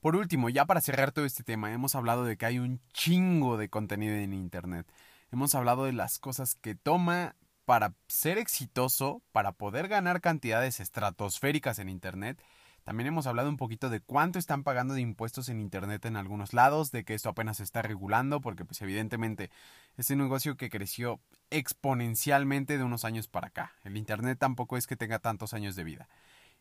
Por 0.00 0.16
último, 0.16 0.48
ya 0.48 0.64
para 0.64 0.80
cerrar 0.80 1.12
todo 1.12 1.24
este 1.24 1.42
tema, 1.42 1.72
hemos 1.72 1.94
hablado 1.94 2.24
de 2.24 2.36
que 2.36 2.46
hay 2.46 2.58
un 2.58 2.80
chingo 2.92 3.56
de 3.56 3.68
contenido 3.68 4.14
en 4.14 4.32
Internet. 4.32 4.86
Hemos 5.30 5.54
hablado 5.54 5.84
de 5.84 5.92
las 5.92 6.18
cosas 6.18 6.54
que 6.54 6.74
toma 6.74 7.36
para 7.64 7.94
ser 8.06 8.38
exitoso, 8.38 9.22
para 9.32 9.52
poder 9.52 9.88
ganar 9.88 10.20
cantidades 10.20 10.80
estratosféricas 10.80 11.78
en 11.78 11.88
Internet 11.88 12.42
también 12.88 13.08
hemos 13.08 13.26
hablado 13.26 13.50
un 13.50 13.58
poquito 13.58 13.90
de 13.90 14.00
cuánto 14.00 14.38
están 14.38 14.62
pagando 14.62 14.94
de 14.94 15.02
impuestos 15.02 15.50
en 15.50 15.60
Internet 15.60 16.06
en 16.06 16.16
algunos 16.16 16.54
lados, 16.54 16.90
de 16.90 17.04
que 17.04 17.12
esto 17.12 17.28
apenas 17.28 17.58
se 17.58 17.62
está 17.62 17.82
regulando, 17.82 18.40
porque 18.40 18.64
pues 18.64 18.80
evidentemente 18.80 19.50
es 19.98 20.08
un 20.08 20.16
negocio 20.16 20.56
que 20.56 20.70
creció 20.70 21.20
exponencialmente 21.50 22.78
de 22.78 22.84
unos 22.84 23.04
años 23.04 23.28
para 23.28 23.48
acá. 23.48 23.74
El 23.84 23.98
Internet 23.98 24.38
tampoco 24.38 24.78
es 24.78 24.86
que 24.86 24.96
tenga 24.96 25.18
tantos 25.18 25.52
años 25.52 25.76
de 25.76 25.84
vida. 25.84 26.08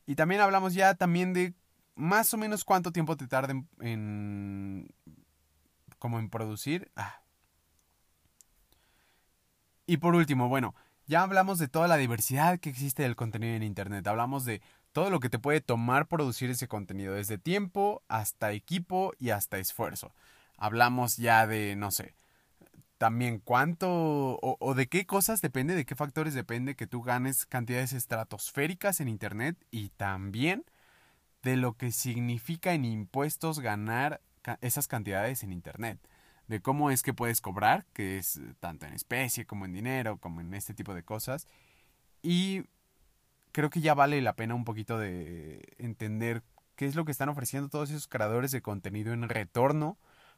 Y 0.06 0.16
también 0.16 0.42
hablamos 0.42 0.74
ya 0.74 0.96
también 0.96 1.32
de 1.32 1.54
más 1.96 2.34
o 2.34 2.38
menos 2.38 2.66
cuánto 2.66 2.92
tiempo 2.92 3.16
te 3.16 3.28
tarda 3.28 3.54
en, 3.80 4.90
como 5.98 6.20
en 6.20 6.30
producir. 6.30 6.92
Ah. 6.98 7.22
Y 9.88 9.98
por 9.98 10.16
último, 10.16 10.50
bueno, 10.50 10.76
ya 11.06 11.24
hablamos 11.24 11.58
de 11.60 11.70
toda 11.70 11.88
la 11.88 11.96
diversidad 11.96 12.60
que 12.60 12.70
existe 12.70 13.04
del 13.04 13.16
contenido 13.16 13.56
en 13.56 13.64
Internet. 13.64 14.06
Hablamos 14.06 14.44
de 14.44 14.62
todo 14.92 15.10
lo 15.10 15.22
que 15.22 15.30
te 15.30 15.40
puede 15.40 15.62
tomar 15.62 16.08
producir 16.08 16.50
ese 16.50 16.68
contenido, 16.68 17.14
desde 17.14 17.38
tiempo 17.38 18.04
hasta 18.10 18.52
equipo 18.52 19.14
y 19.18 19.30
hasta 19.30 19.60
esfuerzo. 19.60 20.14
Hablamos 20.58 21.16
ya 21.16 21.48
de, 21.48 21.78
no 21.78 21.92
sé, 21.92 22.16
también 22.98 23.40
cuánto 23.40 24.40
o, 24.42 24.74
de 24.76 24.88
qué 24.88 25.06
cosas 25.06 25.40
depende, 25.40 25.76
de 25.76 25.86
qué 25.86 25.96
factores 25.96 26.34
depende 26.34 26.76
que 26.76 26.88
tú 26.88 27.02
ganes 27.02 27.46
cantidades 27.46 27.94
estratosféricas 27.94 29.00
en 29.00 29.08
Internet 29.08 29.56
y 29.72 29.90
también 29.90 30.66
de 31.44 31.56
lo 31.56 31.78
que 31.78 31.92
significa 31.92 32.74
en 32.74 32.84
impuestos 32.84 33.60
ganar 33.60 34.20
esas 34.60 34.88
cantidades 34.88 35.44
en 35.44 35.54
Internet. 35.54 36.00
De 36.48 36.62
cómo 36.62 36.92
es 36.92 37.04
que 37.04 37.14
puedes 37.14 37.42
cobrar, 37.42 37.86
que 37.94 38.18
es 38.18 38.40
tanto 38.60 38.86
en 38.86 38.94
especie 38.94 39.46
como 39.46 39.66
en 39.66 39.74
dinero, 39.74 40.18
como 40.18 40.42
en 40.42 40.54
este 40.54 40.74
tipo 40.74 40.94
de 40.94 41.04
cosas. 41.04 41.48
Y 42.22 42.64
creo 43.52 43.70
que 43.70 43.82
ya 43.82 43.94
vale 43.94 44.22
la 44.22 44.36
pena 44.36 44.56
un 44.56 44.64
poquito 44.64 44.98
de 44.98 45.76
entender 45.78 46.44
qué 46.76 46.86
es 46.86 46.96
lo 46.96 47.06
que 47.06 47.12
están 47.12 47.30
ofreciendo 47.30 47.70
todos 47.70 47.90
esos 47.90 48.08
creadores 48.08 48.52
de 48.52 48.62
contenido 48.62 49.14
en 49.14 49.28
retorno 49.28 49.98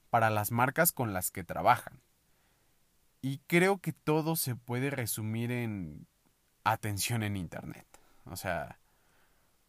para 0.09 0.29
las 0.29 0.51
marcas 0.51 0.91
con 0.91 1.13
las 1.13 1.29
que 1.29 1.43
trabajan. 1.43 2.01
Y 3.21 3.39
creo 3.47 3.79
que 3.79 3.91
todo 3.91 4.35
se 4.35 4.55
puede 4.55 4.89
resumir 4.89 5.51
en 5.51 6.07
atención 6.63 7.23
en 7.23 7.35
Internet. 7.35 7.85
O 8.25 8.35
sea, 8.35 8.79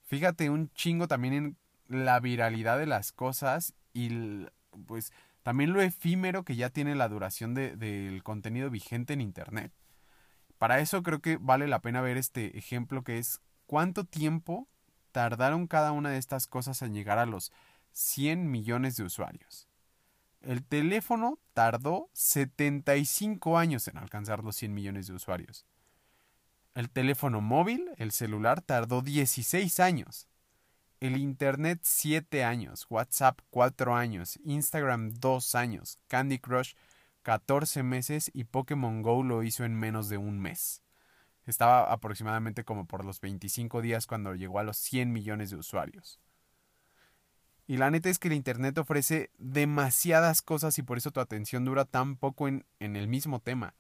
fíjate 0.04 0.50
un 0.50 0.70
chingo 0.72 1.08
también 1.08 1.34
en 1.34 1.58
la 1.88 2.20
viralidad 2.20 2.78
de 2.78 2.86
las 2.86 3.10
cosas 3.10 3.74
y 3.92 4.46
pues 4.86 5.12
también 5.42 5.72
lo 5.72 5.80
efímero 5.80 6.44
que 6.44 6.56
ya 6.56 6.70
tiene 6.70 6.94
la 6.94 7.08
duración 7.08 7.54
del 7.54 8.22
contenido 8.22 8.70
vigente 8.70 9.14
en 9.14 9.20
Internet. 9.20 9.72
Para 10.58 10.80
eso 10.80 11.02
creo 11.02 11.20
que 11.20 11.38
vale 11.38 11.66
la 11.66 11.80
pena 11.80 12.02
ver 12.02 12.16
este 12.16 12.58
ejemplo 12.58 13.02
que 13.02 13.18
es 13.18 13.40
cuánto 13.66 14.04
tiempo 14.04 14.68
tardaron 15.12 15.66
cada 15.66 15.92
una 15.92 16.10
de 16.10 16.18
estas 16.18 16.46
cosas 16.46 16.82
en 16.82 16.94
llegar 16.94 17.18
a 17.18 17.26
los 17.26 17.52
100 17.92 18.50
millones 18.50 18.96
de 18.96 19.04
usuarios. 19.04 19.68
El 20.40 20.64
teléfono 20.64 21.38
tardó 21.52 22.08
75 22.12 23.58
años 23.58 23.88
en 23.88 23.98
alcanzar 23.98 24.42
los 24.42 24.56
100 24.56 24.72
millones 24.72 25.06
de 25.06 25.14
usuarios. 25.14 25.66
El 26.74 26.88
teléfono 26.88 27.40
móvil, 27.40 27.90
el 27.96 28.10
celular, 28.12 28.62
tardó 28.62 29.02
16 29.02 29.80
años. 29.80 30.28
El 31.00 31.16
Internet 31.16 31.80
7 31.82 32.44
años, 32.44 32.86
WhatsApp 32.90 33.40
4 33.50 33.96
años, 33.96 34.38
Instagram 34.44 35.12
2 35.14 35.54
años, 35.54 35.98
Candy 36.08 36.38
Crush 36.38 36.74
14 37.22 37.82
meses 37.82 38.30
y 38.34 38.44
Pokémon 38.44 39.02
Go 39.02 39.22
lo 39.22 39.42
hizo 39.42 39.64
en 39.64 39.74
menos 39.74 40.08
de 40.08 40.18
un 40.18 40.40
mes. 40.40 40.82
Estaba 41.46 41.90
aproximadamente 41.90 42.64
como 42.64 42.86
por 42.86 43.04
los 43.04 43.20
25 43.20 43.82
días 43.82 44.06
cuando 44.06 44.34
llegó 44.34 44.58
a 44.58 44.62
los 44.62 44.76
100 44.76 45.12
millones 45.12 45.50
de 45.50 45.56
usuarios. 45.56 46.20
Y 47.66 47.76
la 47.76 47.90
neta 47.90 48.10
es 48.10 48.18
que 48.18 48.28
el 48.28 48.34
Internet 48.34 48.76
ofrece 48.78 49.30
demasiadas 49.38 50.42
cosas 50.42 50.78
y 50.78 50.82
por 50.82 50.98
eso 50.98 51.12
tu 51.12 51.20
atención 51.20 51.64
dura 51.64 51.84
tan 51.84 52.16
poco 52.16 52.48
en, 52.48 52.66
en 52.78 52.96
el 52.96 53.08
mismo 53.08 53.40
tema 53.40 53.74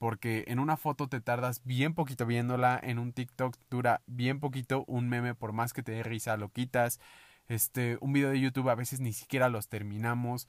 porque 0.00 0.44
en 0.48 0.60
una 0.60 0.78
foto 0.78 1.08
te 1.08 1.20
tardas 1.20 1.60
bien 1.62 1.92
poquito 1.92 2.24
viéndola, 2.24 2.80
en 2.82 2.98
un 2.98 3.12
TikTok 3.12 3.54
dura 3.68 4.00
bien 4.06 4.40
poquito, 4.40 4.82
un 4.86 5.10
meme 5.10 5.34
por 5.34 5.52
más 5.52 5.74
que 5.74 5.82
te 5.82 5.92
dé 5.92 6.02
risa 6.02 6.38
lo 6.38 6.48
quitas, 6.48 7.00
este, 7.48 7.98
un 8.00 8.14
video 8.14 8.30
de 8.30 8.40
YouTube 8.40 8.70
a 8.70 8.74
veces 8.74 9.00
ni 9.00 9.12
siquiera 9.12 9.50
los 9.50 9.68
terminamos, 9.68 10.48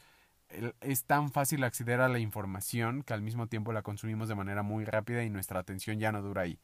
es 0.80 1.04
tan 1.04 1.34
fácil 1.34 1.66
acceder 1.66 2.00
a 2.00 2.08
la 2.08 2.20
información 2.20 3.04
que 3.04 3.14
al 3.14 3.22
mismo 3.22 3.48
tiempo 3.48 3.74
la 3.74 3.82
consumimos 3.82 4.30
de 4.30 4.36
manera 4.36 4.64
muy 4.64 4.86
rápida 4.86 5.22
y 5.26 5.30
nuestra 5.30 5.60
atención 5.60 6.00
ya 6.00 6.14
no 6.14 6.22
dura 6.22 6.44
ahí. 6.44 6.58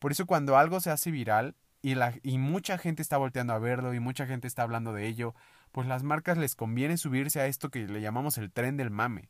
Por 0.00 0.10
eso 0.10 0.26
cuando 0.26 0.56
algo 0.56 0.80
se 0.80 0.90
hace 0.90 1.12
viral 1.12 1.54
y, 1.80 1.94
la, 1.94 2.12
y 2.24 2.38
mucha 2.38 2.76
gente 2.76 3.02
está 3.02 3.18
volteando 3.18 3.52
a 3.52 3.60
verlo 3.60 3.94
y 3.94 4.00
mucha 4.00 4.26
gente 4.26 4.48
está 4.48 4.62
hablando 4.62 4.92
de 4.92 5.06
ello, 5.06 5.36
pues 5.70 5.86
las 5.86 6.02
marcas 6.02 6.38
les 6.38 6.56
conviene 6.56 6.96
subirse 6.96 7.40
a 7.40 7.46
esto 7.46 7.70
que 7.70 7.86
le 7.86 8.00
llamamos 8.00 8.36
el 8.36 8.50
tren 8.50 8.76
del 8.76 8.90
mame. 8.90 9.28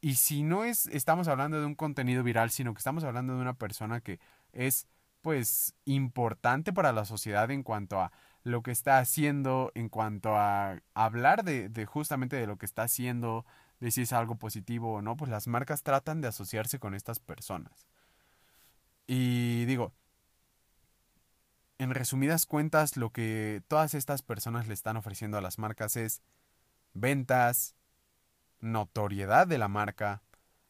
Y 0.00 0.14
si 0.14 0.42
no 0.42 0.64
es, 0.64 0.86
estamos 0.86 1.28
hablando 1.28 1.60
de 1.60 1.66
un 1.66 1.74
contenido 1.74 2.22
viral, 2.22 2.50
sino 2.50 2.72
que 2.72 2.78
estamos 2.78 3.04
hablando 3.04 3.34
de 3.34 3.40
una 3.40 3.54
persona 3.54 4.00
que 4.00 4.20
es, 4.52 4.86
pues, 5.22 5.74
importante 5.84 6.72
para 6.72 6.92
la 6.92 7.04
sociedad 7.04 7.50
en 7.50 7.62
cuanto 7.62 8.00
a 8.00 8.12
lo 8.44 8.62
que 8.62 8.70
está 8.70 8.98
haciendo, 8.98 9.72
en 9.74 9.88
cuanto 9.88 10.36
a 10.36 10.80
hablar 10.94 11.44
de, 11.44 11.86
justamente 11.86 12.36
de 12.36 12.46
lo 12.46 12.56
que 12.58 12.66
está 12.66 12.82
haciendo, 12.82 13.44
de 13.80 13.90
si 13.90 14.02
es 14.02 14.12
algo 14.12 14.36
positivo 14.36 14.94
o 14.94 15.02
no, 15.02 15.16
pues 15.16 15.30
las 15.30 15.46
marcas 15.46 15.82
tratan 15.82 16.20
de 16.20 16.28
asociarse 16.28 16.78
con 16.78 16.94
estas 16.94 17.18
personas. 17.18 17.86
Y 19.06 19.64
digo, 19.66 19.92
en 21.78 21.90
resumidas 21.90 22.46
cuentas, 22.46 22.96
lo 22.96 23.10
que 23.10 23.62
todas 23.68 23.94
estas 23.94 24.22
personas 24.22 24.68
le 24.68 24.74
están 24.74 24.96
ofreciendo 24.96 25.38
a 25.38 25.42
las 25.42 25.58
marcas 25.58 25.96
es 25.96 26.22
ventas, 26.94 27.74
notoriedad 28.60 29.46
de 29.46 29.58
la 29.58 29.68
marca, 29.68 30.22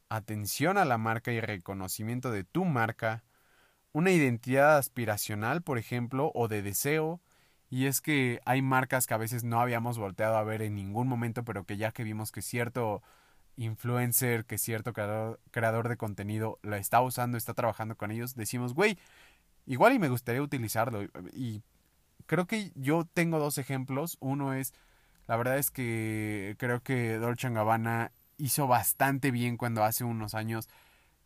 atención 0.08 0.78
a 0.78 0.84
la 0.84 0.98
marca 0.98 1.32
y 1.32 1.40
reconocimiento 1.40 2.30
de 2.30 2.44
tu 2.44 2.64
marca, 2.64 3.24
una 3.92 4.10
identidad 4.10 4.78
aspiracional, 4.78 5.62
por 5.62 5.78
ejemplo, 5.78 6.30
o 6.34 6.48
de 6.48 6.62
deseo, 6.62 7.20
y 7.70 7.86
es 7.86 8.00
que 8.00 8.40
hay 8.44 8.62
marcas 8.62 9.06
que 9.06 9.14
a 9.14 9.18
veces 9.18 9.44
no 9.44 9.60
habíamos 9.60 9.98
volteado 9.98 10.36
a 10.36 10.44
ver 10.44 10.62
en 10.62 10.74
ningún 10.74 11.08
momento, 11.08 11.44
pero 11.44 11.64
que 11.64 11.76
ya 11.76 11.92
que 11.92 12.04
vimos 12.04 12.32
que 12.32 12.42
cierto 12.42 13.02
influencer, 13.56 14.44
que 14.46 14.56
cierto 14.56 14.92
creador, 14.92 15.88
de 15.88 15.96
contenido 15.96 16.58
la 16.62 16.78
está 16.78 17.00
usando, 17.02 17.36
está 17.36 17.54
trabajando 17.54 17.96
con 17.96 18.10
ellos, 18.10 18.34
decimos, 18.36 18.74
güey, 18.74 18.98
igual 19.66 19.94
y 19.94 19.98
me 19.98 20.08
gustaría 20.08 20.42
utilizarlo. 20.42 21.02
Y 21.32 21.62
creo 22.26 22.46
que 22.46 22.72
yo 22.74 23.04
tengo 23.04 23.38
dos 23.38 23.58
ejemplos. 23.58 24.16
Uno 24.20 24.54
es 24.54 24.72
la 25.28 25.36
verdad 25.36 25.58
es 25.58 25.70
que 25.70 26.56
creo 26.58 26.82
que 26.82 27.18
Dolce 27.18 27.50
Gabbana 27.50 28.10
hizo 28.38 28.66
bastante 28.66 29.30
bien 29.30 29.56
cuando 29.56 29.84
hace 29.84 30.04
unos 30.04 30.34
años 30.34 30.68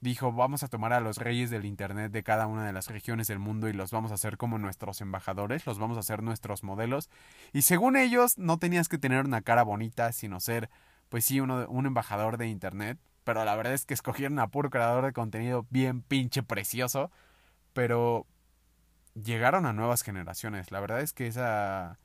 dijo 0.03 0.33
vamos 0.33 0.65
a 0.65 0.69
tomar 0.69 0.93
a 0.93 1.01
los 1.01 1.19
reyes 1.19 1.49
del 1.51 1.65
Internet 1.65 2.11
de 2.11 2.25
cada 2.25 2.49
una 2.49 2.67
de 2.67 2.73
las 2.73 2.89
regiones 2.89 3.29
del 3.29 3.39
mundo 3.39 3.69
y 3.69 3.73
los 3.73 3.93
vamos 3.93 4.11
a 4.11 4.15
hacer 4.15 4.37
como 4.37 4.59
nuestros 4.59 5.01
embajadores, 5.01 5.65
los 5.65 5.79
vamos 5.79 5.97
a 5.97 6.01
hacer 6.01 6.23
nuestros 6.23 6.65
modelos. 6.65 7.09
Y 7.53 7.63
según 7.63 7.97
ellos 7.97 8.37
no 8.37 8.59
tenías 8.59 8.89
que 8.89 8.99
tener 8.99 9.25
una 9.25 9.43
cara 9.43 9.63
bonita, 9.63 10.11
sino 10.11 10.41
ser, 10.41 10.69
pues 11.09 11.25
sí, 11.25 11.41
uno, 11.41 11.69
un 11.69 11.87
embajador 11.87 12.37
de 12.37 12.49
Internet. 12.49 12.99
Pero 13.23 13.45
la 13.45 13.55
verdad 13.55 13.75
es 13.75 13.87
que 13.87 13.95
escogieron 13.95 14.41
a 14.41 14.49
puro 14.49 14.71
creador 14.71 15.05
de 15.05 15.13
contenido 15.13 15.67
bien 15.71 16.03
pinche 16.03 16.43
precioso. 16.43 17.13
Pero 17.73 18.27
llegaron 19.15 19.67
a 19.67 19.73
nuevas 19.73 20.03
generaciones. 20.03 20.73
La 20.73 20.81
verdad 20.81 21.01
es 21.01 21.13
que 21.13 21.29
esa 21.29 22.01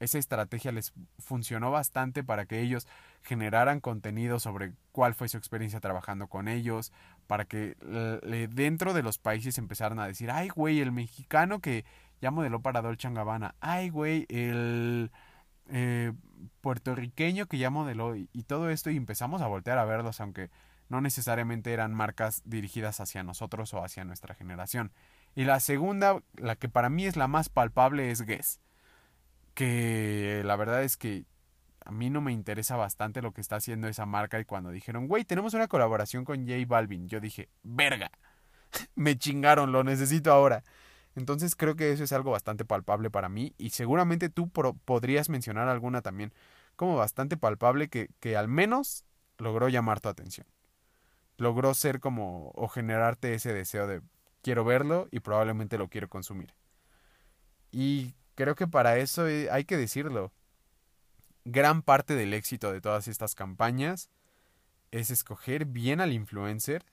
esa 0.00 0.18
estrategia 0.18 0.72
les 0.72 0.92
funcionó 1.18 1.70
bastante 1.70 2.22
para 2.22 2.46
que 2.46 2.60
ellos 2.60 2.86
generaran 3.22 3.80
contenido 3.80 4.38
sobre 4.38 4.72
cuál 4.92 5.14
fue 5.14 5.28
su 5.28 5.36
experiencia 5.36 5.80
trabajando 5.80 6.28
con 6.28 6.48
ellos, 6.48 6.92
para 7.26 7.44
que 7.44 7.76
dentro 8.52 8.94
de 8.94 9.02
los 9.02 9.18
países 9.18 9.58
empezaran 9.58 9.98
a 9.98 10.06
decir, 10.06 10.30
ay 10.30 10.48
güey, 10.48 10.80
el 10.80 10.92
mexicano 10.92 11.60
que 11.60 11.84
ya 12.20 12.30
modeló 12.30 12.60
para 12.60 12.82
Dolce 12.82 13.10
Gabbana, 13.10 13.54
ay 13.60 13.90
güey, 13.90 14.26
el 14.28 15.10
eh, 15.68 16.12
puertorriqueño 16.60 17.46
que 17.46 17.58
ya 17.58 17.70
modeló 17.70 18.16
y, 18.16 18.28
y 18.32 18.44
todo 18.44 18.70
esto 18.70 18.90
y 18.90 18.96
empezamos 18.96 19.42
a 19.42 19.48
voltear 19.48 19.78
a 19.78 19.84
verlos, 19.84 20.20
aunque 20.20 20.50
no 20.88 21.00
necesariamente 21.00 21.72
eran 21.72 21.92
marcas 21.92 22.42
dirigidas 22.44 23.00
hacia 23.00 23.22
nosotros 23.22 23.74
o 23.74 23.84
hacia 23.84 24.04
nuestra 24.04 24.34
generación. 24.34 24.92
Y 25.34 25.44
la 25.44 25.60
segunda, 25.60 26.22
la 26.36 26.56
que 26.56 26.68
para 26.68 26.88
mí 26.88 27.04
es 27.04 27.16
la 27.16 27.28
más 27.28 27.50
palpable, 27.50 28.10
es 28.10 28.22
Guess 28.22 28.60
que 29.58 30.42
la 30.44 30.54
verdad 30.54 30.84
es 30.84 30.96
que 30.96 31.24
a 31.84 31.90
mí 31.90 32.10
no 32.10 32.20
me 32.20 32.30
interesa 32.30 32.76
bastante 32.76 33.22
lo 33.22 33.32
que 33.32 33.40
está 33.40 33.56
haciendo 33.56 33.88
esa 33.88 34.06
marca 34.06 34.38
y 34.38 34.44
cuando 34.44 34.70
dijeron, 34.70 35.08
güey, 35.08 35.24
tenemos 35.24 35.52
una 35.52 35.66
colaboración 35.66 36.24
con 36.24 36.46
J 36.46 36.64
Balvin, 36.64 37.08
yo 37.08 37.18
dije, 37.18 37.48
verga, 37.64 38.12
me 38.94 39.18
chingaron, 39.18 39.72
lo 39.72 39.82
necesito 39.82 40.30
ahora. 40.30 40.62
Entonces 41.16 41.56
creo 41.56 41.74
que 41.74 41.90
eso 41.90 42.04
es 42.04 42.12
algo 42.12 42.30
bastante 42.30 42.64
palpable 42.64 43.10
para 43.10 43.28
mí 43.28 43.52
y 43.58 43.70
seguramente 43.70 44.28
tú 44.28 44.48
podrías 44.48 45.28
mencionar 45.28 45.66
alguna 45.66 46.02
también 46.02 46.32
como 46.76 46.94
bastante 46.94 47.36
palpable 47.36 47.88
que, 47.88 48.10
que 48.20 48.36
al 48.36 48.46
menos 48.46 49.04
logró 49.38 49.68
llamar 49.68 49.98
tu 49.98 50.08
atención. 50.08 50.46
Logró 51.36 51.74
ser 51.74 51.98
como 51.98 52.52
o 52.54 52.68
generarte 52.68 53.34
ese 53.34 53.52
deseo 53.52 53.88
de 53.88 54.02
quiero 54.40 54.64
verlo 54.64 55.08
y 55.10 55.18
probablemente 55.18 55.78
lo 55.78 55.88
quiero 55.88 56.08
consumir. 56.08 56.54
Y 57.72 58.14
Creo 58.38 58.54
que 58.54 58.68
para 58.68 58.98
eso 58.98 59.24
hay 59.24 59.64
que 59.64 59.76
decirlo. 59.76 60.32
Gran 61.44 61.82
parte 61.82 62.14
del 62.14 62.32
éxito 62.32 62.72
de 62.72 62.80
todas 62.80 63.08
estas 63.08 63.34
campañas 63.34 64.10
es 64.92 65.10
escoger 65.10 65.64
bien 65.64 66.00
al 66.00 66.12
influencer, 66.12 66.84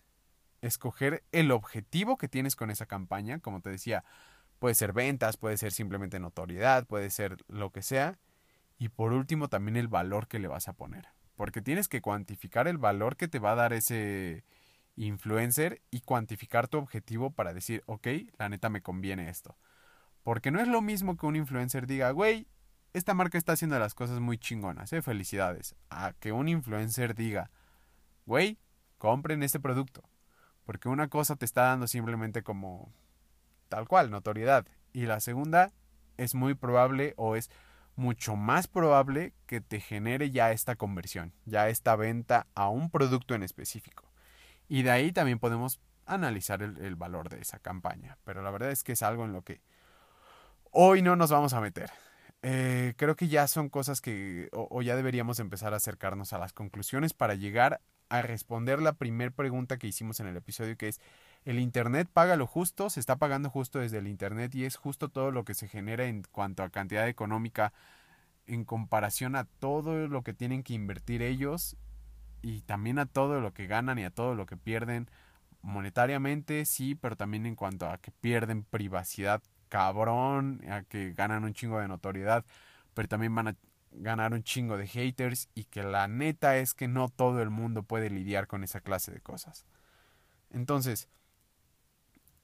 escoger 0.62 1.24
el 1.32 1.52
objetivo 1.52 2.18
que 2.18 2.28
tienes 2.28 2.56
con 2.56 2.72
esa 2.72 2.88
campaña, 2.88 3.42
como 3.42 3.62
te 3.62 3.70
decía, 3.70 4.04
puede 4.58 4.74
ser 4.74 4.92
ventas, 4.92 5.38
puede 5.38 5.58
ser 5.58 5.72
simplemente 5.72 6.20
notoriedad, 6.20 6.88
puede 6.88 7.12
ser 7.12 7.38
lo 7.48 7.72
que 7.72 7.84
sea, 7.84 8.18
y 8.80 8.90
por 8.90 9.14
último 9.14 9.48
también 9.48 9.78
el 9.78 9.88
valor 9.88 10.28
que 10.28 10.40
le 10.40 10.48
vas 10.48 10.68
a 10.68 10.74
poner, 10.74 11.10
porque 11.36 11.62
tienes 11.62 11.88
que 11.88 12.02
cuantificar 12.02 12.68
el 12.68 12.80
valor 12.80 13.18
que 13.18 13.28
te 13.28 13.38
va 13.38 13.52
a 13.52 13.56
dar 13.56 13.72
ese 13.72 14.44
influencer 14.96 15.84
y 15.92 16.02
cuantificar 16.02 16.68
tu 16.68 16.80
objetivo 16.80 17.30
para 17.30 17.54
decir, 17.54 17.84
ok, 17.86 18.08
la 18.40 18.50
neta 18.50 18.70
me 18.70 18.82
conviene 18.82 19.30
esto. 19.30 19.56
Porque 20.26 20.50
no 20.50 20.60
es 20.60 20.68
lo 20.68 20.82
mismo 20.82 21.18
que 21.18 21.28
un 21.28 21.36
influencer 21.36 21.86
diga, 21.86 22.10
güey, 22.10 22.48
esta 22.94 23.14
marca 23.14 23.38
está 23.38 23.52
haciendo 23.52 23.78
las 23.78 23.94
cosas 23.94 24.20
muy 24.20 24.40
chingonas, 24.40 24.92
eh, 24.92 25.04
felicidades. 25.04 25.76
A 25.92 26.14
que 26.20 26.32
un 26.32 26.48
influencer 26.48 27.14
diga, 27.14 27.52
güey, 28.26 28.58
compren 28.98 29.44
este 29.44 29.60
producto. 29.60 30.02
Porque 30.66 30.90
una 30.90 31.10
cosa 31.10 31.36
te 31.36 31.46
está 31.46 31.66
dando 31.66 31.86
simplemente 31.86 32.42
como 32.42 32.92
tal 33.70 33.88
cual, 33.88 34.10
notoriedad. 34.10 34.66
Y 34.94 35.06
la 35.06 35.20
segunda 35.20 35.72
es 36.18 36.34
muy 36.34 36.56
probable 36.56 37.14
o 37.18 37.36
es 37.36 37.52
mucho 37.96 38.36
más 38.36 38.66
probable 38.66 39.32
que 39.46 39.62
te 39.62 39.80
genere 39.80 40.32
ya 40.32 40.52
esta 40.52 40.76
conversión, 40.76 41.34
ya 41.46 41.70
esta 41.70 41.96
venta 41.96 42.48
a 42.56 42.70
un 42.70 42.90
producto 42.90 43.36
en 43.36 43.44
específico. 43.44 44.12
Y 44.68 44.82
de 44.82 44.90
ahí 44.90 45.12
también 45.12 45.38
podemos 45.38 45.80
analizar 46.08 46.64
el 46.64 46.96
valor 46.96 47.30
de 47.30 47.42
esa 47.42 47.60
campaña. 47.60 48.18
Pero 48.24 48.42
la 48.42 48.50
verdad 48.50 48.72
es 48.72 48.84
que 48.84 48.94
es 48.94 49.04
algo 49.04 49.24
en 49.24 49.32
lo 49.32 49.44
que 49.44 49.62
Hoy 50.78 51.02
no 51.02 51.16
nos 51.16 51.32
vamos 51.32 51.54
a 51.54 51.62
meter. 51.62 51.90
Eh, 52.42 52.96
creo 52.98 53.16
que 53.16 53.30
ya 53.30 53.48
son 53.48 53.70
cosas 53.70 54.02
que 54.02 54.50
o, 54.52 54.82
ya 54.82 54.98
deberíamos 54.98 55.40
empezar 55.40 55.74
a 55.74 55.78
acercarnos 55.78 56.34
a 56.34 56.38
las 56.38 56.52
conclusiones 56.52 57.14
para 57.14 57.34
llegar 57.34 57.80
a 58.10 58.22
responder 58.22 58.82
la 58.82 58.92
primera 58.92 59.32
pregunta 59.32 59.78
que 59.78 59.88
hicimos 59.88 60.20
en 60.20 60.28
el 60.28 60.36
episodio 60.36 60.76
que 60.76 60.90
es 60.90 61.00
el 61.46 61.60
Internet 61.60 62.10
paga 62.12 62.36
lo 62.36 62.46
justo, 62.46 62.90
se 62.90 63.00
está 63.00 63.16
pagando 63.16 63.50
justo 63.50 63.80
desde 63.80 64.00
el 64.00 64.08
Internet 64.08 64.54
y 64.54 64.66
es 64.66 64.76
justo 64.76 65.08
todo 65.08 65.32
lo 65.32 65.46
que 65.46 65.54
se 65.54 65.70
genera 65.70 66.08
en 66.08 66.24
cuanto 66.24 66.62
a 66.62 66.70
cantidad 66.70 67.08
económica 67.08 67.72
en 68.46 68.66
comparación 68.66 69.38
a 69.38 69.46
todo 69.46 70.10
lo 70.10 70.24
que 70.24 70.34
tienen 70.34 70.62
que 70.62 70.74
invertir 70.74 71.22
ellos 71.22 71.78
y 72.42 72.64
también 72.64 73.00
a 73.00 73.06
todo 73.06 73.40
lo 73.40 73.54
que 73.54 73.66
ganan 73.66 73.98
y 73.98 74.04
a 74.04 74.10
todo 74.10 74.36
lo 74.36 74.46
que 74.46 74.58
pierden 74.58 75.10
monetariamente, 75.62 76.66
sí, 76.66 76.96
pero 76.96 77.16
también 77.16 77.46
en 77.46 77.56
cuanto 77.56 77.90
a 77.90 77.98
que 77.98 78.12
pierden 78.12 78.64
privacidad 78.64 79.42
cabrón, 79.76 80.62
que 80.88 81.12
ganan 81.12 81.44
un 81.44 81.54
chingo 81.54 81.82
de 81.82 81.90
notoriedad, 81.90 82.46
pero 82.94 83.10
también 83.10 83.36
van 83.36 83.50
a 83.50 83.56
ganar 83.92 84.34
un 84.34 84.42
chingo 84.42 84.78
de 84.78 84.88
haters 84.88 85.50
y 85.54 85.66
que 85.66 85.84
la 85.84 86.08
neta 86.08 86.56
es 86.56 86.74
que 86.74 86.88
no 86.88 87.10
todo 87.10 87.42
el 87.42 87.50
mundo 87.50 87.84
puede 87.84 88.10
lidiar 88.10 88.48
con 88.48 88.64
esa 88.64 88.80
clase 88.80 89.12
de 89.12 89.20
cosas. 89.20 89.66
Entonces, 90.50 91.10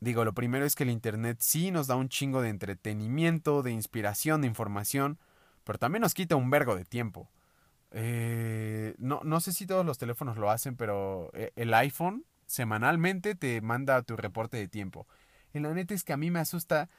Digo, 0.02 0.26
lo 0.26 0.34
primero 0.34 0.66
es 0.66 0.74
que 0.74 0.82
el 0.82 0.90
Internet 0.90 1.38
sí 1.42 1.70
nos 1.70 1.86
da 1.86 1.96
un 1.96 2.10
chingo 2.10 2.42
de 2.42 2.50
entretenimiento, 2.50 3.62
de 3.62 3.70
inspiración, 3.70 4.42
de 4.42 4.48
información, 4.48 5.20
pero 5.64 5.78
también 5.78 6.02
nos 6.02 6.16
quita 6.16 6.36
un 6.36 6.50
vergo 6.50 6.76
de 6.76 6.86
tiempo. 6.86 7.30
Eh, 7.92 8.96
no, 8.98 9.22
no 9.24 9.40
sé 9.42 9.54
si 9.54 9.68
todos 9.68 9.86
los 9.86 10.00
teléfonos 10.00 10.38
lo 10.38 10.50
hacen, 10.50 10.76
pero 10.76 11.30
eh, 11.36 11.52
el 11.56 11.72
iPhone 11.76 12.26
semanalmente 12.48 13.36
te 13.36 13.62
manda 13.62 14.02
tu 14.02 14.18
reporte 14.18 14.58
de 14.58 14.68
tiempo. 14.68 15.08
Y 15.54 15.60
la 15.60 15.74
neta 15.74 15.94
es 15.94 16.04
que 16.04 16.14
a 16.14 16.18
mí 16.18 16.32
me 16.32 16.40
asusta 16.40 16.90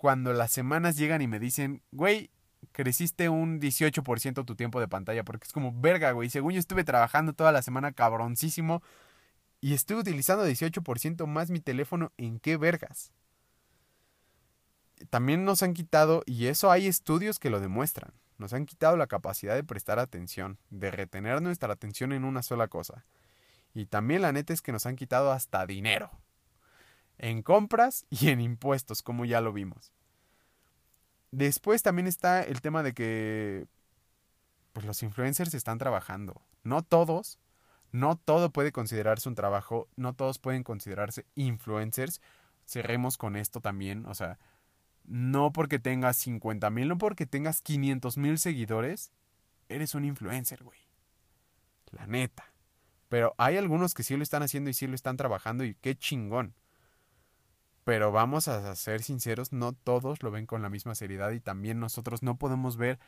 cuando 0.00 0.32
las 0.32 0.50
semanas 0.50 0.96
llegan 0.96 1.20
y 1.20 1.28
me 1.28 1.38
dicen, 1.38 1.82
güey, 1.92 2.30
creciste 2.72 3.28
un 3.28 3.60
18% 3.60 4.46
tu 4.46 4.56
tiempo 4.56 4.80
de 4.80 4.88
pantalla, 4.88 5.24
porque 5.24 5.44
es 5.46 5.52
como, 5.52 5.78
verga, 5.78 6.12
güey, 6.12 6.30
según 6.30 6.54
yo 6.54 6.58
estuve 6.58 6.84
trabajando 6.84 7.34
toda 7.34 7.52
la 7.52 7.60
semana 7.60 7.92
cabroncísimo 7.92 8.82
y 9.60 9.74
estuve 9.74 9.98
utilizando 9.98 10.46
18% 10.46 11.26
más 11.26 11.50
mi 11.50 11.60
teléfono, 11.60 12.12
¿en 12.16 12.40
qué 12.40 12.56
vergas? 12.56 13.12
También 15.10 15.44
nos 15.44 15.62
han 15.62 15.74
quitado, 15.74 16.22
y 16.24 16.46
eso 16.46 16.70
hay 16.70 16.86
estudios 16.86 17.38
que 17.38 17.50
lo 17.50 17.60
demuestran, 17.60 18.14
nos 18.38 18.54
han 18.54 18.64
quitado 18.64 18.96
la 18.96 19.06
capacidad 19.06 19.54
de 19.54 19.64
prestar 19.64 19.98
atención, 19.98 20.56
de 20.70 20.90
retener 20.90 21.42
nuestra 21.42 21.74
atención 21.74 22.14
en 22.14 22.24
una 22.24 22.42
sola 22.42 22.68
cosa. 22.68 23.04
Y 23.74 23.84
también 23.84 24.22
la 24.22 24.32
neta 24.32 24.54
es 24.54 24.62
que 24.62 24.72
nos 24.72 24.86
han 24.86 24.96
quitado 24.96 25.30
hasta 25.30 25.66
dinero. 25.66 26.10
En 27.20 27.42
compras 27.42 28.06
y 28.10 28.30
en 28.30 28.40
impuestos, 28.40 29.02
como 29.02 29.24
ya 29.24 29.40
lo 29.40 29.52
vimos. 29.52 29.92
Después 31.30 31.82
también 31.82 32.08
está 32.08 32.42
el 32.42 32.60
tema 32.60 32.82
de 32.82 32.92
que 32.92 33.66
pues 34.72 34.86
los 34.86 35.02
influencers 35.02 35.54
están 35.54 35.78
trabajando. 35.78 36.42
No 36.64 36.82
todos, 36.82 37.38
no 37.92 38.16
todo 38.16 38.50
puede 38.50 38.72
considerarse 38.72 39.28
un 39.28 39.34
trabajo, 39.34 39.88
no 39.96 40.14
todos 40.14 40.38
pueden 40.38 40.64
considerarse 40.64 41.26
influencers. 41.34 42.20
Cerremos 42.66 43.16
con 43.16 43.36
esto 43.36 43.60
también, 43.60 44.06
o 44.06 44.14
sea, 44.14 44.38
no 45.04 45.52
porque 45.52 45.78
tengas 45.78 46.16
50 46.16 46.70
mil, 46.70 46.88
no 46.88 46.98
porque 46.98 47.26
tengas 47.26 47.60
500 47.60 48.16
mil 48.16 48.38
seguidores, 48.38 49.12
eres 49.68 49.94
un 49.94 50.04
influencer, 50.04 50.62
güey. 50.62 50.78
La 51.90 52.06
neta. 52.06 52.52
Pero 53.08 53.34
hay 53.38 53.56
algunos 53.56 53.92
que 53.92 54.04
sí 54.04 54.16
lo 54.16 54.22
están 54.22 54.42
haciendo 54.42 54.70
y 54.70 54.74
sí 54.74 54.86
lo 54.86 54.94
están 54.94 55.16
trabajando 55.16 55.64
y 55.64 55.74
qué 55.74 55.96
chingón. 55.96 56.54
Pero 57.90 58.12
vamos 58.12 58.46
a 58.46 58.72
ser 58.76 59.02
sinceros, 59.02 59.52
no 59.52 59.72
todos 59.72 60.22
lo 60.22 60.30
ven 60.30 60.46
con 60.46 60.62
la 60.62 60.68
misma 60.68 60.94
seriedad 60.94 61.32
y 61.32 61.40
también 61.40 61.80
nosotros 61.80 62.22
no 62.22 62.36
podemos 62.36 62.76
ver 62.76 63.00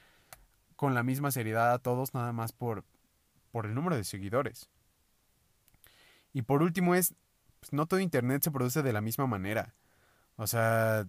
con 0.75 0.93
la 0.93 1.05
misma 1.05 1.31
seriedad 1.31 1.73
a 1.73 1.79
todos 1.79 2.15
nada 2.15 2.33
más 2.33 2.51
por, 2.51 2.85
por 3.53 3.67
el 3.67 3.77
número 3.77 3.95
de 3.97 4.03
seguidores. 4.03 4.69
Y 6.33 6.43
por 6.43 6.65
último 6.65 6.97
es, 6.97 7.15
pues 7.61 7.73
no 7.73 7.87
todo 7.87 8.01
Internet 8.01 8.43
se 8.43 8.51
produce 8.51 8.83
de 8.83 8.93
la 8.93 9.01
misma 9.01 9.29
manera. 9.29 9.73
O 10.35 10.49
sea, 10.49 11.07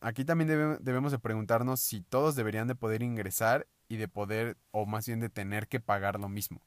aquí 0.00 0.24
también 0.24 0.78
debemos 0.80 1.10
de 1.10 1.18
preguntarnos 1.18 1.80
si 1.80 2.02
todos 2.02 2.36
deberían 2.36 2.68
de 2.68 2.76
poder 2.76 3.02
ingresar 3.02 3.66
y 3.88 3.96
de 3.96 4.06
poder, 4.06 4.58
o 4.70 4.86
más 4.86 5.08
bien 5.08 5.18
de 5.18 5.28
tener 5.28 5.66
que 5.66 5.80
pagar 5.80 6.20
lo 6.20 6.28
mismo. 6.28 6.62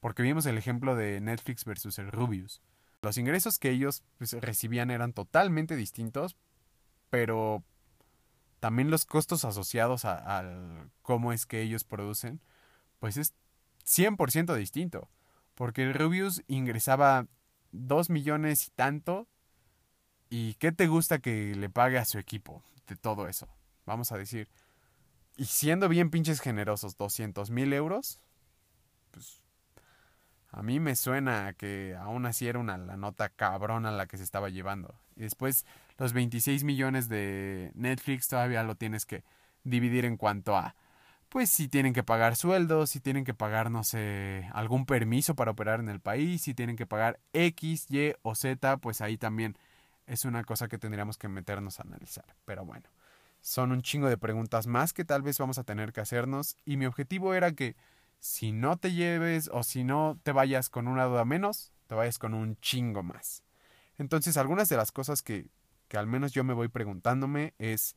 Porque 0.00 0.24
vimos 0.24 0.46
el 0.46 0.58
ejemplo 0.58 0.96
de 0.96 1.20
Netflix 1.20 1.64
versus 1.64 2.00
el 2.00 2.10
Rubius. 2.10 2.60
Los 3.02 3.16
ingresos 3.16 3.58
que 3.58 3.70
ellos 3.70 4.02
pues, 4.18 4.32
recibían 4.32 4.90
eran 4.90 5.12
totalmente 5.12 5.76
distintos, 5.76 6.36
pero 7.08 7.64
también 8.60 8.90
los 8.90 9.06
costos 9.06 9.44
asociados 9.44 10.04
a, 10.04 10.44
cómo 11.02 11.32
es 11.32 11.46
que 11.46 11.62
ellos 11.62 11.84
producen, 11.84 12.40
pues 12.98 13.16
es 13.16 13.34
100% 13.86 14.54
distinto. 14.54 15.08
Porque 15.54 15.92
Rubius 15.92 16.42
ingresaba 16.46 17.26
2 17.72 18.10
millones 18.10 18.66
y 18.68 18.70
tanto. 18.70 19.26
¿Y 20.28 20.54
qué 20.54 20.72
te 20.72 20.86
gusta 20.86 21.18
que 21.18 21.54
le 21.56 21.68
pague 21.68 21.98
a 21.98 22.04
su 22.04 22.18
equipo 22.18 22.62
de 22.86 22.96
todo 22.96 23.28
eso? 23.28 23.48
Vamos 23.84 24.12
a 24.12 24.18
decir. 24.18 24.48
Y 25.36 25.46
siendo 25.46 25.88
bien 25.88 26.10
pinches 26.10 26.40
generosos, 26.40 26.96
200 26.96 27.50
mil 27.50 27.72
euros. 27.72 28.20
Pues 29.10 29.39
a 30.52 30.62
mí 30.62 30.80
me 30.80 30.96
suena 30.96 31.52
que 31.52 31.96
aún 31.98 32.26
así 32.26 32.48
era 32.48 32.58
una 32.58 32.76
la 32.76 32.96
nota 32.96 33.28
cabrona 33.28 33.90
la 33.92 34.06
que 34.06 34.16
se 34.16 34.24
estaba 34.24 34.48
llevando. 34.48 34.94
Y 35.16 35.22
después 35.22 35.64
los 35.98 36.12
26 36.12 36.64
millones 36.64 37.08
de 37.08 37.70
Netflix 37.74 38.28
todavía 38.28 38.62
lo 38.62 38.74
tienes 38.74 39.06
que 39.06 39.22
dividir 39.64 40.04
en 40.04 40.16
cuanto 40.16 40.56
a 40.56 40.74
pues 41.30 41.48
si 41.48 41.68
tienen 41.68 41.92
que 41.92 42.02
pagar 42.02 42.34
sueldos, 42.34 42.90
si 42.90 43.00
tienen 43.00 43.24
que 43.24 43.34
pagar, 43.34 43.70
no 43.70 43.84
sé, 43.84 44.50
algún 44.52 44.84
permiso 44.84 45.36
para 45.36 45.52
operar 45.52 45.78
en 45.78 45.88
el 45.88 46.00
país, 46.00 46.42
si 46.42 46.54
tienen 46.54 46.76
que 46.76 46.86
pagar 46.86 47.20
X, 47.32 47.86
Y 47.88 48.14
o 48.22 48.34
Z, 48.34 48.78
pues 48.78 49.00
ahí 49.00 49.16
también 49.16 49.56
es 50.06 50.24
una 50.24 50.42
cosa 50.42 50.66
que 50.66 50.76
tendríamos 50.76 51.18
que 51.18 51.28
meternos 51.28 51.78
a 51.78 51.84
analizar. 51.84 52.24
Pero 52.44 52.64
bueno, 52.64 52.90
son 53.40 53.70
un 53.70 53.80
chingo 53.80 54.08
de 54.08 54.18
preguntas 54.18 54.66
más 54.66 54.92
que 54.92 55.04
tal 55.04 55.22
vez 55.22 55.38
vamos 55.38 55.58
a 55.58 55.62
tener 55.62 55.92
que 55.92 56.00
hacernos 56.00 56.56
y 56.64 56.76
mi 56.76 56.86
objetivo 56.86 57.32
era 57.32 57.52
que 57.52 57.76
si 58.20 58.52
no 58.52 58.76
te 58.76 58.92
lleves 58.92 59.50
o 59.52 59.62
si 59.62 59.82
no 59.82 60.18
te 60.22 60.32
vayas 60.32 60.68
con 60.68 60.86
una 60.86 61.04
duda 61.06 61.24
menos, 61.24 61.72
te 61.86 61.94
vayas 61.94 62.18
con 62.18 62.34
un 62.34 62.56
chingo 62.60 63.02
más. 63.02 63.42
Entonces, 63.98 64.36
algunas 64.36 64.68
de 64.68 64.76
las 64.76 64.92
cosas 64.92 65.22
que, 65.22 65.48
que 65.88 65.98
al 65.98 66.06
menos 66.06 66.32
yo 66.32 66.44
me 66.44 66.54
voy 66.54 66.68
preguntándome 66.68 67.54
es, 67.58 67.96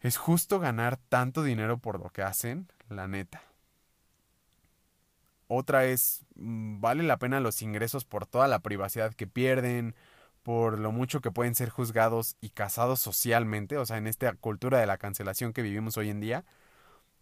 ¿es 0.00 0.16
justo 0.16 0.60
ganar 0.60 0.98
tanto 1.08 1.42
dinero 1.42 1.78
por 1.78 1.98
lo 1.98 2.10
que 2.10 2.22
hacen? 2.22 2.70
La 2.88 3.08
neta. 3.08 3.42
Otra 5.48 5.86
es, 5.86 6.24
mm, 6.36 6.80
¿vale 6.80 7.02
la 7.02 7.18
pena 7.18 7.40
los 7.40 7.62
ingresos 7.62 8.04
por 8.04 8.26
toda 8.26 8.46
la 8.46 8.60
privacidad 8.60 9.14
que 9.14 9.26
pierden? 9.26 9.96
por 10.42 10.78
lo 10.78 10.92
mucho 10.92 11.20
que 11.20 11.30
pueden 11.30 11.54
ser 11.54 11.68
juzgados 11.68 12.36
y 12.40 12.50
casados 12.50 13.00
socialmente, 13.00 13.76
o 13.76 13.86
sea, 13.86 13.98
en 13.98 14.06
esta 14.06 14.32
cultura 14.34 14.78
de 14.80 14.86
la 14.86 14.98
cancelación 14.98 15.52
que 15.52 15.62
vivimos 15.62 15.96
hoy 15.96 16.10
en 16.10 16.20
día. 16.20 16.44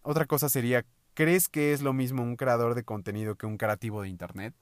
Otra 0.02 0.26
cosa 0.26 0.48
sería 0.48 0.84
¿Crees 1.18 1.48
que 1.48 1.72
es 1.72 1.82
lo 1.82 1.92
mismo 1.92 2.22
un 2.22 2.36
creador 2.36 2.76
de 2.76 2.84
contenido 2.84 3.34
que 3.34 3.46
un 3.46 3.56
creativo 3.56 4.02
de 4.02 4.08
Internet? 4.08 4.54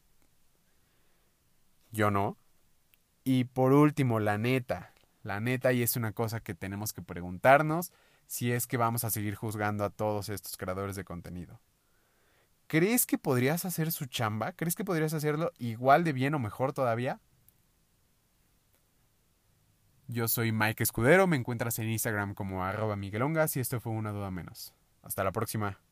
Yo 1.92 2.10
no. 2.10 2.38
Y 3.24 3.44
por 3.44 3.74
último, 3.74 4.20
la 4.20 4.38
neta. 4.38 4.94
La 5.22 5.38
neta, 5.38 5.74
y 5.74 5.82
es 5.82 5.96
una 5.96 6.12
cosa 6.12 6.40
que 6.40 6.54
tenemos 6.54 6.94
que 6.94 7.02
preguntarnos 7.02 7.92
si 8.26 8.52
es 8.52 8.66
que 8.66 8.78
vamos 8.78 9.04
a 9.04 9.10
seguir 9.10 9.34
juzgando 9.34 9.84
a 9.84 9.90
todos 9.90 10.30
estos 10.30 10.56
creadores 10.56 10.96
de 10.96 11.04
contenido. 11.04 11.60
¿Crees 12.68 13.04
que 13.04 13.18
podrías 13.18 13.66
hacer 13.66 13.92
su 13.92 14.06
chamba? 14.06 14.52
¿Crees 14.52 14.76
que 14.76 14.84
podrías 14.86 15.12
hacerlo 15.12 15.52
igual 15.58 16.04
de 16.04 16.14
bien 16.14 16.32
o 16.32 16.38
mejor 16.38 16.72
todavía? 16.72 17.20
Yo 20.08 20.26
soy 20.26 20.52
Mike 20.52 20.84
Escudero, 20.84 21.26
me 21.26 21.36
encuentras 21.36 21.78
en 21.80 21.90
Instagram 21.90 22.32
como 22.32 22.64
arroba 22.64 22.96
Miguelongas 22.96 23.58
y 23.58 23.60
esto 23.60 23.78
fue 23.78 23.92
una 23.92 24.10
duda 24.10 24.30
menos. 24.30 24.72
Hasta 25.02 25.22
la 25.22 25.32
próxima. 25.32 25.78